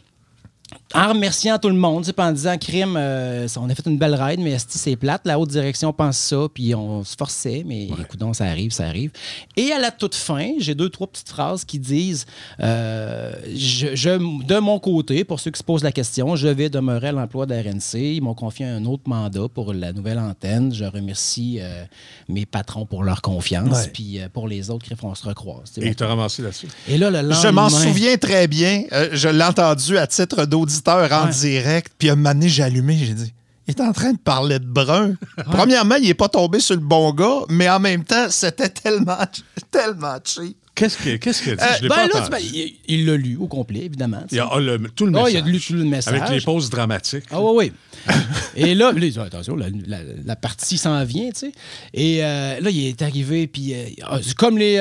en 0.94 1.08
remerciant 1.08 1.58
tout 1.58 1.68
le 1.68 1.74
monde, 1.74 2.02
tu 2.02 2.06
sais, 2.08 2.12
puis 2.12 2.24
en 2.24 2.32
disant 2.32 2.56
crime, 2.58 2.94
euh, 2.96 3.46
on 3.56 3.68
a 3.70 3.74
fait 3.74 3.86
une 3.86 3.98
belle 3.98 4.14
ride, 4.14 4.40
mais 4.40 4.56
c'est 4.68 4.96
plate. 4.96 5.22
La 5.24 5.38
haute 5.38 5.50
direction 5.50 5.92
pense 5.92 6.16
ça, 6.16 6.46
puis 6.52 6.74
on 6.74 7.02
se 7.04 7.16
forçait, 7.16 7.62
mais 7.66 7.84
écoute, 7.86 8.20
ça 8.34 8.44
arrive, 8.44 8.72
ça 8.72 8.86
arrive. 8.86 9.10
Et 9.56 9.72
à 9.72 9.78
la 9.78 9.90
toute 9.90 10.14
fin, 10.14 10.52
j'ai 10.58 10.74
deux, 10.74 10.88
trois 10.90 11.06
petites 11.06 11.28
phrases 11.28 11.64
qui 11.64 11.78
disent 11.78 12.26
euh, 12.60 13.32
je, 13.54 13.94
je- 13.94 14.44
de 14.46 14.58
mon 14.58 14.78
côté, 14.78 15.24
pour 15.24 15.40
ceux 15.40 15.50
qui 15.50 15.58
se 15.58 15.64
posent 15.64 15.82
la 15.84 15.92
question, 15.92 16.36
je 16.36 16.48
vais 16.48 16.68
demeurer 16.68 17.08
à 17.08 17.12
l'emploi 17.12 17.46
de 17.46 17.54
RNC. 17.54 17.98
Ils 18.16 18.20
m'ont 18.22 18.34
confié 18.34 18.66
un 18.66 18.84
autre 18.84 19.04
mandat 19.06 19.46
pour 19.52 19.72
la 19.72 19.92
nouvelle 19.92 20.18
antenne. 20.18 20.74
Je 20.74 20.84
remercie 20.84 21.58
euh, 21.60 21.84
mes 22.28 22.46
patrons 22.46 22.86
pour 22.86 23.02
leur 23.04 23.22
confiance, 23.22 23.68
Ouais. 23.84 23.90
puis 23.92 24.18
pour 24.32 24.48
les 24.48 24.70
autres, 24.70 24.86
on 25.02 25.14
se 25.14 25.26
recroise. 25.26 25.72
tu. 25.72 25.80
Et 25.82 25.88
il 25.88 25.94
t'a 25.96 26.06
ramassé 26.06 26.42
là-dessus. 26.42 26.68
Et 26.88 26.98
là, 26.98 27.10
le 27.10 27.18
lendemain. 27.18 27.40
Je 27.42 27.48
m'en 27.48 27.68
souviens 27.68 28.16
très 28.16 28.46
bien. 28.46 28.84
Je 29.12 29.28
l'ai 29.28 29.44
entendu 29.44 29.96
à 29.98 30.06
titre 30.06 30.44
d'auditeur 30.46 30.81
en 30.88 31.26
Ouais. 31.26 31.30
direct. 31.30 31.92
Puis 31.98 32.10
un 32.10 32.16
moment 32.16 32.34
donné, 32.34 32.48
j'ai 32.48 32.62
allumé, 32.62 32.96
j'ai 32.96 33.14
dit 33.14 33.32
il 33.68 33.74
est 33.76 33.80
en 33.80 33.92
train 33.92 34.12
de 34.12 34.18
parler 34.18 34.58
de 34.58 34.64
brun. 34.66 35.14
Premièrement, 35.46 35.94
il 35.94 36.06
n'est 36.08 36.14
pas 36.14 36.28
tombé 36.28 36.58
sur 36.58 36.74
le 36.74 36.80
bon 36.80 37.12
gars, 37.12 37.42
mais 37.48 37.70
en 37.70 37.78
même 37.78 38.02
temps, 38.04 38.26
c'était 38.28 38.68
tellement, 38.68 39.18
tellement 39.70 40.16
cheap. 40.24 40.56
Qu'est-ce 40.74 40.96
qu'il 41.02 41.12
a 41.52 41.56
dit? 41.56 41.62
Euh, 41.62 41.66
je 41.76 41.82
l'ai 41.82 41.88
ben 41.88 41.94
pas 41.94 42.06
là, 42.06 42.10
entendu. 42.24 42.24
tu- 42.24 42.52
ben, 42.58 42.70
il 42.88 43.06
l'a 43.06 43.16
lu 43.16 43.36
au 43.38 43.46
complet, 43.46 43.80
évidemment. 43.84 44.24
Il 44.32 44.38
y 44.38 44.40
a 44.40 44.48
ah, 44.50 44.58
le- 44.58 44.78
tout 44.96 45.04
le 45.06 45.12
Ah, 45.16 45.24
message. 45.24 45.32
il 45.34 45.36
a 45.36 45.52
lu 45.52 45.60
tout 45.60 45.72
le 45.74 45.84
message. 45.84 46.14
Avec 46.14 46.30
les 46.30 46.40
pauses 46.40 46.70
dramatiques. 46.70 47.24
Ah 47.30 47.40
oui, 47.42 47.70
oui. 48.08 48.14
Et 48.56 48.74
là, 48.74 48.90
là, 48.90 48.98
il 49.00 49.12
dit, 49.12 49.18
attention, 49.18 49.54
la, 49.54 49.66
la- 49.86 49.98
la 50.24 50.34
partie 50.36 50.78
s'en 50.78 51.04
vient, 51.04 51.30
tu 51.30 51.40
sais. 51.40 51.52
Et 51.92 52.24
euh, 52.24 52.58
là, 52.60 52.70
il 52.70 52.86
est 52.86 53.02
arrivé, 53.02 53.46
puis 53.46 53.74
euh, 53.74 53.84
ah, 54.02 54.18
c'est 54.22 54.34
comme 54.34 54.56
les... 54.58 54.78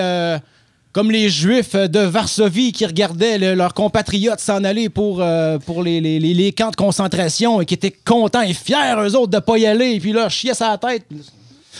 comme 0.93 1.11
les 1.11 1.29
Juifs 1.29 1.75
de 1.75 1.99
Varsovie 1.99 2.71
qui 2.71 2.85
regardaient 2.85 3.37
le- 3.37 3.53
leurs 3.53 3.73
compatriotes 3.73 4.39
s'en 4.39 4.63
aller 4.63 4.89
pour, 4.89 5.21
euh, 5.21 5.57
les, 5.83 6.51
camps 6.51 6.71
de 6.71 6.75
concentration 6.75 7.61
et 7.61 7.65
qui 7.65 7.73
étaient 7.75 7.91
contents 8.05 8.41
et 8.41 8.53
fiers, 8.53 8.95
eux 8.97 9.15
autres, 9.15 9.31
de 9.31 9.39
pas 9.39 9.57
y 9.57 9.65
aller. 9.65 9.91
Et 9.93 9.99
puis 9.99 10.11
là, 10.11 10.27
chier 10.29 10.53
sa 10.53 10.77
tête. 10.77 11.05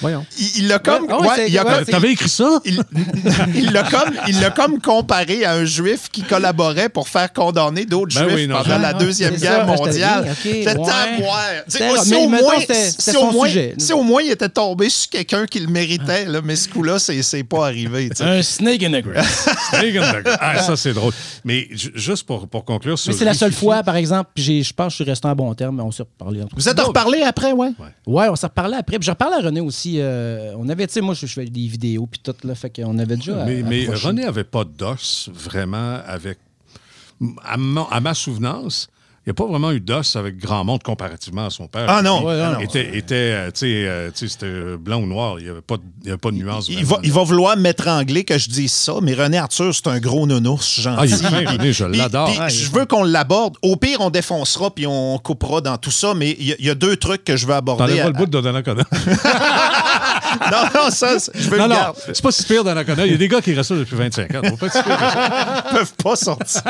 Voyons. 0.02 0.26
Il 0.58 0.68
l'a 0.68 0.80
comme. 0.80 1.04
Ouais, 1.06 1.14
ouais, 1.14 1.20
ouais, 1.22 1.28
c'est- 1.36 1.50
il 1.50 1.58
a 1.58 1.66
ouais, 1.66 1.74
comme- 1.76 1.86
T'avais 1.86 2.12
écrit 2.12 2.30
ça? 2.30 2.60
il 3.56 3.72
l'a 3.72 3.84
comme, 3.84 4.14
il 4.28 4.40
l'a 4.40 4.50
comme 4.50 4.82
comparé 4.82 5.46
à 5.46 5.54
un 5.54 5.66
juif 5.66 6.10
qui 6.12 6.24
collaborait 6.24 6.90
pour 6.90 7.08
faire 7.08 7.32
condamner 7.32 7.86
d'autres 7.86 8.16
Ben 8.16 8.26
juifs 8.28 8.36
oui, 8.36 8.48
non, 8.48 8.62
pendant 8.64 8.78
la 8.80 8.94
Deuxième 8.94 9.34
c'est 9.36 9.42
Guerre 9.42 9.66
ça, 9.68 9.76
mondiale. 9.76 10.24
bien, 10.24 10.32
ok, 10.32 10.38
C'était 10.44 10.68
ouais. 10.68 10.74
taboire. 10.88 11.46
Tu 11.70 11.78
sais, 11.78 11.90
C'était- 11.90 12.02
Si 12.02 12.16
au 12.16 12.30
moins, 12.30 12.40
si 12.68 13.18
au 13.18 13.32
moins- 13.32 13.48
si 13.78 13.94
au 13.94 14.04
moins 14.04 14.22
il 14.22 14.32
était 14.32 14.50
tombé 14.50 14.90
sur 14.90 15.10
quelqu'un 15.10 15.46
qui 15.46 15.60
le 15.60 15.68
méritait, 15.68 16.26
là, 16.26 16.42
mais 16.44 16.56
ce 16.56 16.68
coup-là, 16.70 17.00
c'est 17.00 17.22
c'est 17.22 17.44
pas 17.44 17.68
arrivé. 17.68 18.10
Un 18.22 18.42
snake 18.42 18.84
in 18.84 18.92
the 18.92 19.04
grass. 19.04 19.48
Snake 19.70 19.96
and 19.98 20.22
the- 20.24 20.38
ah, 20.40 20.60
ça, 20.62 20.76
c'est 20.76 20.94
drôle. 20.94 21.14
Mais 21.46 21.68
ju- 21.72 21.92
juste 21.96 22.24
pour, 22.26 22.48
pour 22.48 22.66
conclure 22.66 22.98
sur 22.98 23.12
Mais 23.12 23.18
c'est 23.18 23.26
la 23.26 23.34
seule 23.34 23.54
fois, 23.54 23.84
par 23.84 23.96
exemple, 23.96 24.30
puis 24.34 24.44
j'ai- 24.44 24.64
je 24.64 24.74
pense 24.74 24.88
que 24.88 24.92
je 24.92 24.96
suis 25.04 25.10
resté 25.10 25.28
en 25.28 25.36
bon 25.36 25.54
terme, 25.54 25.78
mais 25.78 25.84
on 25.84 25.92
s'est 25.92 26.04
reparlé. 26.04 26.42
Vous 26.56 26.70
êtes 26.70 26.80
reparlé 26.80 27.22
après, 27.22 27.52
ouais? 27.52 27.70
Ouais, 28.08 28.28
on 28.30 28.36
s'est 28.36 28.48
reparlé 28.48 28.76
après. 28.78 28.98
Puis 29.00 29.06
je 29.06 29.12
reparle 29.12 29.34
à 29.34 29.40
René 29.46 29.62
aussi. 29.62 29.91
Euh, 30.00 30.54
on 30.58 30.70
avait, 30.70 30.88
tu 30.88 30.94
sais, 30.94 31.02
moi, 31.02 31.14
je, 31.14 31.26
je 31.26 31.34
fais 31.34 31.46
des 31.46 31.68
vidéos, 31.68 32.06
puis 32.08 32.20
tout, 32.24 32.36
là, 32.44 32.56
fait 32.56 32.70
qu'on 32.76 32.98
avait 33.00 33.16
déjà. 33.18 33.46
Mais. 33.46 33.88
René 33.88 34.24
avait 34.26 34.44
pas 34.44 34.64
d'os 34.64 35.30
vraiment 35.34 36.00
avec. 36.06 36.38
À, 37.44 37.58
mon- 37.58 37.86
à 37.88 38.00
ma 38.00 38.14
souvenance, 38.14 38.90
il 39.24 39.30
n'y 39.30 39.32
a 39.32 39.34
pas 39.36 39.46
vraiment 39.46 39.72
eu 39.72 39.80
d'os 39.80 40.16
avec 40.16 40.38
grand 40.38 40.64
monde 40.64 40.82
comparativement 40.82 41.46
à 41.46 41.50
son 41.52 41.68
père. 41.68 41.86
Ah 41.88 42.02
non, 42.02 42.22
était, 42.60 42.98
était, 42.98 43.16
euh, 43.16 43.46
tu 43.52 43.60
sais, 43.60 43.66
euh, 43.88 44.10
c'était 44.16 44.78
blanc 44.80 44.98
ou 45.02 45.06
noir. 45.06 45.36
Il 45.40 45.44
n'y 45.44 45.50
avait, 45.52 45.62
pas 45.62 45.78
de- 45.78 46.10
avait 46.10 46.18
pas 46.18 46.32
nuance. 46.32 46.68
Il 46.70 46.84
va, 46.84 46.98
il 47.04 47.12
va 47.12 47.24
vouloir 47.24 47.56
m'étrangler 47.56 48.24
que 48.24 48.38
je 48.40 48.50
dise 48.50 48.72
ça, 48.72 48.94
mais 49.02 49.14
René 49.14 49.38
Arthur, 49.38 49.76
c'est 49.76 49.86
un 49.88 50.00
gros 50.00 50.26
nounours 50.26 50.82
gentil. 50.82 50.98
Ah, 51.00 51.06
il 51.06 51.14
est 51.14 51.18
fin, 51.46 51.52
René, 51.52 51.72
je 51.72 51.86
l'adore. 51.86 52.30
puis 52.30 52.38
Ah, 52.40 52.50
je 52.50 52.72
veux 52.72 52.86
qu'on 52.86 53.04
l'aborde. 53.04 53.58
Au 53.62 53.76
pire, 53.76 53.98
on 54.02 54.10
défoncera 54.10 54.72
puis 54.74 54.88
on 54.88 55.20
coupera 55.20 55.62
dans 55.62 55.78
tout 55.78 55.92
ça, 55.92 56.14
mais 56.16 56.36
il 56.40 56.48
y, 56.48 56.52
a- 56.54 56.56
il 56.58 56.66
y 56.66 56.70
a 56.72 56.76
deux 56.76 56.96
trucs 56.98 57.24
que 57.24 57.38
je 57.38 57.46
veux 57.46 57.54
aborder. 57.54 57.84
T'enlèves 57.84 57.98
pas 58.02 58.04
à- 58.06 58.08
le 58.08 58.14
bout 58.18 58.26
de 58.26 58.32
Donnacona. 58.42 58.84
Non, 60.52 60.64
non, 60.74 60.90
ça, 60.92 61.20
c'est- 61.20 61.32
je 61.36 61.50
veux 61.50 61.58
non, 61.58 61.66
le 61.66 61.70
non, 61.70 61.76
garder. 61.76 62.00
c'est 62.08 62.22
pas 62.22 62.32
si 62.32 62.44
pire 62.44 62.64
Donnacona. 62.64 63.06
Il 63.06 63.12
y 63.12 63.16
a 63.16 63.18
des 63.18 63.28
gars 63.28 63.42
qui 63.42 63.54
restent 63.54 63.72
là 63.72 63.78
depuis 63.78 63.96
25 63.96 64.36
ans. 64.36 64.42
Ils 64.44 65.74
peuvent 65.76 65.94
pas 66.04 66.16
sortir. 66.16 66.62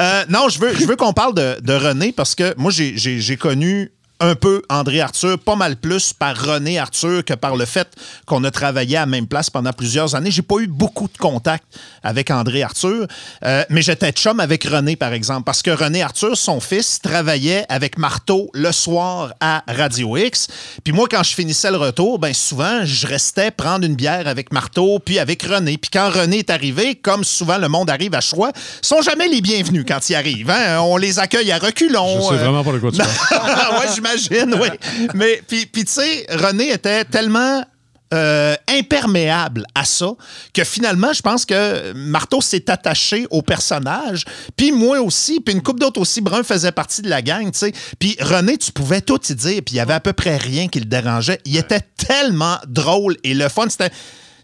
Euh, 0.00 0.24
non, 0.28 0.48
je 0.48 0.58
veux, 0.58 0.74
je 0.74 0.84
veux 0.86 0.96
qu'on 0.96 1.12
parle 1.12 1.34
de, 1.34 1.58
de 1.60 1.72
René 1.72 2.12
parce 2.12 2.34
que 2.34 2.54
moi, 2.56 2.70
j'ai 2.72 3.36
connu 3.36 3.92
un 4.22 4.34
peu 4.34 4.62
André 4.70 5.00
Arthur, 5.00 5.38
pas 5.38 5.56
mal 5.56 5.76
plus 5.76 6.12
par 6.12 6.36
René 6.36 6.78
Arthur 6.78 7.24
que 7.24 7.34
par 7.34 7.56
le 7.56 7.64
fait 7.64 7.88
qu'on 8.26 8.42
a 8.44 8.50
travaillé 8.50 8.96
à 8.96 9.00
la 9.00 9.06
même 9.06 9.26
place 9.26 9.50
pendant 9.50 9.72
plusieurs 9.72 10.14
années. 10.14 10.30
J'ai 10.30 10.42
pas 10.42 10.56
eu 10.60 10.66
beaucoup 10.68 11.08
de 11.12 11.18
contact 11.18 11.64
avec 12.02 12.30
André 12.30 12.62
Arthur, 12.62 13.06
euh, 13.44 13.64
mais 13.68 13.82
j'étais 13.82 14.12
chum 14.12 14.40
avec 14.40 14.64
René, 14.64 14.96
par 14.96 15.12
exemple, 15.12 15.44
parce 15.44 15.62
que 15.62 15.70
René 15.70 16.02
Arthur, 16.02 16.36
son 16.36 16.60
fils, 16.60 17.00
travaillait 17.02 17.64
avec 17.68 17.98
Marteau 17.98 18.48
le 18.54 18.70
soir 18.72 19.32
à 19.40 19.62
Radio 19.68 20.16
X. 20.16 20.48
Puis 20.84 20.92
moi, 20.92 21.06
quand 21.10 21.22
je 21.22 21.34
finissais 21.34 21.70
le 21.70 21.76
retour, 21.76 22.18
ben 22.18 22.32
souvent, 22.32 22.84
je 22.84 23.06
restais 23.06 23.50
prendre 23.50 23.84
une 23.84 23.96
bière 23.96 24.28
avec 24.28 24.52
Marteau, 24.52 24.98
puis 24.98 25.18
avec 25.18 25.42
René. 25.42 25.78
Puis 25.78 25.90
quand 25.92 26.10
René 26.10 26.38
est 26.38 26.50
arrivé, 26.50 26.94
comme 26.94 27.24
souvent 27.24 27.58
le 27.58 27.68
monde 27.68 27.90
arrive 27.90 28.14
à 28.14 28.20
choix, 28.20 28.52
ils 28.82 28.86
sont 28.86 29.02
jamais 29.02 29.28
les 29.28 29.40
bienvenus 29.40 29.84
quand 29.86 30.08
ils 30.08 30.14
arrivent. 30.14 30.50
hein. 30.50 30.80
On 30.80 30.96
les 30.96 31.18
accueille 31.18 31.50
à 31.52 31.58
reculons. 31.58 32.18
Je 32.22 32.26
sais 32.28 32.40
euh, 32.40 32.44
vraiment 32.44 32.62
pas 32.64 32.72
de 32.72 32.78
quoi 32.78 32.90
tu 32.92 32.98
parles. 32.98 33.80
ouais, 33.80 33.92
j'imagine, 34.16 34.54
oui. 34.60 34.68
Mais 35.14 35.42
puis, 35.46 35.66
puis 35.66 35.84
tu 35.84 35.92
sais, 35.92 36.26
René 36.30 36.70
était 36.70 37.04
tellement 37.04 37.64
euh, 38.12 38.54
imperméable 38.68 39.64
à 39.74 39.86
ça 39.86 40.12
que 40.52 40.64
finalement, 40.64 41.14
je 41.14 41.22
pense 41.22 41.46
que 41.46 41.94
Marteau 41.94 42.42
s'est 42.42 42.70
attaché 42.70 43.26
au 43.30 43.40
personnage. 43.40 44.26
Puis 44.54 44.70
moi 44.70 45.00
aussi, 45.00 45.40
puis 45.40 45.54
une 45.54 45.62
couple 45.62 45.80
d'autres 45.80 46.00
aussi, 46.00 46.20
Brun 46.20 46.42
faisait 46.42 46.72
partie 46.72 47.00
de 47.00 47.08
la 47.08 47.22
gang, 47.22 47.50
tu 47.50 47.58
sais. 47.58 47.72
Puis 47.98 48.18
René, 48.20 48.58
tu 48.58 48.70
pouvais 48.70 49.00
tout 49.00 49.20
y 49.30 49.34
dire, 49.34 49.62
puis 49.64 49.74
il 49.74 49.76
y 49.76 49.80
avait 49.80 49.94
à 49.94 50.00
peu 50.00 50.12
près 50.12 50.36
rien 50.36 50.68
qui 50.68 50.80
le 50.80 50.84
dérangeait. 50.84 51.40
Il 51.46 51.56
était 51.56 51.80
tellement 51.96 52.58
drôle 52.66 53.16
et 53.24 53.32
le 53.32 53.48
fun. 53.48 53.70
C'était, 53.70 53.90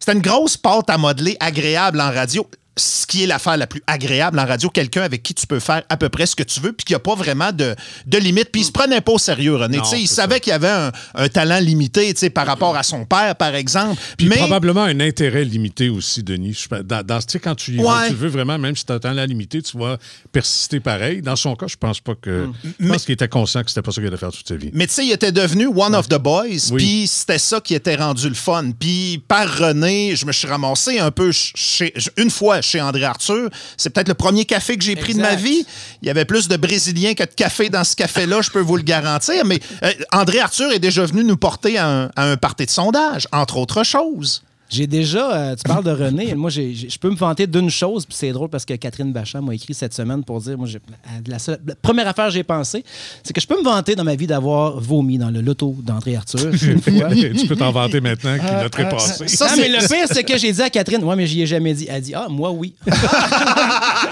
c'était 0.00 0.12
une 0.12 0.22
grosse 0.22 0.56
pâte 0.56 0.88
à 0.88 0.96
modeler 0.96 1.36
agréable 1.38 2.00
en 2.00 2.10
radio. 2.10 2.48
Ce 2.78 3.06
qui 3.06 3.24
est 3.24 3.26
l'affaire 3.26 3.56
la 3.56 3.66
plus 3.66 3.82
agréable 3.86 4.38
en 4.38 4.46
radio, 4.46 4.70
quelqu'un 4.70 5.02
avec 5.02 5.22
qui 5.22 5.34
tu 5.34 5.46
peux 5.46 5.60
faire 5.60 5.82
à 5.88 5.96
peu 5.96 6.08
près 6.08 6.26
ce 6.26 6.34
que 6.36 6.42
tu 6.42 6.60
veux, 6.60 6.72
puis 6.72 6.84
qu'il 6.84 6.94
n'y 6.94 6.96
a 6.96 7.00
pas 7.00 7.14
vraiment 7.14 7.52
de, 7.52 7.74
de 8.06 8.18
limite. 8.18 8.50
Puis 8.50 8.62
il 8.62 8.64
se 8.64 8.72
prenait 8.72 9.00
pas 9.00 9.12
au 9.12 9.18
sérieux, 9.18 9.56
René. 9.56 9.76
Non, 9.78 9.82
Tu 9.82 9.90
sais, 9.90 10.00
il 10.00 10.06
savait 10.08 10.40
qu'il 10.40 10.52
avait 10.52 10.68
un, 10.68 10.92
un 11.14 11.28
talent 11.28 11.58
limité 11.60 12.12
tu 12.14 12.20
sais, 12.20 12.30
par 12.30 12.46
rapport 12.46 12.76
à 12.76 12.82
son 12.82 13.04
père, 13.04 13.34
par 13.36 13.54
exemple. 13.54 14.00
Puis 14.16 14.28
mais 14.28 14.36
probablement 14.36 14.82
un 14.84 15.00
intérêt 15.00 15.44
limité 15.44 15.88
aussi, 15.88 16.22
Denis. 16.22 16.64
Dans, 16.84 17.02
dans- 17.04 17.18
tu 17.18 17.24
sais, 17.32 17.38
quand 17.40 17.54
tu, 17.54 17.78
Ouais. 17.78 18.06
tu 18.06 18.12
le 18.12 18.18
veux 18.18 18.28
vraiment, 18.28 18.58
même 18.58 18.76
si 18.76 18.84
tu 18.84 18.92
as 18.92 18.98
un 19.02 19.26
limité, 19.26 19.60
tu 19.62 19.76
vas 19.78 19.98
persister 20.32 20.80
pareil. 20.80 21.22
Dans 21.22 21.36
son 21.36 21.56
cas, 21.56 21.66
je 21.66 21.76
pense 21.76 22.00
pas 22.00 22.14
que. 22.14 22.46
Mm. 22.46 22.52
Je 22.80 22.88
pense 22.88 23.04
qu'il 23.04 23.12
était 23.14 23.28
conscient 23.28 23.62
que 23.62 23.68
c'était 23.70 23.82
pas 23.82 23.90
ça 23.90 24.00
qu'il 24.00 24.06
allait 24.08 24.16
faire 24.16 24.32
toute 24.32 24.46
sa 24.46 24.56
vie. 24.56 24.70
Mais 24.72 24.86
tu 24.86 24.94
sais, 24.94 25.04
il 25.06 25.12
était 25.12 25.32
devenu 25.32 25.66
one 25.66 25.94
of 25.94 26.08
the 26.08 26.18
boys, 26.18 26.70
Oui. 26.72 26.76
puis 26.76 27.06
c'était 27.06 27.38
ça 27.38 27.60
qui 27.60 27.74
était 27.74 27.96
rendu 27.96 28.28
le 28.28 28.34
fun. 28.34 28.70
Puis 28.78 29.22
par 29.26 29.58
René, 29.58 30.14
je 30.16 30.26
me 30.26 30.32
suis 30.32 30.46
ramassé 30.46 30.98
un 30.98 31.10
peu 31.10 31.30
chez, 31.32 31.92
une 32.16 32.30
fois 32.30 32.60
chez 32.68 32.80
André 32.80 33.04
Arthur. 33.04 33.50
C'est 33.76 33.90
peut-être 33.90 34.08
le 34.08 34.14
premier 34.14 34.44
café 34.44 34.76
que 34.76 34.84
j'ai 34.84 34.96
pris 34.96 35.14
de 35.14 35.20
ma 35.20 35.34
vie. 35.34 35.66
Il 36.02 36.06
y 36.06 36.10
avait 36.10 36.24
plus 36.24 36.48
de 36.48 36.56
Brésiliens 36.56 37.14
que 37.14 37.24
de 37.24 37.34
café 37.34 37.68
dans 37.70 37.84
ce 37.84 37.96
café-là, 37.96 38.42
je 38.42 38.50
peux 38.50 38.60
vous 38.60 38.76
le 38.76 38.82
garantir. 38.82 39.44
Mais 39.44 39.60
euh, 39.82 39.92
André 40.12 40.40
Arthur 40.40 40.72
est 40.72 40.78
déjà 40.78 41.04
venu 41.04 41.24
nous 41.24 41.36
porter 41.36 41.78
à 41.78 41.88
un, 41.88 42.04
à 42.16 42.30
un 42.30 42.36
party 42.36 42.66
de 42.66 42.70
sondage, 42.70 43.26
entre 43.32 43.56
autres 43.56 43.84
choses. 43.84 44.42
J'ai 44.70 44.86
déjà, 44.86 45.32
euh, 45.34 45.56
tu 45.56 45.62
parles 45.62 45.82
de 45.84 45.90
René, 45.90 46.34
moi 46.36 46.50
j'ai- 46.50 46.74
j'ai- 46.74 46.90
je 46.90 46.98
peux 46.98 47.08
me 47.10 47.16
vanter 47.16 47.46
d'une 47.46 47.70
chose, 47.70 48.04
puis 48.04 48.14
c'est 48.14 48.32
drôle 48.32 48.48
parce 48.50 48.64
que 48.66 48.74
Catherine 48.74 49.12
Bachand 49.12 49.40
m'a 49.40 49.54
écrit 49.54 49.72
cette 49.72 49.94
semaine 49.94 50.22
pour 50.24 50.40
dire, 50.40 50.58
moi 50.58 50.66
j'ai- 50.66 50.80
la, 51.26 51.38
seule- 51.38 51.58
la 51.66 51.74
première 51.74 52.06
affaire 52.06 52.26
que 52.26 52.32
j'ai 52.32 52.42
pensé, 52.44 52.84
c'est 53.22 53.32
que 53.32 53.40
je 53.40 53.46
peux 53.46 53.58
me 53.58 53.64
vanter 53.64 53.94
dans 53.94 54.04
ma 54.04 54.14
vie 54.14 54.26
d'avoir 54.26 54.78
vomi 54.78 55.16
dans 55.16 55.30
le 55.30 55.40
loto 55.40 55.74
d'André 55.82 56.16
Arthur. 56.16 56.40
une 56.62 56.80
fois. 56.82 57.08
tu 57.14 57.46
peux 57.46 57.56
t'en 57.56 57.72
vanter 57.72 58.00
maintenant 58.00 58.34
qu'il 58.38 58.46
l'a 58.46 58.68
trépassé. 58.68 59.26
Ça, 59.28 59.46
non, 59.46 59.50
c'est- 59.54 59.60
mais 59.62 59.68
le 59.68 59.78
pire, 59.78 60.06
c'est 60.10 60.22
que 60.24 60.36
j'ai 60.36 60.52
dit 60.52 60.62
à 60.62 60.68
Catherine, 60.70 61.02
ouais, 61.02 61.16
mais 61.16 61.26
j'y 61.26 61.40
ai 61.42 61.46
jamais 61.46 61.72
dit. 61.72 61.86
Elle 61.88 62.02
dit, 62.02 62.14
ah, 62.14 62.26
moi, 62.28 62.50
oui. 62.50 62.74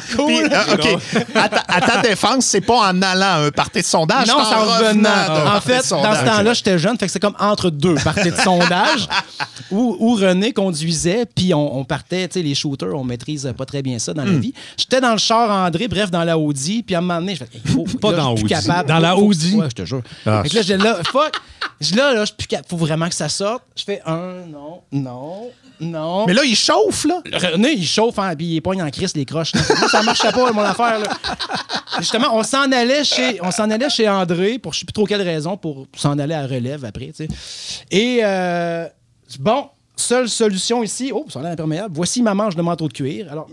Puis, 0.09 0.43
euh, 0.43 0.75
OK, 0.75 0.99
à 1.35 1.49
ta, 1.49 1.65
à 1.69 1.81
ta 1.81 2.01
défense, 2.03 2.47
c'est 2.47 2.61
pas 2.61 2.91
en 2.91 3.03
allant 3.03 3.27
à 3.27 3.47
un 3.47 3.51
party 3.51 3.81
de 3.81 3.85
sondage, 3.85 4.27
non, 4.29 4.37
c'est 4.49 4.55
en 4.55 4.65
revenant. 4.65 5.57
En 5.57 5.61
fait, 5.61 5.89
dans 5.91 6.15
ce 6.15 6.25
temps-là, 6.25 6.53
j'étais 6.55 6.79
jeune, 6.79 6.97
fait 6.99 7.07
que 7.07 7.13
c'est 7.13 7.21
comme 7.21 7.37
entre 7.39 7.71
deux 7.71 7.95
parties 7.97 8.31
de 8.31 8.37
sondage 8.37 9.09
où, 9.71 9.97
où 10.01 10.15
René 10.15 10.46
conduisait, 10.53 11.27
puis 11.27 11.53
on, 11.55 11.79
on 11.79 11.85
partait, 11.85 12.29
tu 12.29 12.35
sais, 12.35 12.43
les 12.43 12.55
shooters, 12.55 12.95
on 12.95 13.05
maîtrise 13.05 13.53
pas 13.57 13.65
très 13.67 13.83
bien 13.83 13.99
ça 13.99 14.13
dans 14.15 14.25
Hmm. 14.25 14.33
la 14.35 14.39
vie. 14.39 14.55
J'étais 14.77 15.01
dans 15.01 15.13
le 15.13 15.19
char 15.19 15.51
André, 15.51 15.89
bref, 15.89 16.11
dans 16.11 16.25
la 16.25 16.39
Audi, 16.39 16.83
puis 16.83 16.95
à 16.95 16.99
un 16.99 17.01
moment 17.01 17.21
donné, 17.21 17.35
je 17.35 17.45
fais, 17.45 17.51
il 17.65 17.71
faut, 17.71 17.85
Pas 17.99 18.11
là, 18.13 18.17
dans 18.19 18.33
Audi. 18.33 18.45
capable. 18.45 18.89
Dans 18.89 18.99
la 18.99 19.17
Audi? 19.17 19.55
Ouais, 19.55 19.67
je 19.71 19.75
te 19.75 19.85
jure. 19.85 20.03
Ah, 20.25 20.43
fait 20.43 20.51
que 20.51 20.55
là, 20.57 20.63
j'ai 20.63 20.77
là, 20.77 20.99
fuck. 21.05 21.33
Je 21.81 21.95
là, 21.95 22.15
là, 22.15 22.21
je 22.21 22.27
suis 22.27 22.37
plus 22.37 22.47
capable. 22.47 22.69
Faut 22.69 22.77
vraiment 22.77 23.09
que 23.09 23.15
ça 23.15 23.29
sorte. 23.29 23.63
Je 23.77 23.85
fais 23.85 24.01
un, 24.07 24.47
non, 24.51 24.81
non, 24.93 25.51
non. 25.81 26.27
Mais 26.27 26.33
là, 26.33 26.43
il 26.45 26.57
chauffe, 26.57 27.05
là. 27.05 27.21
René, 27.33 27.73
il 27.73 27.87
chauffe, 27.87 28.19
hein, 28.19 28.35
puis 28.35 28.55
il 28.57 28.61
pogne 28.63 28.83
en 28.83 28.91
crise 28.91 29.15
les 29.15 29.25
croches. 29.27 29.55
là. 29.55 29.61
Ça 29.91 30.03
marchait 30.03 30.33
pas, 30.33 30.51
mon 30.53 30.63
affaire. 30.63 30.99
Là. 31.01 31.09
Justement, 31.99 32.29
on 32.35 32.43
s'en 32.43 32.71
allait 32.73 33.05
chez, 33.05 33.39
on 33.43 33.51
s'en 33.51 33.71
allait 33.71 33.91
chez 33.91 34.09
André 34.09 34.59
pour 34.59 34.73
je 34.73 34.81
sais 34.81 34.85
plus 34.87 34.93
trop 34.93 35.05
quelle 35.07 35.23
raison 35.23 35.57
pour 35.57 35.87
s'en 35.97 36.19
aller 36.19 36.35
à 36.35 36.47
relève 36.47 36.85
après, 36.85 37.13
tu 37.15 37.27
sais. 37.27 37.29
Et 37.91 38.21
euh, 38.23 38.87
bon, 39.39 39.67
seule 39.97 40.29
solution 40.29 40.83
ici. 40.83 41.11
Oh, 41.15 41.25
ça 41.29 41.41
a 41.41 41.43
l'air 41.43 41.53
imperméable. 41.53 41.95
Voici 41.95 42.23
ma 42.23 42.35
manche 42.35 42.55
de 42.55 42.63
manteau 42.63 42.89
de 42.89 42.93
cuir. 42.93 43.27
Alors, 43.31 43.49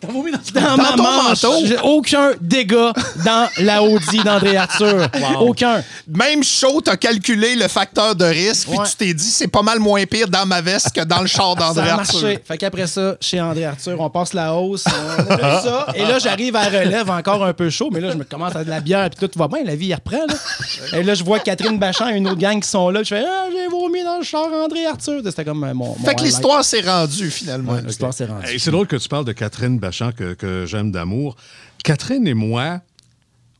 T'as 0.00 0.08
vomi 0.12 0.32
dans 0.32 0.60
dans, 0.60 0.76
ma 0.76 0.96
manche, 0.96 1.42
manteau? 1.42 1.64
j'ai 1.64 1.78
aucun 1.82 2.32
dégât 2.40 2.92
dans 3.24 3.48
la 3.58 3.82
Audi 3.82 4.18
d'André 4.22 4.56
Arthur. 4.56 5.08
Aucun. 5.40 5.82
Même 6.08 6.42
chaud, 6.42 6.80
t'as 6.82 6.96
calculé 6.96 7.54
le 7.54 7.68
facteur 7.68 8.14
de 8.14 8.24
risque, 8.24 8.68
puis 8.68 8.78
tu 8.90 8.96
t'es 8.96 9.14
dit, 9.14 9.24
c'est 9.30 9.48
pas 9.48 9.62
mal 9.62 9.78
moins 9.78 10.04
pire 10.04 10.28
dans 10.28 10.44
ma 10.44 10.60
veste 10.60 10.92
que 10.94 11.00
dans 11.02 11.20
le 11.20 11.26
char 11.26 11.54
d'André 11.56 11.86
Ça 11.86 11.94
a 11.94 11.98
Arthur. 12.00 12.20
marché. 12.22 12.38
Fait 12.44 12.58
qu'après 12.58 12.86
ça, 12.86 13.16
chez 13.20 13.40
André 13.40 13.64
Arthur, 13.64 13.98
on 13.98 14.10
passe 14.10 14.34
la 14.34 14.52
hausse, 14.54 14.84
on 14.86 15.32
a 15.32 15.38
fait 15.38 15.42
ça. 15.68 15.86
Et 15.94 16.02
là, 16.02 16.18
j'arrive 16.18 16.56
à 16.56 16.64
relève 16.64 17.08
encore 17.08 17.42
un 17.44 17.52
peu 17.54 17.70
chaud, 17.70 17.88
mais 17.92 18.00
là, 18.00 18.10
je 18.10 18.16
me 18.16 18.24
commence 18.24 18.56
à 18.56 18.64
de 18.64 18.70
la 18.70 18.80
bière, 18.80 19.08
puis 19.08 19.26
tout 19.26 19.38
va 19.38 19.48
bien, 19.48 19.62
la 19.64 19.76
vie, 19.76 19.90
elle 19.92 19.96
reprend. 20.04 20.26
Là. 20.26 20.98
Et 20.98 21.02
là, 21.02 21.14
je 21.14 21.24
vois 21.24 21.38
Catherine 21.38 21.78
Bachand 21.78 22.08
et 22.08 22.16
une 22.16 22.26
autre 22.28 22.40
gang 22.40 22.60
qui 22.60 22.68
sont 22.68 22.90
là. 22.90 23.02
Je 23.02 23.08
fais, 23.14 23.24
ah, 23.26 23.46
j'ai 23.50 23.68
vomi 23.68 24.02
dans 24.02 24.18
le 24.18 24.24
char 24.24 24.48
André 24.52 24.84
Arthur. 24.86 25.20
C'était 25.24 25.43
comme 25.44 25.62
euh, 25.64 25.74
mon. 25.74 25.86
mon 25.88 25.94
Fait 26.04 26.14
que 26.14 26.22
l'histoire 26.22 26.64
s'est 26.64 26.80
rendue, 26.80 27.30
finalement. 27.30 27.72
Ouais, 27.72 27.82
l'histoire 27.82 28.12
s'est 28.14 28.26
rendue. 28.26 28.46
Hey, 28.46 28.58
c'est 28.60 28.70
drôle 28.70 28.86
que 28.86 28.96
tu 28.96 29.08
parles 29.08 29.24
de 29.24 29.32
Catherine 29.32 29.78
Bachand 29.78 30.12
que, 30.12 30.34
que 30.34 30.64
j'aime 30.66 30.90
d'amour. 30.90 31.36
Catherine 31.82 32.26
et 32.26 32.34
moi, 32.34 32.80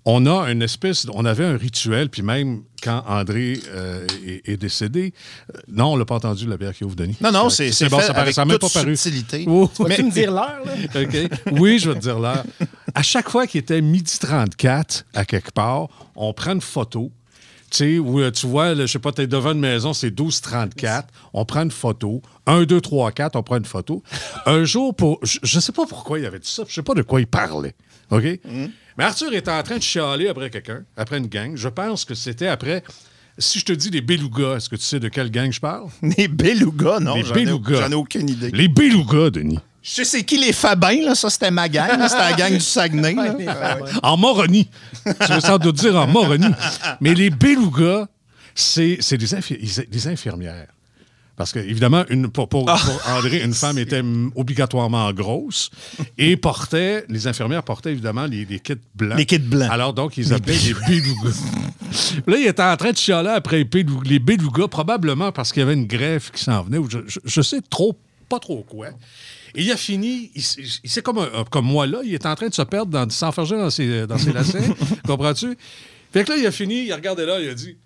on 0.07 0.27
a 0.27 0.51
une 0.51 0.61
espèce, 0.63 1.07
on 1.15 1.25
avait 1.25 1.45
un 1.47 1.57
rituel, 1.57 2.11
puis 2.11 2.21
même 2.23 2.63
quand 2.83 3.03
André 3.07 3.59
euh, 3.69 4.07
est, 4.27 4.47
est 4.53 4.57
décédé, 4.59 5.15
euh, 5.55 5.59
non, 5.69 5.93
on 5.95 5.97
l'a 5.97 6.05
pas 6.05 6.17
entendu 6.17 6.47
la 6.47 6.59
bière 6.59 6.75
qui 6.75 6.85
ouvre 6.85 6.95
Denis. 6.95 7.17
Non, 7.23 7.33
non, 7.33 7.49
c'est 7.49 7.73
c'est 7.73 7.89
bon, 7.89 7.99
fait 7.99 8.03
ça 8.09 8.13
paraît- 8.13 8.23
avec 8.25 8.35
ça 8.35 8.45
toute 8.45 8.61
pas 8.61 8.69
paru. 8.69 8.97
subtilité. 8.97 9.45
Oh. 9.49 9.71
Vas-tu 9.79 10.03
me 10.03 10.11
dire 10.11 10.31
l'heure, 10.31 10.61
là? 10.67 10.73
OK. 11.03 11.59
Oui, 11.59 11.79
je 11.79 11.89
vais 11.91 11.95
te 11.97 12.01
dire 12.03 12.19
l'heure. 12.19 12.45
À 12.95 13.03
chaque 13.03 13.31
fois 13.31 13.47
qu'il 13.47 13.61
était 13.61 13.81
midi 13.81 14.19
34 14.19 15.07
à 15.15 15.25
quelque 15.25 15.51
part, 15.53 15.89
on 16.17 16.35
prend 16.35 16.53
une 16.53 16.61
photo. 16.61 17.11
Tu 17.75 17.79
sais, 17.95 17.99
où 17.99 18.21
euh, 18.21 18.31
tu 18.31 18.47
vois, 18.47 18.75
je 18.77 18.87
sais 18.87 19.01
pas, 19.01 19.11
tu 19.11 19.23
es 19.23 19.27
devant 19.27 19.51
une 19.51 19.59
maison, 19.59 19.93
c'est 19.93 20.11
12-34. 20.11 21.05
On 21.33 21.45
prend 21.45 21.63
une 21.63 21.71
photo. 21.73 22.23
1, 22.47 22.63
2, 22.65 22.81
3, 22.81 23.11
4, 23.11 23.35
on 23.37 23.43
prend 23.43 23.57
une 23.57 23.65
photo. 23.65 24.03
Un 24.47 24.65
jour, 24.65 24.95
pour. 24.95 25.19
Je, 25.25 25.39
je 25.43 25.59
sais 25.59 25.73
pas 25.73 25.85
pourquoi 25.87 26.19
il 26.21 26.27
avait 26.27 26.39
dit 26.39 26.49
ça, 26.49 26.63
je 26.69 26.73
sais 26.75 26.83
pas 26.83 26.95
de 26.95 27.03
quoi 27.03 27.21
il 27.21 27.27
parlait. 27.27 27.75
OK? 28.11 28.23
Mais 28.97 29.03
Arthur 29.05 29.33
était 29.35 29.51
en 29.51 29.63
train 29.65 29.79
de 29.79 29.83
chialer 29.83 30.29
après 30.29 30.51
quelqu'un, 30.51 30.85
après 30.97 31.19
une 31.19 31.27
gang. 31.27 31.57
Je 31.57 31.69
pense 31.69 32.05
que 32.05 32.15
c'était 32.15 32.47
après. 32.47 32.85
Si 33.39 33.59
je 33.59 33.65
te 33.65 33.73
dis 33.73 33.91
les 33.91 34.03
belugas, 34.03 34.57
est-ce 34.59 34.69
que 34.69 34.77
tu 34.77 34.83
sais 34.85 35.01
de 35.01 35.09
quelle 35.09 35.31
gang 35.33 35.51
je 35.51 35.59
parle? 35.59 35.89
Les 36.17 36.29
belugas, 36.29 37.01
non, 37.01 37.17
Les 37.17 37.25
j'en 37.25 37.35
ai- 37.35 37.45
belugas. 37.45 37.81
j'en 37.81 37.91
ai 37.91 37.95
aucune 37.95 38.29
idée. 38.31 38.53
Les 38.53 38.69
belugas, 38.69 39.31
Denis. 39.31 39.59
Je 39.87 39.91
sais 39.91 40.05
c'est 40.07 40.23
qui 40.25 40.39
les 40.39 40.55
Fabins, 40.55 41.03
là, 41.03 41.15
ça 41.15 41.29
c'était 41.29 41.51
ma 41.51 41.69
gang, 41.69 41.91
c'était 42.09 42.19
la 42.19 42.33
gang 42.33 42.53
du 42.55 42.61
Saguenay. 42.61 43.15
là. 43.45 43.79
En 44.03 44.17
Moronie. 44.17 44.67
tu 45.05 45.33
veux 45.33 45.41
sans 45.41 45.59
doute 45.59 45.77
dire 45.77 45.95
en 45.97 46.07
Moronie. 46.07 46.47
Mais 47.03 47.15
les 47.15 47.29
belugas, 47.31 48.07
c'est 48.55 48.97
c'est 49.01 49.19
des, 49.19 49.35
infi- 49.35 49.87
des 49.89 50.09
infirmières. 50.09 50.69
Parce 51.37 51.53
que, 51.53 51.59
évidemment, 51.59 52.05
une, 52.11 52.29
pour, 52.31 52.49
pour- 52.49 52.65
pour 52.65 53.03
André, 53.09 53.43
une 53.43 53.53
femme 53.55 53.77
était 53.77 54.03
mm, 54.05 54.31
obligatoirement 54.37 55.13
grosse 55.13 55.69
et 56.17 56.37
portait, 56.37 57.05
les 57.09 57.27
infirmières 57.27 57.65
portaient 57.65 57.91
évidemment 57.91 58.25
les, 58.27 58.45
les 58.45 58.61
kits 58.61 58.75
blancs. 58.95 59.19
Les 59.19 59.27
kits 59.27 59.39
blancs. 59.41 59.69
Alors, 59.71 59.93
donc, 59.93 60.17
ils 60.17 60.33
appelaient 60.33 60.55
les 60.65 60.75
belugas. 60.75 61.43
Là, 62.29 62.37
il 62.39 62.47
était 62.47 62.63
en 62.63 62.77
train 62.77 62.93
de 62.93 62.97
chialer 62.97 63.31
après 63.31 63.67
les 64.05 64.19
belugas, 64.21 64.69
probablement 64.69 65.33
parce 65.33 65.53
qu'il 65.53 65.61
y 65.61 65.65
avait 65.65 65.75
une 65.75 65.89
greffe 65.89 66.31
qui 66.31 66.43
s'en 66.45 66.63
venait, 66.63 66.79
ou 66.79 66.89
je, 66.89 66.99
je- 67.09 67.19
je 67.25 67.43
sais 67.43 67.61
trop, 67.69 67.99
pas 68.29 68.39
trop 68.39 68.63
quoi. 68.63 68.91
Et 69.55 69.63
il 69.63 69.71
a 69.73 69.77
fini, 69.77 70.31
c'est 70.85 71.03
comme, 71.03 71.19
un- 71.19 71.45
comme 71.51 71.67
moi 71.67 71.87
là, 71.87 71.99
il 72.05 72.13
est 72.15 72.27
en 72.27 72.35
train 72.35 72.49
de 72.49 72.55
se 72.55 72.63
perdre, 72.63 72.91
dans, 72.91 73.07
de 73.07 73.13
s'enferger 73.13 73.57
dans 73.57 73.71
ses, 73.71 74.07
dans 74.07 74.19
ses 74.19 74.33
lacets. 74.33 74.59
Comprends-tu? 75.07 75.57
Fait 76.13 76.25
que 76.25 76.33
là, 76.33 76.39
il 76.39 76.47
a 76.47 76.51
fini, 76.51 76.85
il 76.85 76.93
a 76.93 76.97
regardé 76.97 77.25
là, 77.25 77.39
il 77.41 77.49
a 77.49 77.55
dit 77.55 77.77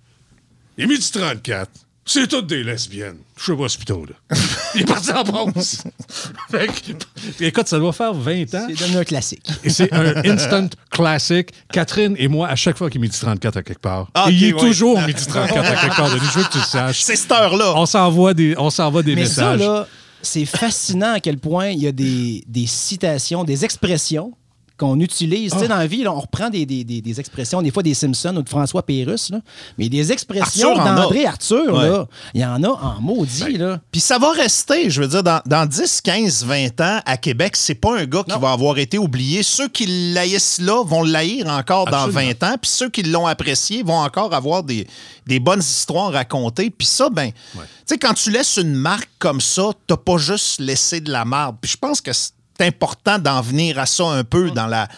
Il 0.76 0.84
est 0.84 0.86
midi 0.86 1.10
34. 1.10 1.70
C'est 2.10 2.26
toutes 2.26 2.46
des 2.46 2.64
lesbiennes. 2.64 3.18
Je 3.36 3.42
suis 3.44 3.54
pas 3.54 3.64
hospital, 3.64 3.98
là. 4.08 4.36
il 4.74 4.80
est 4.80 4.84
parti 4.86 5.10
en 5.12 5.24
pause. 5.24 5.82
fait 6.50 6.66
que, 6.66 7.44
écoute, 7.44 7.68
ça 7.68 7.78
doit 7.78 7.92
faire 7.92 8.14
20 8.14 8.54
ans. 8.54 8.66
C'est 8.66 8.78
devenu 8.82 8.96
un 8.96 9.04
classique. 9.04 9.46
Et 9.62 9.68
c'est 9.68 9.92
un 9.92 10.16
instant 10.24 10.68
classique. 10.90 11.50
Catherine 11.70 12.14
et 12.18 12.26
moi, 12.28 12.48
à 12.48 12.56
chaque 12.56 12.78
fois 12.78 12.88
qu'il 12.88 12.98
est 13.00 13.02
midi 13.02 13.18
34 13.18 13.58
à 13.58 13.62
quelque 13.62 13.82
part. 13.82 14.08
Ah, 14.14 14.28
il 14.30 14.42
est 14.42 14.54
ouais. 14.54 14.58
toujours 14.60 14.98
midi 15.02 15.22
34 15.26 15.58
à 15.70 15.76
quelque 15.76 15.96
part. 15.96 16.08
Denis, 16.08 16.22
je 16.32 16.38
veux 16.38 16.44
que 16.46 16.52
tu 16.52 16.58
le 16.58 16.64
saches. 16.64 17.02
C'est 17.02 17.14
cette 17.16 17.30
heure-là. 17.30 17.74
On 17.76 17.84
s'envoie 17.84 18.32
des, 18.32 18.54
on 18.56 18.70
s'envoie 18.70 19.02
des 19.02 19.14
Mais 19.14 19.26
ça, 19.26 19.52
messages. 19.52 19.68
là, 19.68 19.86
c'est 20.22 20.44
fascinant 20.44 21.12
à 21.12 21.20
quel 21.20 21.38
point 21.38 21.68
il 21.68 21.80
y 21.80 21.86
a 21.86 21.92
des, 21.92 22.66
citations, 22.66 23.44
des 23.44 23.64
expressions 23.64 24.32
qu'on 24.78 24.98
utilise. 25.00 25.52
Tu 25.52 25.58
sais, 25.58 25.68
dans 25.68 25.76
la 25.76 25.86
vie, 25.86 26.02
là, 26.04 26.12
on 26.12 26.20
reprend 26.20 26.48
des, 26.50 26.64
des- 26.64 26.84
des- 26.84 27.02
des 27.02 27.20
expressions, 27.20 27.60
des 27.60 27.70
fois 27.70 27.82
des 27.82 27.94
Simpsons 27.94 28.36
ou 28.36 28.42
de 28.42 28.48
François 28.48 28.82
Pérusse, 28.84 29.30
là, 29.30 29.40
mais 29.76 29.88
des 29.88 30.12
expressions 30.12 30.74
d'André 30.74 31.26
Arthur, 31.26 31.74
Ouais. 31.74 31.88
là, 31.88 32.06
il 32.34 32.40
y 32.40 32.44
en 32.44 32.62
a 32.62 32.68
en 32.68 33.00
maudit. 33.00 33.58
là. 33.58 33.80
Puis 33.92 34.00
ça 34.00 34.18
va 34.18 34.32
rester, 34.32 34.88
je 34.88 35.02
veux 35.02 35.08
dire, 35.08 35.22
dans, 35.22 35.40
dans 35.46 35.66
10, 35.66 36.00
15, 36.00 36.44
20 36.44 36.80
ans, 36.80 37.00
à 37.04 37.16
Québec, 37.16 37.56
c'est 37.56 37.74
pas 37.74 37.98
un 37.98 38.06
gars 38.06 38.22
qui 38.22 38.30
Non. 38.30 38.38
va 38.38 38.52
avoir 38.52 38.78
été 38.78 38.98
oublié. 38.98 39.42
Ceux 39.42 39.68
qui 39.68 40.12
l'haïssent 40.14 40.60
là 40.60 40.82
vont 40.84 41.02
l'haïr 41.02 41.46
encore 41.48 41.86
dans 41.86 42.04
Absolument. 42.04 42.32
20 42.40 42.42
ans, 42.44 42.56
puis 42.60 42.70
ceux 42.70 42.88
qui 42.88 43.02
l'ont 43.02 43.26
apprécié 43.26 43.82
vont 43.82 43.98
encore 43.98 44.32
avoir 44.32 44.62
des, 44.62 44.86
des 45.26 45.40
bonnes 45.40 45.60
histoires 45.60 46.12
racontées. 46.12 46.70
Puis 46.70 46.86
ça, 46.86 47.10
ben, 47.10 47.30
tu 47.32 47.58
sais, 47.86 47.98
quand 47.98 48.14
tu 48.14 48.30
laisses 48.30 48.56
une 48.58 48.74
marque 48.74 49.10
comme 49.18 49.40
ça, 49.40 49.70
t'as 49.86 49.96
pas 49.96 50.18
juste 50.18 50.60
laissé 50.60 51.00
de 51.00 51.10
la 51.10 51.24
marde. 51.24 51.56
Puis 51.60 51.72
je 51.72 51.76
pense 51.76 52.00
que 52.00 52.12
c'est 52.12 52.30
important 52.60 53.18
d'en 53.18 53.40
venir 53.40 53.78
à 53.78 53.86
ça 53.86 54.04
un 54.04 54.24
peu 54.24 54.50
dans 54.50 54.66
la 54.66 54.88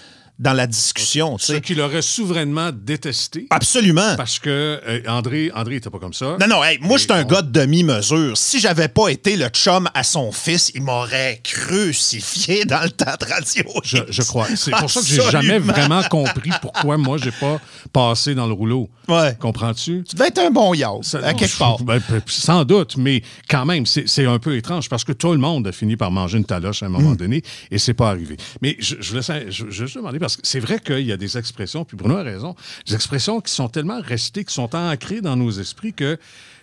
dans 0.40 0.54
la 0.54 0.66
discussion. 0.66 1.36
Ce 1.38 1.52
qu'il 1.52 1.80
aurait 1.82 2.00
souverainement 2.02 2.70
détesté. 2.72 3.46
Absolument. 3.50 4.16
Parce 4.16 4.38
que 4.38 4.48
euh, 4.86 5.00
André, 5.06 5.50
André 5.54 5.76
était 5.76 5.90
pas 5.90 5.98
comme 5.98 6.14
ça. 6.14 6.36
Non, 6.40 6.46
non, 6.48 6.64
hey, 6.64 6.78
moi, 6.80 6.96
je 6.96 7.02
suis 7.04 7.12
un 7.12 7.22
on- 7.24 7.28
gars 7.28 7.42
de 7.42 7.50
demi-mesure. 7.52 8.36
Si 8.38 8.58
j'avais 8.58 8.88
pas 8.88 9.08
été 9.08 9.36
le 9.36 9.48
chum 9.48 9.88
à 9.94 10.02
son 10.02 10.32
fils, 10.32 10.72
il 10.74 10.82
m'aurait 10.82 11.40
crucifié 11.44 12.64
dans 12.64 12.82
le 12.82 12.90
temps 12.90 13.12
de 13.20 13.24
radio. 13.26 13.64
Je, 13.84 13.98
je 14.08 14.22
crois. 14.22 14.46
C'est 14.56 14.70
pour 14.72 14.90
ça 14.90 15.00
que 15.00 15.06
j'ai 15.06 15.30
jamais 15.30 15.58
vraiment 15.58 16.02
compris 16.04 16.50
pourquoi 16.62 16.96
moi 16.96 17.18
j'ai 17.18 17.32
pas 17.32 17.60
passé 17.92 18.34
dans 18.34 18.46
le 18.46 18.54
rouleau. 18.54 18.88
Ouais. 19.08 19.36
Comprends-tu? 19.38 20.04
Tu 20.08 20.16
devais 20.16 20.28
être 20.28 20.38
un 20.38 20.50
bon 20.50 20.72
Ça- 21.02 21.18
à 21.18 21.34
quelque 21.34 21.52
je- 21.52 21.58
part. 21.58 21.82
ben, 21.82 22.00
sans 22.26 22.64
doute, 22.64 22.96
mais 22.96 23.22
quand 23.48 23.66
même, 23.66 23.84
c'est 23.86 24.24
un 24.24 24.38
peu 24.38 24.56
étrange 24.56 24.88
parce 24.88 25.04
que 25.04 25.12
tout 25.12 25.32
le 25.32 25.38
monde 25.38 25.66
a 25.66 25.72
fini 25.72 25.96
par 25.96 26.10
manger 26.10 26.38
une 26.38 26.44
taloche 26.44 26.82
à 26.82 26.86
un 26.86 26.88
Mm. 26.88 26.92
moment 26.92 27.14
donné 27.14 27.42
et 27.70 27.78
c'est 27.78 27.92
pas 27.94 28.08
arrivé. 28.08 28.36
Mais 28.62 28.76
je, 28.78 28.96
je, 29.00 29.14
laisse- 29.16 29.30
je, 29.50 29.64
je 29.70 29.94
demander 29.98 30.18
parce 30.30 30.36
que 30.36 30.46
c'est 30.46 30.60
vrai 30.60 30.78
qu'il 30.78 31.06
y 31.06 31.12
a 31.12 31.16
des 31.16 31.36
expressions, 31.38 31.84
puis 31.84 31.96
Bruno 31.96 32.16
a 32.16 32.22
raison, 32.22 32.54
des 32.86 32.94
expressions 32.94 33.40
qui 33.40 33.52
sont 33.52 33.68
tellement 33.68 34.00
restées, 34.00 34.44
qui 34.44 34.54
sont 34.54 34.74
ancrées 34.76 35.20
dans 35.20 35.34
nos 35.36 35.50
esprits 35.50 35.92
que, 35.92 36.14
tu 36.14 36.20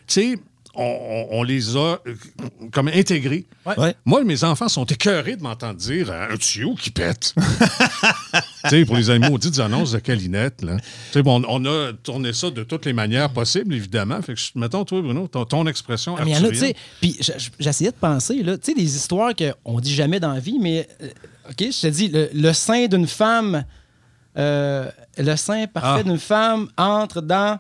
sais, 0.08 0.40
on, 0.80 0.84
on- 1.32 1.40
on 1.40 1.44
les 1.44 1.76
a 1.76 1.80
euh, 2.06 2.16
comme 2.72 2.88
intégrées. 2.88 3.46
Ouais. 3.66 3.96
Moi, 4.06 4.24
mes 4.24 4.44
enfants 4.44 4.70
sont 4.70 4.86
écœurés 4.86 5.36
de 5.36 5.42
m'entendre 5.42 5.76
dire 5.80 6.12
euh, 6.12 6.28
un 6.32 6.38
tuyau 6.38 6.76
qui 6.76 6.92
pète. 6.92 7.34
tu 8.64 8.70
sais, 8.70 8.86
pour 8.86 8.96
les 8.96 9.10
animaux, 9.10 9.32
maudites 9.32 9.58
annonces 9.60 9.92
de 9.94 10.00
Calinette, 10.00 10.62
là. 10.62 10.78
Tu 10.78 10.84
sais, 11.14 11.24
bon, 11.24 11.44
on 11.48 11.66
a 11.66 11.94
tourné 12.04 12.32
ça 12.34 12.52
de 12.52 12.64
toutes 12.64 12.86
les 12.86 12.94
manières 12.94 13.32
possibles, 13.32 13.74
évidemment. 13.74 14.22
Fait 14.22 14.36
que, 14.36 14.40
mettons, 14.56 14.86
toi, 14.86 15.02
Bruno, 15.02 15.28
ton, 15.28 15.46
ton 15.46 15.66
expression. 15.68 16.16
Ah, 16.18 16.24
mais 16.24 16.32
il 16.32 16.38
y 16.38 16.40
en 16.40 16.44
a, 16.46 16.50
tu 16.50 16.56
sais. 16.58 16.76
Puis 17.02 17.18
j'essayais 17.60 17.92
de 17.92 17.96
penser, 17.96 18.44
là, 18.44 18.58
tu 18.58 18.66
sais, 18.72 18.74
des 18.78 18.96
histoires 18.96 19.32
qu'on 19.36 19.80
dit 19.80 19.94
jamais 19.94 20.20
dans 20.20 20.34
la 20.34 20.40
vie, 20.40 20.60
mais, 20.62 20.88
euh, 21.02 21.08
OK, 21.50 21.56
je 21.60 21.82
te 21.82 21.88
dis, 21.88 22.08
le, 22.10 22.30
le 22.34 22.54
sein 22.54 22.88
d'une 22.88 23.08
femme, 23.08 23.64
euh, 24.38 24.90
le 25.18 25.36
sein 25.36 25.66
parfait 25.68 26.02
Ah. 26.02 26.04
d'une 26.04 26.20
femme 26.20 26.70
entre 26.78 27.22
dans 27.22 27.60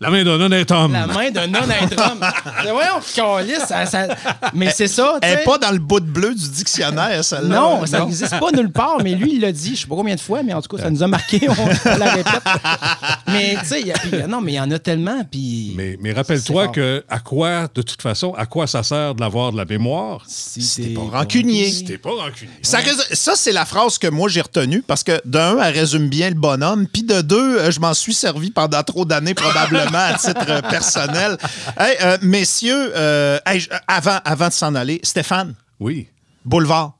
La 0.00 0.08
main 0.10 0.24
d'un 0.24 0.40
honnête 0.40 0.70
homme. 0.70 0.92
la 0.92 1.06
main 1.06 1.30
d'un 1.30 1.42
honnête 1.54 2.00
homme. 2.00 2.20
Mais 2.64 2.70
Voyons, 2.70 3.00
câlisse, 3.14 3.66
ça, 3.68 3.84
ça- 3.86 4.08
mais 4.54 4.70
c'est 4.74 4.88
ça, 4.88 5.18
Elle 5.20 5.38
n'est 5.38 5.44
pas 5.44 5.58
dans 5.58 5.70
le 5.70 5.78
bout 5.78 6.00
de 6.00 6.06
bleu 6.06 6.34
du 6.34 6.48
dictionnaire, 6.48 7.22
celle-là. 7.24 7.54
Non, 7.60 7.84
ça 7.86 8.00
n'existe 8.00 8.38
pas 8.40 8.50
nulle 8.52 8.70
part, 8.72 8.96
mais 9.02 9.14
lui, 9.14 9.34
il 9.34 9.40
l'a 9.42 9.52
dit, 9.52 9.76
je 9.76 9.82
sais 9.82 9.86
pas 9.86 9.94
combien 9.96 10.14
de 10.14 10.20
fois, 10.20 10.42
mais 10.42 10.54
en 10.54 10.62
tout 10.62 10.74
cas, 10.74 10.82
ça 10.84 10.90
nous 10.90 11.02
a 11.02 11.06
marqué, 11.06 11.46
on, 11.48 11.52
on 11.52 11.66
la 11.98 12.10
répète. 12.12 12.32
Mais 13.28 13.56
tu 13.60 13.66
sais, 13.66 14.26
non, 14.26 14.40
mais 14.40 14.52
il 14.52 14.56
y 14.56 14.60
en 14.60 14.70
a 14.70 14.78
tellement, 14.78 15.22
puis... 15.30 15.74
Mais, 15.76 15.98
mais 16.00 16.12
rappelle-toi 16.12 16.68
que 16.68 17.04
à 17.08 17.18
quoi, 17.18 17.68
de 17.74 17.82
toute 17.82 18.00
façon, 18.00 18.32
à 18.34 18.46
quoi 18.46 18.66
ça 18.66 18.82
sert 18.82 19.14
d'avoir 19.14 19.52
de 19.52 19.56
la 19.58 19.64
mémoire? 19.64 20.22
Si 20.26 20.62
Si 20.62 20.82
t'es 20.82 20.94
pas 20.94 21.18
rancunier. 21.18 21.70
si 21.70 21.84
t'es 21.84 21.98
pas 21.98 22.10
rancunier? 22.10 22.52
Ça, 22.62 22.78
ça, 23.12 23.32
c'est 23.36 23.52
la 23.52 23.64
phrase 23.66 23.98
que 23.98 24.06
moi 24.08 24.28
j'ai 24.28 24.40
retenue 24.40 24.82
parce 24.86 25.02
que 25.04 25.20
d'un, 25.26 25.58
elle 25.62 25.74
résume 25.74 26.08
bien 26.08 26.28
le 26.30 26.36
bonhomme, 26.36 26.86
puis 26.86 27.02
de 27.02 27.20
deux, 27.20 27.58
euh, 27.58 27.70
je 27.70 27.80
m'en 27.80 27.92
suis 27.94 28.14
servi 28.14 28.50
pendant 28.50 28.82
trop 28.82 29.04
d'années 29.04 29.34
probablement 29.34 29.89
à 29.98 30.14
titre 30.14 30.44
euh, 30.48 30.62
personnel. 30.62 31.36
Hey, 31.78 31.96
euh, 32.02 32.18
messieurs, 32.22 32.92
euh, 32.96 33.38
hey, 33.46 33.66
avant, 33.88 34.18
avant 34.24 34.48
de 34.48 34.52
s'en 34.52 34.74
aller, 34.74 35.00
Stéphane, 35.02 35.54
Oui. 35.78 36.08
Boulevard, 36.44 36.94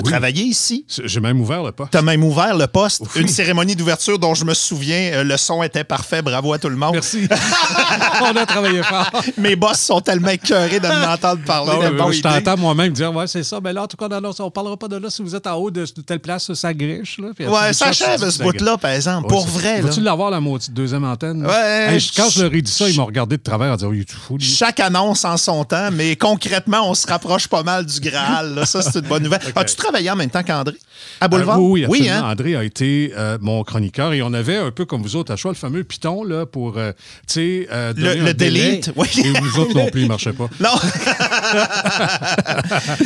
t'as 0.00 0.04
Oui. 0.06 0.10
travaillé 0.10 0.42
ici? 0.44 0.84
J'ai 1.04 1.20
même 1.20 1.40
ouvert 1.40 1.62
le 1.62 1.72
poste. 1.72 1.90
T'as 1.92 2.02
même 2.02 2.24
ouvert 2.24 2.56
le 2.56 2.66
poste. 2.66 3.02
Oui. 3.14 3.22
Une 3.22 3.28
cérémonie 3.28 3.76
d'ouverture 3.76 4.18
dont 4.18 4.34
je 4.34 4.44
me 4.44 4.54
souviens, 4.54 5.10
euh, 5.14 5.24
le 5.24 5.36
son 5.36 5.62
était 5.62 5.84
parfait. 5.84 6.22
Bravo 6.22 6.52
à 6.52 6.58
tout 6.58 6.68
le 6.68 6.76
monde. 6.76 6.92
Merci. 6.94 7.28
On 8.22 8.36
a 8.36 8.46
travaillé 8.46 8.82
fort. 8.82 9.10
Mes 9.36 9.56
boss 9.56 9.78
sont 9.80 10.00
tellement 10.00 10.28
écœurés 10.30 10.80
de 10.80 10.86
m'entendre 10.88 11.42
parler 11.44 11.72
Non, 11.72 11.90
de 11.90 11.96
bonne 11.96 12.12
je 12.12 12.20
t'entends 12.22 12.56
moi-même 12.56 12.92
dire, 12.92 13.14
ouais, 13.14 13.26
c'est 13.26 13.42
ça. 13.42 13.58
Mais 13.62 13.72
là, 13.72 13.82
en 13.84 13.86
tout 13.86 13.96
cas, 13.96 14.08
non, 14.08 14.20
non, 14.20 14.30
on 14.38 14.50
parlera 14.50 14.76
pas 14.76 14.88
de 14.88 14.96
là 14.96 15.10
si 15.10 15.22
vous 15.22 15.34
êtes 15.34 15.46
en 15.46 15.54
haut 15.54 15.70
de 15.70 15.84
telle 15.86 16.20
place, 16.20 16.52
ça 16.54 16.74
griche. 16.74 17.18
Là, 17.18 17.28
Ouais, 17.48 17.72
ça 17.72 17.86
tu 17.86 18.02
achève 18.02 18.24
tu 18.24 18.30
ce 18.30 18.42
bout-là, 18.42 18.76
par 18.78 18.90
exemple. 18.92 19.24
Ouais, 19.26 19.28
Pour 19.32 19.46
vrai. 19.46 19.80
Vas-tu 19.80 20.00
l'avoir, 20.00 20.30
la 20.30 20.40
maudite 20.40 20.72
deuxième 20.72 21.04
antenne? 21.04 21.44
Ouais, 21.46 21.86
Hey, 21.94 22.00
je- 22.00 22.12
quand 22.16 22.28
je- 22.28 22.42
leur 22.42 22.54
ai 22.54 22.62
dit 22.62 22.70
ça, 22.70 22.88
ils 22.88 22.96
m'ont 22.96 23.06
regardé 23.06 23.36
de 23.36 23.42
travers 23.42 23.72
en 23.72 23.76
disant, 23.76 23.88
oh, 23.90 23.94
il 23.94 24.00
est 24.00 24.04
tout 24.04 24.16
fou, 24.16 24.36
lui. 24.36 24.44
Chaque 24.46 24.80
annonce 24.80 25.24
en 25.24 25.36
son 25.36 25.64
temps, 25.64 25.90
mais 25.92 26.16
concrètement, 26.16 26.88
on 26.90 26.94
se 26.94 27.06
rapproche 27.06 27.46
pas 27.48 27.62
mal 27.62 27.86
du 27.86 28.00
Graal. 28.00 28.54
là. 28.54 28.66
Ça, 28.66 28.82
c'est 28.82 28.98
une 28.98 29.06
bonne 29.06 29.22
nouvelle. 29.22 29.40
As-tu 29.56 29.76
travaillé 29.88 30.10
en 30.10 30.16
même 30.16 30.30
temps 30.30 30.42
qu'André? 30.42 30.74
À 31.20 31.28
Boulevard? 31.28 31.58
Euh, 31.58 31.62
oui, 31.62 31.86
oui, 31.88 32.00
absolument. 32.08 32.26
hein? 32.28 32.32
André 32.32 32.56
a 32.56 32.64
été 32.64 33.12
euh, 33.16 33.38
mon 33.40 33.62
chroniqueur 33.64 34.12
et 34.12 34.22
on 34.22 34.32
avait 34.32 34.56
un 34.56 34.70
peu 34.70 34.84
comme 34.84 35.02
vous 35.02 35.16
autres 35.16 35.32
à 35.32 35.36
choix 35.36 35.50
le 35.52 35.56
fameux 35.56 35.84
piton 35.84 36.24
là, 36.24 36.46
pour 36.46 36.76
euh, 36.78 36.92
tu 37.26 37.66
sais, 37.66 37.68
donner 37.96 38.14
Le- 38.16 38.24
le 38.26 38.34
delete, 38.34 38.90
oui. 38.96 39.08
Et 39.24 39.40
nous 39.40 39.58
autres 39.58 39.74
non 39.74 39.88
plus, 39.90 40.02
il 40.02 40.08
marchait 40.08 40.32
pas. 40.32 40.48
Non. 40.60 40.70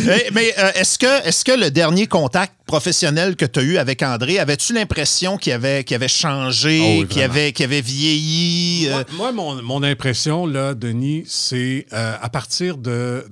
mais 0.05 0.26
mais, 0.33 0.55
est-ce 0.74 0.99
que, 0.99 1.26
est 1.28 1.45
que 1.45 1.53
le 1.53 1.70
dernier 1.70 2.07
contact 2.07 2.55
professionnel 2.66 3.37
que 3.37 3.45
tu 3.45 3.61
as 3.61 3.62
eu 3.62 3.76
avec 3.78 4.03
André, 4.03 4.39
avais-tu 4.39 4.72
l'impression 4.72 5.37
qu'il 5.37 5.53
avait, 5.53 5.85
qu'il 5.85 5.95
avait 5.95 6.09
changé, 6.09 6.80
Oh 6.83 7.01
oui, 7.03 7.09
qu'il 7.09 7.22
avait, 7.22 7.53
avait 7.62 7.80
vieilli? 7.80 8.89
Moi, 8.91 9.05
moi, 9.16 9.33
mon, 9.33 9.62
mon 9.62 9.83
impression, 9.83 10.47
là, 10.47 10.74
Denis, 10.74 11.24
c'est 11.26 11.87
à 11.93 12.28
partir 12.28 12.76
de 12.78 13.24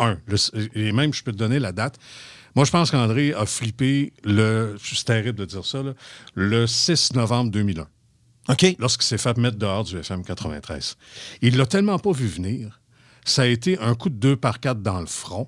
2001, 0.00 0.18
le- 0.26 0.78
et 0.78 0.92
même 0.92 1.12
je 1.14 1.22
peux 1.22 1.32
te 1.32 1.36
donner 1.36 1.58
la 1.58 1.72
date. 1.72 1.96
Moi, 2.56 2.64
je 2.64 2.70
pense 2.72 2.90
qu'André 2.90 3.32
a 3.32 3.46
flippé 3.46 4.12
le, 4.24 4.76
c'est 4.82 5.04
terrible 5.04 5.38
de 5.38 5.44
dire 5.44 5.64
ça, 5.64 5.82
là, 5.82 5.94
le 6.34 6.66
6 6.66 7.14
novembre 7.14 7.50
2001. 7.50 7.86
OK. 8.48 8.74
lorsqu'il 8.80 9.04
s'est 9.04 9.18
fait 9.18 9.36
mettre 9.36 9.58
dehors 9.58 9.84
du 9.84 9.96
FM 9.98 10.24
93. 10.24 10.96
Il 11.42 11.56
l'a 11.56 11.66
tellement 11.66 11.98
pas 12.00 12.10
vu 12.10 12.26
venir. 12.26 12.80
Ça 13.24 13.42
a 13.42 13.46
été 13.46 13.78
un 13.78 13.94
coup 13.94 14.08
de 14.08 14.16
deux 14.16 14.34
par 14.34 14.58
quatre 14.58 14.82
dans 14.82 14.98
le 14.98 15.06
front. 15.06 15.46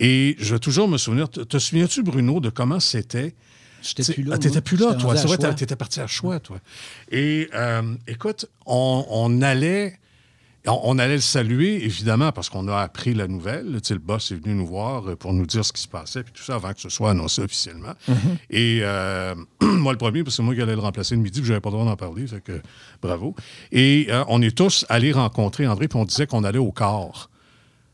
Et 0.00 0.36
je 0.38 0.54
vais 0.54 0.58
toujours 0.60 0.88
me 0.88 0.96
souvenir. 0.96 1.28
Te, 1.28 1.40
te 1.40 1.58
souviens-tu, 1.58 2.02
Bruno, 2.02 2.40
de 2.40 2.48
comment 2.48 2.80
c'était? 2.80 3.34
J'étais 3.82 4.04
plus 4.14 4.22
là, 4.22 4.34
ah, 4.36 4.38
T'étais 4.38 4.60
plus 4.62 4.76
là, 4.78 4.94
toi. 4.94 5.14
C'est 5.16 5.26
vrai, 5.26 5.36
t'étais 5.54 5.76
parti 5.76 6.00
à 6.00 6.06
choix, 6.06 6.40
toi. 6.40 6.58
Et 7.10 7.50
euh, 7.54 7.82
écoute, 8.06 8.46
on, 8.64 9.04
on 9.10 9.42
allait. 9.42 9.98
On, 10.66 10.80
on 10.84 10.98
allait 10.98 11.16
le 11.16 11.20
saluer, 11.20 11.84
évidemment, 11.84 12.30
parce 12.30 12.48
qu'on 12.48 12.68
a 12.68 12.76
appris 12.78 13.14
la 13.14 13.26
nouvelle. 13.26 13.80
Tu 13.82 13.88
sais, 13.88 13.94
le 13.94 14.00
boss 14.00 14.30
est 14.30 14.36
venu 14.36 14.54
nous 14.54 14.66
voir 14.66 15.08
euh, 15.08 15.16
pour 15.16 15.32
nous 15.32 15.46
dire 15.46 15.64
ce 15.64 15.72
qui 15.72 15.82
se 15.82 15.88
passait, 15.88 16.22
puis 16.22 16.32
tout 16.32 16.42
ça, 16.42 16.54
avant 16.54 16.72
que 16.72 16.80
ce 16.80 16.88
soit 16.88 17.10
annoncé 17.10 17.42
officiellement. 17.42 17.94
Et 18.50 18.80
euh, 18.82 19.34
moi, 19.60 19.92
le 19.92 19.98
premier, 19.98 20.22
parce 20.22 20.36
que 20.36 20.36
c'est 20.36 20.42
moi 20.42 20.54
qui 20.54 20.62
allais 20.62 20.74
le 20.74 20.80
remplacer 20.80 21.16
le 21.16 21.22
midi, 21.22 21.40
puis 21.40 21.48
j'avais 21.48 21.60
pas 21.60 21.70
le 21.70 21.76
droit 21.76 21.86
d'en 21.86 21.96
parler, 21.96 22.26
fait 22.26 22.40
que 22.40 22.60
bravo. 23.00 23.34
Et 23.72 24.06
euh, 24.10 24.24
on 24.28 24.40
est 24.40 24.56
tous 24.56 24.86
allés 24.88 25.12
rencontrer 25.12 25.66
André, 25.66 25.88
puis 25.88 25.98
on 25.98 26.04
disait 26.04 26.26
qu'on 26.26 26.44
allait 26.44 26.58
au 26.58 26.72
corps. 26.72 27.28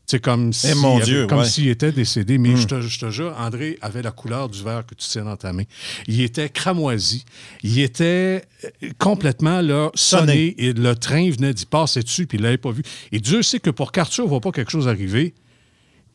C'est 0.09 0.19
comme 0.19 0.51
s'il 0.53 0.73
ouais. 0.75 1.45
s'il 1.45 1.67
était 1.67 1.91
décédé. 1.91 2.39
Mais 2.39 2.57
je, 2.57 2.65
te, 2.65 2.81
je 2.81 2.99
te 2.99 3.11
jure, 3.11 3.35
André 3.37 3.77
avait 3.79 4.01
la 4.01 4.09
couleur 4.09 4.49
du 4.49 4.63
verre 4.63 4.83
que 4.83 4.95
tu 4.95 5.07
tiens 5.07 5.23
dans 5.25 5.35
ta 5.35 5.53
main. 5.53 5.65
Il 6.07 6.19
était 6.21 6.49
cramoisi. 6.49 7.25
Il 7.61 7.79
était 7.79 8.43
euh, 8.63 8.89
complètement 8.97 9.61
là, 9.61 9.91
sonné. 9.93 10.55
Et 10.57 10.73
le 10.73 10.95
train 10.95 11.29
venait 11.29 11.53
d'y 11.53 11.67
passer 11.67 12.01
dessus, 12.01 12.25
puis 12.25 12.39
il 12.39 12.43
l'avait 12.43 12.57
pas 12.57 12.71
vu. 12.71 12.81
Et 13.11 13.19
Dieu 13.19 13.43
sait 13.43 13.59
que 13.59 13.69
pour 13.69 13.91
qu'Arthur 13.91 14.23
ne 14.23 14.29
voit 14.29 14.41
pas 14.41 14.51
quelque 14.51 14.71
chose 14.71 14.87
arriver, 14.87 15.35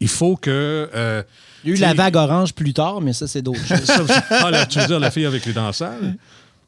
il 0.01 0.09
faut 0.09 0.35
que... 0.35 0.91
euh, 0.93 1.23
Il 1.63 1.71
y 1.71 1.73
a 1.75 1.77
eu 1.77 1.79
la 1.81 1.95
vague 1.95 2.17
orange 2.17 2.53
plus 2.53 2.75
tard, 2.75 3.01
mais 3.01 3.13
ça, 3.13 3.29
c'est 3.29 3.43
d'autres 3.43 3.65
choses. 3.69 4.11
ah, 4.29 4.51
là, 4.51 4.67
tu 4.67 4.81
veux 4.81 4.89
dire 4.89 4.99
la 4.99 5.13
fille 5.13 5.25
avec 5.27 5.47
les 5.47 5.53
dents 5.53 5.73
sales? 5.73 6.17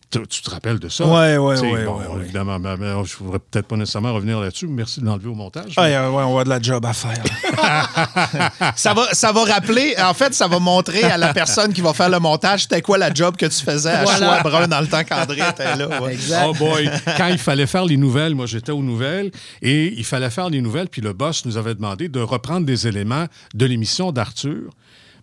Tu, 0.08 0.24
tu 0.28 0.40
te 0.40 0.50
rappelles 0.50 0.78
de 0.78 0.88
ça? 0.88 1.04
Ouais, 1.04 1.36
ouais, 1.36 1.54
Tu 1.56 1.62
sais, 1.62 1.72
ouais, 1.72 1.84
bon, 1.84 1.98
ouais, 1.98 2.06
ouais. 2.06 2.22
Évidemment, 2.22 2.60
mais, 2.60 2.76
mais 2.76 2.86
je 3.04 3.14
ne 3.14 3.18
voudrais 3.18 3.40
peut-être 3.40 3.66
pas 3.66 3.76
nécessairement 3.76 4.14
revenir 4.14 4.38
là-dessus. 4.38 4.68
Merci 4.68 5.00
de 5.00 5.06
l'enlever 5.06 5.28
au 5.28 5.34
montage. 5.34 5.72
Ah, 5.76 5.82
ouais, 6.10 6.22
on 6.22 6.36
va 6.36 6.44
de 6.44 6.48
la 6.48 6.62
job 6.62 6.86
à 6.86 6.92
faire. 6.92 7.22
ça, 8.76 8.94
va, 8.94 9.08
ça 9.12 9.32
va 9.32 9.44
rappeler, 9.44 9.94
en 9.98 10.14
fait, 10.14 10.32
ça 10.34 10.46
va 10.46 10.58
montrer 10.58 11.02
à 11.02 11.16
la 11.16 11.32
personne 11.34 11.72
qui 11.72 11.80
va 11.80 11.92
faire 11.92 12.08
le 12.08 12.18
montage 12.20 12.62
c'était 12.62 12.82
quoi 12.82 12.98
la 12.98 13.12
job 13.12 13.36
que 13.36 13.46
tu 13.46 13.64
faisais 13.64 13.90
à 13.90 14.04
Voilà. 14.04 14.40
Choix 14.40 14.50
Brun 14.50 14.68
dans 14.68 14.80
le 14.80 14.86
temps 14.86 15.02
qu'André 15.04 15.40
était 15.48 15.76
là. 15.76 16.00
ouais. 16.00 16.12
Exact. 16.14 16.46
Oh 16.48 16.54
boy! 16.54 16.90
Quand 17.16 17.28
il 17.28 17.38
fallait 17.38 17.66
faire 17.66 17.84
les 17.84 17.96
nouvelles, 17.96 18.34
moi 18.34 18.46
j'étais 18.46 18.72
aux 18.72 18.82
nouvelles, 18.82 19.30
et 19.62 19.92
il 19.96 20.04
fallait 20.04 20.30
faire 20.30 20.48
les 20.50 20.60
nouvelles, 20.60 20.88
puis 20.88 21.02
le 21.02 21.12
boss 21.12 21.44
nous 21.44 21.56
avait 21.56 21.74
demandé 21.74 22.08
de 22.08 22.20
reprendre 22.20 22.64
des 22.66 22.86
éléments 22.86 23.26
de 23.54 23.66
l'émission 23.66 24.12
d'Arthur. 24.12 24.70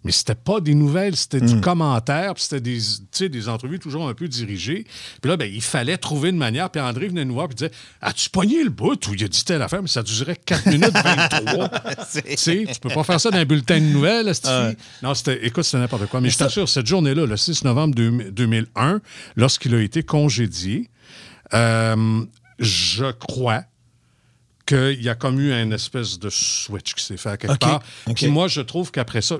Mais 0.03 0.11
c'était 0.11 0.35
pas 0.35 0.59
des 0.59 0.75
nouvelles, 0.75 1.15
c'était 1.15 1.41
du 1.41 1.61
commentaire, 1.61 2.33
puis 2.33 2.43
c'était 2.43 2.61
des, 2.61 3.29
des 3.29 3.49
entrevues 3.49 3.79
toujours 3.79 4.07
un 4.07 4.13
peu 4.13 4.27
dirigées. 4.27 4.85
Puis 5.21 5.29
là, 5.29 5.37
ben, 5.37 5.49
il 5.51 5.61
fallait 5.61 5.97
trouver 5.97 6.29
une 6.29 6.37
manière. 6.37 6.69
Puis 6.69 6.81
André 6.81 7.07
venait 7.07 7.25
nous 7.25 7.35
voir 7.35 7.47
et 7.49 7.53
disait 7.53 7.71
As-tu 8.01 8.29
pogné 8.29 8.63
le 8.63 8.69
bout 8.69 9.07
où 9.07 9.13
il 9.13 9.23
a 9.23 9.27
dit 9.27 9.43
telle 9.45 9.61
affaire, 9.61 9.81
mais 9.81 9.87
ça 9.87 10.03
durait 10.03 10.35
4 10.35 10.65
minutes 10.67 10.93
23. 10.93 11.69
tu 12.23 12.37
sais, 12.37 12.65
tu 12.71 12.79
peux 12.79 12.89
pas 12.89 13.03
faire 13.03 13.19
ça 13.19 13.31
dans 13.31 13.37
un 13.37 13.45
bulletin 13.45 13.79
de 13.79 13.85
nouvelles, 13.85 14.27
esti. 14.27 14.49
Non, 15.01 15.13
c'était, 15.13 15.45
écoute, 15.45 15.63
c'était 15.63 15.79
n'importe 15.79 16.07
quoi. 16.07 16.21
Mais 16.21 16.29
je 16.29 16.37
t'assure, 16.37 16.67
cette 16.67 16.87
journée-là, 16.87 17.25
le 17.25 17.37
6 17.37 17.63
novembre 17.63 17.95
2000 17.95 18.31
2001, 18.31 19.01
lorsqu'il 19.35 19.73
a 19.75 19.81
été 19.81 20.03
congédié, 20.03 20.89
euh, 21.53 22.23
je 22.59 23.11
crois 23.11 23.63
qu'il 24.73 25.03
y 25.03 25.09
a 25.09 25.15
comme 25.15 25.39
eu 25.39 25.53
un 25.53 25.71
espèce 25.71 26.19
de 26.19 26.29
switch 26.29 26.93
qui 26.93 27.03
s'est 27.03 27.17
fait 27.17 27.29
à 27.29 27.37
quelque 27.37 27.57
part. 27.57 27.81
Puis 28.15 28.27
moi, 28.27 28.47
je 28.47 28.61
trouve 28.61 28.91
qu'après 28.91 29.21
ça, 29.21 29.37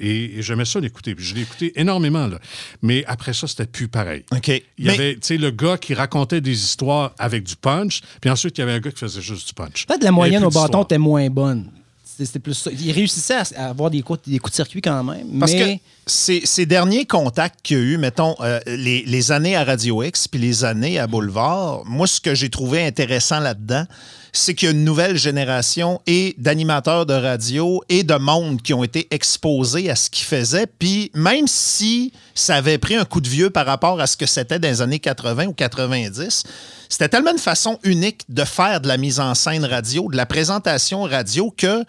et, 0.00 0.38
et 0.38 0.42
j'aimais 0.42 0.64
ça 0.64 0.80
l'écouter, 0.80 1.14
puis 1.14 1.24
je 1.24 1.34
l'ai 1.34 1.42
écouté 1.42 1.72
énormément, 1.80 2.26
là. 2.26 2.38
mais 2.82 3.04
après 3.06 3.32
ça, 3.32 3.46
c'était 3.46 3.66
plus 3.66 3.88
pareil. 3.88 4.24
Il 4.46 4.54
y 4.54 4.62
Mais- 4.78 4.94
avait, 4.94 5.14
tu 5.14 5.20
sais, 5.22 5.36
le 5.36 5.50
gars 5.50 5.78
qui 5.78 5.94
racontait 5.94 6.40
des 6.40 6.52
histoires 6.64 7.14
avec 7.18 7.44
du 7.44 7.56
punch, 7.56 8.00
puis 8.20 8.30
ensuite, 8.30 8.58
il 8.58 8.60
y 8.60 8.64
avait 8.64 8.72
un 8.72 8.80
gars 8.80 8.90
qui 8.90 8.98
faisait 8.98 9.20
juste 9.20 9.48
du 9.48 9.54
punch. 9.54 9.86
Peut-être 9.86 10.04
la 10.04 10.12
moyenne 10.12 10.44
au 10.44 10.50
bâton 10.50 10.82
était 10.82 10.98
moins 10.98 11.28
bonne. 11.30 11.70
C'était 12.04 12.38
plus 12.38 12.54
ça. 12.54 12.70
Il 12.72 12.92
réussissait 12.92 13.36
à, 13.56 13.68
avoir 13.68 13.90
des 13.90 14.00
coups, 14.00 14.20
des 14.26 14.38
coups 14.38 14.52
de 14.52 14.56
circuit 14.56 14.80
quand 14.80 15.04
même, 15.04 15.38
Parce 15.38 15.52
mais 15.52 15.82
ces, 16.06 16.40
ces 16.46 16.64
derniers 16.64 17.04
contacts 17.04 17.60
qu'il 17.62 17.76
y 17.76 17.80
a 17.80 17.82
eu, 17.82 17.98
mettons, 17.98 18.34
euh, 18.40 18.58
les, 18.66 19.02
les 19.02 19.32
années 19.32 19.54
à 19.54 19.64
Radio 19.64 20.02
X 20.02 20.26
puis 20.26 20.40
les 20.40 20.64
années 20.64 20.98
à 20.98 21.06
Boulevard, 21.06 21.82
moi, 21.84 22.06
ce 22.06 22.20
que 22.20 22.34
j'ai 22.34 22.48
trouvé 22.48 22.86
intéressant 22.86 23.40
là-dedans, 23.40 23.84
c'est 24.38 24.54
qu'il 24.54 24.66
y 24.66 24.68
a 24.70 24.74
une 24.74 24.84
nouvelle 24.84 25.16
génération 25.16 26.00
d'animateurs 26.38 27.06
de 27.06 27.14
radio 27.14 27.82
et 27.88 28.02
de 28.02 28.14
monde 28.14 28.62
qui 28.62 28.74
ont 28.74 28.84
été 28.84 29.06
exposés 29.10 29.90
à 29.90 29.96
ce 29.96 30.10
qu'ils 30.10 30.26
faisaient. 30.26 30.66
Puis 30.66 31.10
même 31.14 31.46
si 31.46 32.12
ça 32.34 32.56
avait 32.56 32.78
pris 32.78 32.96
un 32.96 33.04
coup 33.04 33.20
de 33.20 33.28
vieux 33.28 33.50
par 33.50 33.66
rapport 33.66 34.00
à 34.00 34.06
ce 34.06 34.16
que 34.16 34.26
c'était 34.26 34.58
dans 34.58 34.68
les 34.68 34.82
années 34.82 34.98
80 34.98 35.46
ou 35.46 35.52
90, 35.52 36.44
c'était 36.88 37.08
tellement 37.08 37.32
une 37.32 37.38
façon 37.38 37.78
unique 37.82 38.22
de 38.28 38.44
faire 38.44 38.80
de 38.80 38.88
la 38.88 38.96
mise 38.96 39.20
en 39.20 39.34
scène 39.34 39.64
radio, 39.64 40.08
de 40.10 40.16
la 40.16 40.26
présentation 40.26 41.02
radio 41.02 41.52
que 41.56 41.84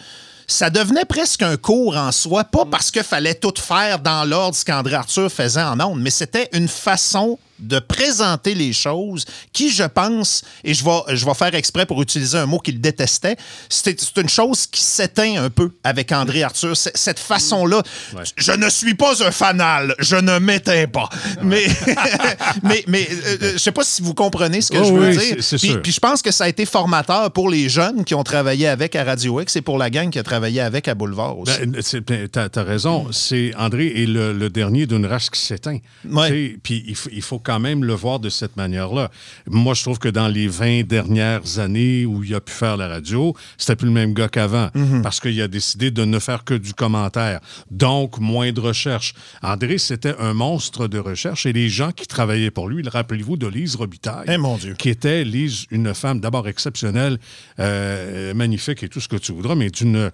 ça 0.48 0.70
devenait 0.70 1.06
presque 1.06 1.42
un 1.42 1.58
cours 1.58 1.98
en 1.98 2.12
soi, 2.14 2.46
pas 2.46 2.66
parce 2.66 2.90
qu'il 2.90 3.04
fallait 3.04 3.36
tout 3.36 3.54
faire 3.58 4.00
dans 4.00 4.24
l'ordre 4.24 4.56
ce 4.56 4.64
qu'André 4.64 4.96
Arthur 4.96 5.30
faisait 5.30 5.62
en 5.62 5.80
ondes, 5.82 6.00
mais 6.00 6.10
c'était 6.10 6.50
une 6.54 6.70
façon 6.70 7.38
de 7.60 7.80
présenter 7.80 8.54
les 8.54 8.74
choses 8.74 9.26
qui, 9.54 9.70
je 9.72 9.84
pense, 9.84 10.44
et 10.64 10.74
je 10.74 10.84
vais, 10.84 11.16
je 11.16 11.26
vais 11.26 11.34
faire 11.34 11.54
exprès 11.56 11.86
pour 11.86 12.02
utiliser 12.02 12.38
un 12.38 12.46
mot 12.46 12.60
qu'il 12.60 12.80
détestait, 12.82 13.36
c'est 13.70 14.00
une 14.18 14.30
chose 14.30 14.68
qui 14.68 14.82
s'éteint 14.82 15.44
un 15.44 15.50
peu 15.50 15.72
avec 15.84 16.12
André 16.12 16.44
Arthur. 16.44 16.76
Cette 16.78 17.20
façon-là, 17.20 17.82
Ouais. 18.16 18.24
je 18.36 18.52
ne 18.52 18.70
suis 18.70 18.94
pas 18.96 19.24
un 19.26 19.32
fanal, 19.32 19.96
je 20.00 20.16
ne 20.16 20.40
m'éteins 20.40 20.88
pas. 20.88 21.10
Mais, 21.42 21.66
mais, 22.64 22.84
mais 22.88 23.08
euh, 23.10 23.38
euh, 23.42 23.52
je 23.54 23.58
sais 23.58 23.72
pas 23.72 23.84
si 23.84 24.02
vous 24.02 24.14
comprenez 24.14 24.62
ce 24.62 24.72
que 24.72 24.78
Oh 24.78 24.84
je 24.86 24.94
veux 24.94 25.10
oui, 25.10 25.18
dire. 25.18 25.36
c'est- 25.40 25.42
c'est 25.42 25.58
Puis- 25.58 25.68
sûr. 25.70 25.82
puis 25.82 25.92
je 25.92 26.00
pense 26.00 26.22
que 26.22 26.32
ça 26.32 26.46
a 26.46 26.50
été 26.50 26.66
formateur 26.66 27.32
pour 27.32 27.50
les 27.50 27.70
jeunes 27.70 28.04
qui 28.06 28.16
ont 28.16 28.24
travaillé 28.24 28.68
avec 28.68 28.96
à 28.96 29.04
Radio 29.04 29.42
X 29.42 29.56
et 29.56 29.62
pour 29.62 29.78
la 29.78 29.90
gang 29.90 30.10
qui 30.10 30.20
a 30.20 30.24
travaillé 30.24 30.62
avec 30.62 30.88
à 30.88 30.96
Boulevard 30.96 31.38
aussi. 31.40 31.54
Ben, 31.66 31.82
ben, 32.08 32.28
T'as 32.28 32.48
as 32.56 32.64
raison. 32.64 33.08
C'est 33.12 33.54
André 33.58 33.88
est 34.04 34.06
le, 34.06 34.34
le 34.34 34.50
dernier 34.50 34.86
d'une 34.86 35.06
race 35.06 35.30
qui 35.30 35.40
s'éteint. 35.40 35.80
Ouais. 36.10 36.56
Puis 36.64 36.84
il, 36.88 36.96
faut- 36.96 37.10
il 37.12 37.22
faut 37.22 37.40
quand 37.48 37.62
même 37.62 37.86
le 37.86 37.94
voir 37.94 38.20
de 38.20 38.28
cette 38.30 38.58
manière-là. 38.58 39.10
Moi, 39.50 39.74
je 39.74 39.82
trouve 39.82 40.00
que 40.00 40.10
dans 40.10 40.28
les 40.28 40.50
20 40.50 40.86
dernières 40.86 41.60
années 41.60 42.06
où 42.06 42.22
il 42.22 42.36
a 42.36 42.42
pu 42.42 42.52
faire 42.52 42.76
la 42.76 42.90
radio, 42.90 43.34
c'était 43.58 43.78
plus 43.78 43.88
le 43.88 43.94
même 43.94 44.14
gars 44.14 44.28
qu'avant. 44.28 44.70
Parce 45.02 45.22
qu'il 45.22 45.42
a 45.42 45.48
décidé 45.48 45.90
de 45.90 46.04
ne 46.04 46.20
faire 46.20 46.44
que 46.44 46.54
du 46.54 46.74
commentaire. 46.74 47.40
Donc, 47.72 48.20
moins 48.20 48.52
de 48.52 48.60
recherche. 48.60 49.14
André, 49.42 49.78
c'était 49.78 50.16
un 50.20 50.34
monstre 50.34 50.90
de 50.90 51.00
recherche 51.00 51.46
et 51.46 51.54
les 51.54 51.70
gens 51.70 51.94
qui 51.94 52.06
travaillaient 52.06 52.52
pour 52.52 52.68
lui, 52.68 52.84
rappelez-vous 52.86 53.38
de 53.38 53.48
Lise 53.48 53.76
Robitaille. 53.76 54.26
Eh, 54.28 54.38
mon 54.38 54.58
Dieu. 54.58 54.74
Qui 54.78 54.90
était, 54.90 55.24
Lise, 55.24 55.68
une 55.72 55.94
femme 55.94 56.20
d'abord 56.20 56.50
exceptionnelle, 56.50 57.18
euh, 57.60 58.34
magnifique 58.34 58.84
et 58.84 58.90
tout 58.90 59.00
ce 59.00 59.08
que 59.08 59.16
tu 59.16 59.32
voudras, 59.32 59.56
mais 59.56 59.70
d'une 59.70 60.12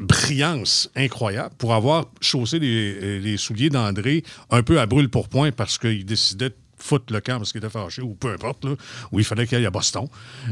brillance 0.00 0.90
incroyable 0.96 1.54
pour 1.58 1.74
avoir 1.74 2.06
chaussé 2.20 2.58
les, 2.58 3.20
les 3.20 3.36
souliers 3.36 3.68
d'André 3.68 4.24
un 4.50 4.62
peu 4.62 4.80
à 4.80 4.86
brûle 4.86 5.10
pour 5.10 5.28
point 5.28 5.52
parce 5.52 5.78
qu'il 5.78 6.04
décidait 6.04 6.50
foutre 6.82 7.12
le 7.12 7.20
camp 7.20 7.38
parce 7.38 7.52
qu'il 7.52 7.58
était 7.58 7.70
fâché 7.70 8.02
ou 8.02 8.14
peu 8.14 8.32
importe, 8.32 8.64
là, 8.64 8.72
où 9.12 9.18
il 9.18 9.24
fallait 9.24 9.46
qu'il 9.46 9.56
aille 9.58 9.66
à 9.66 9.70
Boston, 9.70 10.06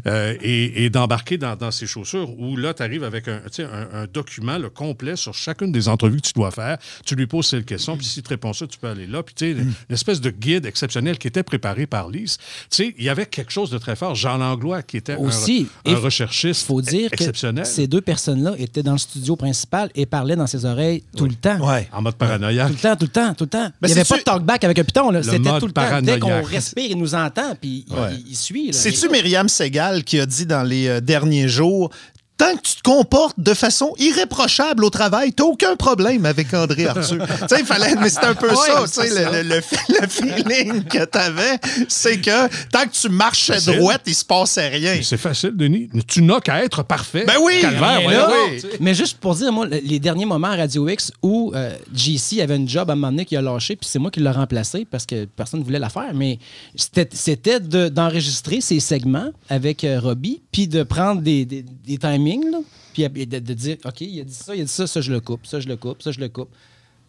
euh, 0.07 0.35
et, 0.41 0.85
et 0.85 0.91
d'embarquer 0.91 1.39
dans, 1.39 1.57
dans 1.57 1.71
ses 1.71 1.87
chaussures 1.87 2.31
où 2.39 2.57
là, 2.57 2.75
tu 2.75 2.83
arrives 2.83 3.05
avec 3.05 3.29
un, 3.29 3.39
tu 3.47 3.63
sais, 3.63 3.65
un, 3.65 4.03
un 4.03 4.07
document 4.07 4.59
le 4.59 4.71
complet 4.71 5.17
sur 5.17 5.35
chacune 5.35 5.73
des 5.73 5.89
entrevues 5.89 6.21
que 6.21 6.27
tu 6.29 6.33
dois 6.35 6.51
faire. 6.51 6.79
Tu 7.05 7.15
lui 7.15 7.27
poses 7.27 7.47
cette 7.47 7.67
question, 7.67 7.97
puis 7.97 8.07
s'il 8.07 8.23
te 8.23 8.29
répond 8.29 8.53
ça, 8.53 8.67
tu 8.67 8.79
peux 8.79 8.89
aller 8.89 9.07
là. 9.07 9.23
Puis 9.23 9.35
tu 9.35 9.55
sais, 9.55 9.61
une 9.61 9.75
espèce 9.91 10.21
de 10.21 10.31
guide 10.31 10.67
exceptionnel 10.67 11.19
qui 11.19 11.29
était 11.29 11.43
préparé 11.43 11.87
par 11.87 12.09
Lise. 12.09 12.37
Tu 12.39 12.45
sais, 12.71 12.95
il 12.99 13.05
y 13.05 13.09
avait 13.09 13.27
quelque 13.27 13.51
chose 13.53 13.71
de 13.71 13.79
très 13.79 13.97
fort. 13.97 14.15
Jean 14.15 14.37
Langlois, 14.39 14.83
qui 14.83 14.97
était 14.97 15.13
un- 15.15 15.19
Aussi, 15.19 15.69
un, 15.87 15.91
il 15.91 15.97
recherchiste 15.97 16.63
Il 16.63 16.67
faut 16.67 16.83
dire 16.83 17.09
exceptionnel. 17.13 17.65
que 17.65 17.69
ces 17.71 17.87
deux 17.87 18.01
personnes-là 18.01 18.55
étaient 18.59 18.83
dans 18.83 18.93
le 18.93 18.99
studio 18.99 19.37
principal 19.37 19.91
et 19.95 20.07
parlaient 20.07 20.37
dans 20.37 20.47
ses 20.47 20.65
oreilles 20.65 21.03
tout 21.17 21.27
le 21.27 21.35
temps. 21.35 21.59
Ouais. 21.67 21.89
En 21.93 22.03
mode 22.03 22.15
paranoïaque. 22.17 22.69
Tout 22.69 22.75
le 22.75 22.79
temps, 22.81 22.97
tout 22.97 23.05
le 23.05 23.09
temps, 23.11 23.35
tout 23.35 23.45
le 23.45 23.51
temps. 23.51 23.73
Ben, 23.81 23.89
il 23.89 23.95
n'y 23.95 24.01
avait 24.01 24.05
pas 24.09 24.19
de 24.19 24.23
talkback 24.23 24.65
avec 24.65 24.79
un 24.79 24.85
piton. 24.85 25.23
C'était 25.23 25.39
tout 25.59 25.67
le 25.67 25.73
temps. 25.73 25.81
Qu'on 26.21 26.43
respire, 26.43 26.91
il 26.91 26.97
nous 26.99 27.15
entend, 27.15 27.55
puis 27.61 27.85
il- 27.89 27.95
Ouais. 27.95 28.15
il, 28.25 28.31
il 28.31 28.37
suit. 28.37 28.71
C'est-tu 28.73 29.09
Myriam 29.09 29.49
Segal 29.49 30.05
qui 30.05 30.19
a 30.21 30.27
dit 30.27 30.47
dans 30.47 30.63
les 30.63 30.89
euh, 30.89 31.01
derniers 31.01 31.49
jours 31.49 31.91
Tant 32.39 32.57
que 32.57 32.63
tu 32.63 32.77
te 32.77 32.83
comportes 32.83 33.39
de 33.39 33.53
façon 33.53 33.93
irréprochable 33.99 34.85
au 34.85 34.91
travail, 34.91 35.33
t'as 35.33 35.45
aucun 35.45 35.75
problème 35.77 36.25
avec 36.25 36.55
André 36.55 36.87
Arthur. 36.87 37.27
tu 37.27 37.49
sais, 37.49 37.61
il 37.61 37.67
fallait, 37.67 37.95
mais 37.97 38.09
c'est 38.09 38.25
un 38.25 38.35
peu 38.35 38.49
Ouais, 38.49 38.55
ça, 38.57 38.85
tu 39.03 39.09
sais, 39.09 39.09
le, 39.11 39.43
le- 39.43 39.49
le- 39.57 40.01
le 40.01 40.07
feeling 40.09 40.85
que 40.85 41.05
t'avais, 41.05 41.59
c'est 41.89 42.21
que 42.21 42.47
tant 42.71 42.85
que 42.85 42.93
tu 42.93 43.09
marchais 43.09 43.55
Facile. 43.55 43.79
droite, 43.79 44.03
il 44.07 44.15
se 44.15 44.25
passait 44.25 44.69
rien. 44.69 45.01
C'est 45.03 45.17
facile, 45.17 45.53
Denis. 45.57 45.89
Tu 46.07 46.23
n'as 46.23 46.39
qu'à 46.41 46.63
être 46.65 46.85
parfait. 46.85 47.25
Ben 47.27 47.35
oui! 47.43 47.59
Calvaire, 47.61 48.03
Mais 48.07 48.15
là, 48.15 48.31
oui. 48.51 48.63
Mais 48.79 48.95
juste 48.95 49.19
pour 49.19 49.35
dire, 49.35 49.53
moi, 49.53 49.67
le- 49.67 49.81
les 49.83 49.99
derniers 49.99 50.25
moments 50.27 50.49
à 50.49 50.57
Radio 50.57 50.89
X 50.89 51.11
où 51.23 51.53
euh, 51.57 51.73
JC 51.93 52.41
avait 52.41 52.55
une 52.57 52.69
job 52.69 52.89
à 52.89 52.93
un 52.93 52.97
moment 52.97 53.11
donné 53.11 53.25
qui 53.25 53.37
a 53.37 53.43
lâché, 53.43 53.75
puis 53.75 53.89
c'est 53.91 53.99
moi 53.99 54.13
qui 54.13 54.21
l'ai 54.21 54.31
remplacé 54.31 54.87
parce 54.89 55.07
que 55.07 55.25
personne 55.25 55.59
ne 55.61 55.65
voulait 55.65 55.79
la 55.81 55.89
faire. 55.89 56.13
Mais 56.15 56.39
c'était 56.77 57.09
c'était 57.13 57.59
de- 57.59 57.89
d'enregistrer 57.89 58.61
ces 58.61 58.79
segments 58.79 59.31
avec 59.49 59.83
euh, 59.83 59.99
Robbie, 59.99 60.41
puis 60.53 60.69
de 60.69 60.85
prendre 60.85 61.21
des, 61.21 61.45
des- 61.45 61.63
des 61.63 61.99
timings, 61.99 62.28
là, 62.37 62.61
puis 62.93 63.27
de 63.27 63.55
dire 63.55 63.77
OK, 63.85 64.01
il 64.01 64.21
a 64.21 64.25
dit 64.25 64.35
ça, 64.35 64.55
il 64.55 64.61
a 64.61 64.65
dit 64.65 64.71
ça, 64.71 64.87
ça 64.87 65.01
je 65.01 65.13
le 65.13 65.21
coupe, 65.21 65.47
ça 65.47 65.61
je 65.61 65.69
le 65.69 65.77
coupe, 65.77 66.03
ça 66.03 66.11
je 66.13 66.21
le 66.21 66.29
coupe. 66.29 66.51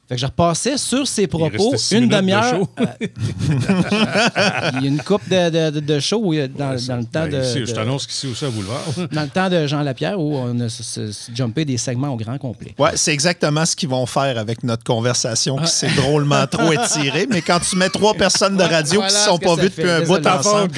Fait 0.09 0.15
que 0.15 0.21
je 0.21 0.25
repassais 0.25 0.75
sur 0.79 1.07
ses 1.07 1.27
propos 1.27 1.75
une 1.91 2.09
de 2.09 2.15
demi-heure. 2.15 2.61
euh, 2.81 2.85
il 4.73 4.83
y 4.83 4.85
a 4.85 4.87
une 4.87 5.01
coupe 5.03 5.27
de, 5.29 5.49
de, 5.49 5.69
de- 5.69 5.79
de 5.79 5.99
show 5.99 6.19
dans, 6.57 6.75
dans 6.75 6.97
le 6.97 7.03
temps 7.03 7.27
Ben, 7.27 7.29
de. 7.29 7.41
ici, 7.43 7.59
de- 7.59 7.65
Je 7.65 7.73
t'annonce 7.73 8.07
qu'ici 8.07 8.25
aussi 8.27 8.43
à 8.45 8.49
Boulevard. 8.49 8.81
dans 9.11 9.21
le 9.21 9.27
temps 9.27 9.49
de 9.49 9.67
Jean 9.67 9.81
Lapierre 9.83 10.19
où 10.19 10.35
on 10.35 10.59
a 10.61 10.67
jumpé 11.35 11.63
des 11.65 11.77
segments 11.77 12.09
au 12.09 12.15
grand 12.17 12.37
complet. 12.37 12.73
Ouais, 12.79 12.91
c'est 12.95 13.13
exactement 13.13 13.65
ce 13.65 13.75
qu'ils 13.75 13.89
vont 13.89 14.05
faire 14.07 14.37
avec 14.39 14.63
notre 14.63 14.83
conversation 14.83 15.57
qui 15.57 15.67
s'est 15.67 15.91
drôlement 15.95 16.47
trop 16.51 16.71
étirée. 16.71 17.27
Mais 17.29 17.41
quand 17.41 17.59
tu 17.59 17.75
mets 17.75 17.89
trois 17.89 18.13
personnes 18.15 18.57
de 18.57 18.63
radio 18.63 19.01
Voilà 19.01 19.09
qui 19.09 19.13
ne 19.15 19.19
sont 19.21 19.37
pas 19.37 19.55
vues 19.55 19.69
depuis 19.69 19.89
un 19.89 20.01
bout 20.01 20.25
ensemble. 20.25 20.71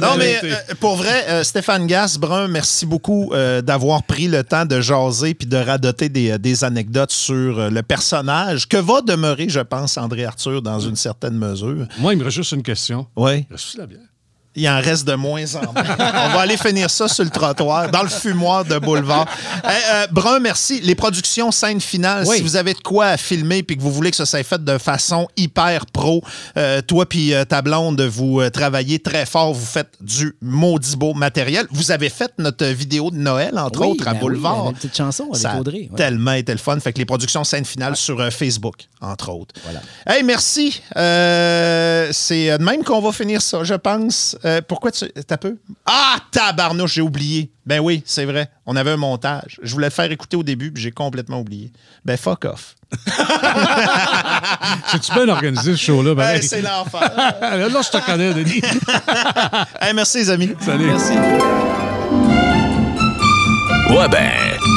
Non, 0.00 0.16
mais 0.18 0.36
euh, 0.44 0.54
pour 0.78 0.96
vrai, 0.96 1.24
euh, 1.28 1.42
Stéphane 1.44 1.86
Gass, 1.86 2.18
Brun, 2.18 2.48
merci 2.48 2.84
beaucoup 2.86 3.32
euh, 3.32 3.62
d'avoir 3.62 4.02
pris 4.02 4.28
le 4.28 4.44
temps 4.44 4.64
de 4.66 4.80
jaser 4.80 5.34
puis 5.34 5.46
de 5.46 5.56
radoter 5.56 6.08
des, 6.08 6.38
des 6.38 6.64
anecdotes 6.64 7.12
sur 7.12 7.58
euh, 7.58 7.70
le 7.70 7.82
personnage 7.82 8.41
que 8.68 8.76
va 8.76 9.00
demeurer, 9.02 9.48
je 9.48 9.60
pense, 9.60 9.96
André 9.98 10.24
Arthur 10.24 10.62
dans 10.62 10.80
une 10.80 10.96
certaine 10.96 11.36
mesure. 11.36 11.86
Moi, 11.98 12.12
il 12.12 12.18
me 12.18 12.24
reste 12.24 12.36
juste 12.36 12.52
une 12.52 12.62
question. 12.62 13.06
Oui, 13.16 13.46
la 13.76 13.86
bière? 13.86 14.00
Il 14.54 14.68
en 14.68 14.80
reste 14.80 15.06
de 15.06 15.14
moins 15.14 15.54
en 15.54 15.72
moins. 15.72 15.82
On 15.98 16.28
va 16.34 16.40
aller 16.40 16.56
finir 16.58 16.90
ça 16.90 17.08
sur 17.08 17.24
le 17.24 17.30
trottoir, 17.30 17.90
dans 17.90 18.02
le 18.02 18.08
fumoir 18.08 18.64
de 18.64 18.78
Boulevard. 18.78 19.26
Hey, 19.64 19.82
euh, 19.92 20.06
Brun, 20.10 20.40
merci. 20.40 20.80
Les 20.82 20.94
productions 20.94 21.50
scène 21.50 21.80
finale, 21.80 22.24
Oui. 22.26 22.36
si 22.36 22.42
vous 22.42 22.56
avez 22.56 22.74
de 22.74 22.80
quoi 22.80 23.06
à 23.06 23.16
filmer 23.16 23.62
puis 23.62 23.76
que 23.76 23.82
vous 23.82 23.90
voulez 23.92 24.10
que 24.10 24.16
ça 24.16 24.26
soit 24.26 24.42
fait 24.42 24.62
de 24.62 24.76
façon 24.78 25.26
hyper 25.38 25.86
pro, 25.86 26.22
euh, 26.58 26.82
toi 26.82 27.06
puis 27.08 27.32
euh, 27.32 27.44
ta 27.44 27.62
blonde, 27.62 28.00
vous 28.02 28.42
travaillez 28.50 28.98
très 28.98 29.24
fort, 29.24 29.54
vous 29.54 29.64
faites 29.64 29.94
du 30.00 30.36
maudit 30.42 30.96
beau 30.96 31.14
matériel. 31.14 31.66
Vous 31.70 31.90
avez 31.90 32.10
fait 32.10 32.32
notre 32.38 32.66
vidéo 32.66 33.10
de 33.10 33.16
Noël, 33.16 33.58
entre 33.58 33.80
Oui, 33.80 33.88
autres, 33.92 34.06
à 34.06 34.12
ben 34.12 34.16
oui, 34.16 34.20
Boulevard. 34.20 34.66
la 34.66 34.72
petite 34.72 34.96
chanson 34.96 35.28
avec 35.30 35.36
ça 35.42 35.56
Audrey, 35.58 35.88
ouais. 35.90 35.96
tellement 35.96 36.32
été 36.32 36.52
le 36.52 36.58
fun. 36.58 36.78
Fait 36.80 36.92
que 36.92 36.98
les 36.98 37.06
productions 37.06 37.44
scène 37.44 37.64
finale 37.64 37.96
sur 37.96 38.22
Facebook, 38.32 38.74
entre 39.00 39.30
autres. 39.30 39.54
Voilà. 39.64 39.80
Hey, 40.06 40.22
merci. 40.22 40.82
C'est 40.94 42.58
de 42.58 42.62
même 42.62 42.84
qu'on 42.84 43.00
va 43.00 43.12
finir 43.12 43.40
ça, 43.40 43.64
je 43.64 43.74
pense. 43.74 44.36
Euh, 44.44 44.60
pourquoi 44.66 44.90
tu. 44.90 45.06
T'as 45.26 45.36
peu? 45.36 45.56
Ah, 45.86 46.16
tabarnouche, 46.30 46.94
j'ai 46.94 47.02
oublié. 47.02 47.50
Ben 47.64 47.80
oui, 47.80 48.02
c'est 48.04 48.24
vrai. 48.24 48.50
On 48.66 48.74
avait 48.76 48.90
un 48.90 48.96
montage. 48.96 49.60
Je 49.62 49.72
voulais 49.72 49.86
le 49.86 49.92
faire 49.92 50.10
écouter 50.10 50.36
au 50.36 50.42
début, 50.42 50.72
puis 50.72 50.82
j'ai 50.82 50.90
complètement 50.90 51.40
oublié. 51.40 51.72
Ben 52.04 52.16
fuck 52.16 52.44
off. 52.44 52.74
C'est-tu 54.88 55.12
bien 55.12 55.28
organisé, 55.28 55.72
ce 55.72 55.80
show-là? 55.80 56.10
Hey, 56.10 56.16
pareil? 56.16 56.42
c'est 56.42 56.62
l'enfer. 56.62 57.12
là, 57.40 57.68
je 57.68 57.90
te 57.90 58.04
connais, 58.04 58.34
Denis. 58.34 58.60
hey, 59.80 59.94
merci, 59.94 60.18
les 60.18 60.30
amis. 60.30 60.50
Salut. 60.60 60.86
Merci. 60.86 61.12
Ouais 63.90 64.08
ben, 64.08 64.30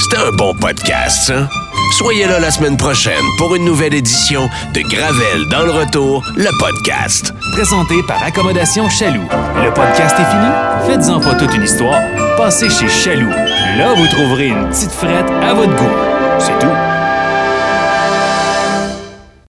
c'était 0.03 0.21
un 0.21 0.31
bon 0.31 0.53
podcast, 0.55 1.27
ça. 1.27 1.49
Soyez 1.91 2.25
là 2.27 2.39
la 2.39 2.51
semaine 2.51 2.77
prochaine 2.77 3.23
pour 3.37 3.55
une 3.55 3.63
nouvelle 3.63 3.93
édition 3.93 4.49
de 4.73 4.81
Gravel 4.81 5.47
dans 5.49 5.63
le 5.63 5.71
retour, 5.71 6.23
le 6.35 6.49
podcast. 6.59 7.33
Présenté 7.53 7.95
par 8.07 8.21
Accommodation 8.23 8.89
Chaloux. 8.89 9.27
Le 9.63 9.71
podcast 9.73 10.15
est 10.19 10.25
fini? 10.25 10.47
Faites-en 10.87 11.19
pas 11.19 11.35
toute 11.35 11.53
une 11.55 11.63
histoire. 11.63 11.99
Passez 12.37 12.69
chez 12.69 12.89
Chaloux. 12.89 13.29
Là, 13.77 13.93
vous 13.95 14.07
trouverez 14.07 14.47
une 14.47 14.67
petite 14.69 14.91
frette 14.91 15.29
à 15.41 15.53
votre 15.53 15.75
goût. 15.75 15.91
C'est 16.39 16.57
tout. 16.59 16.94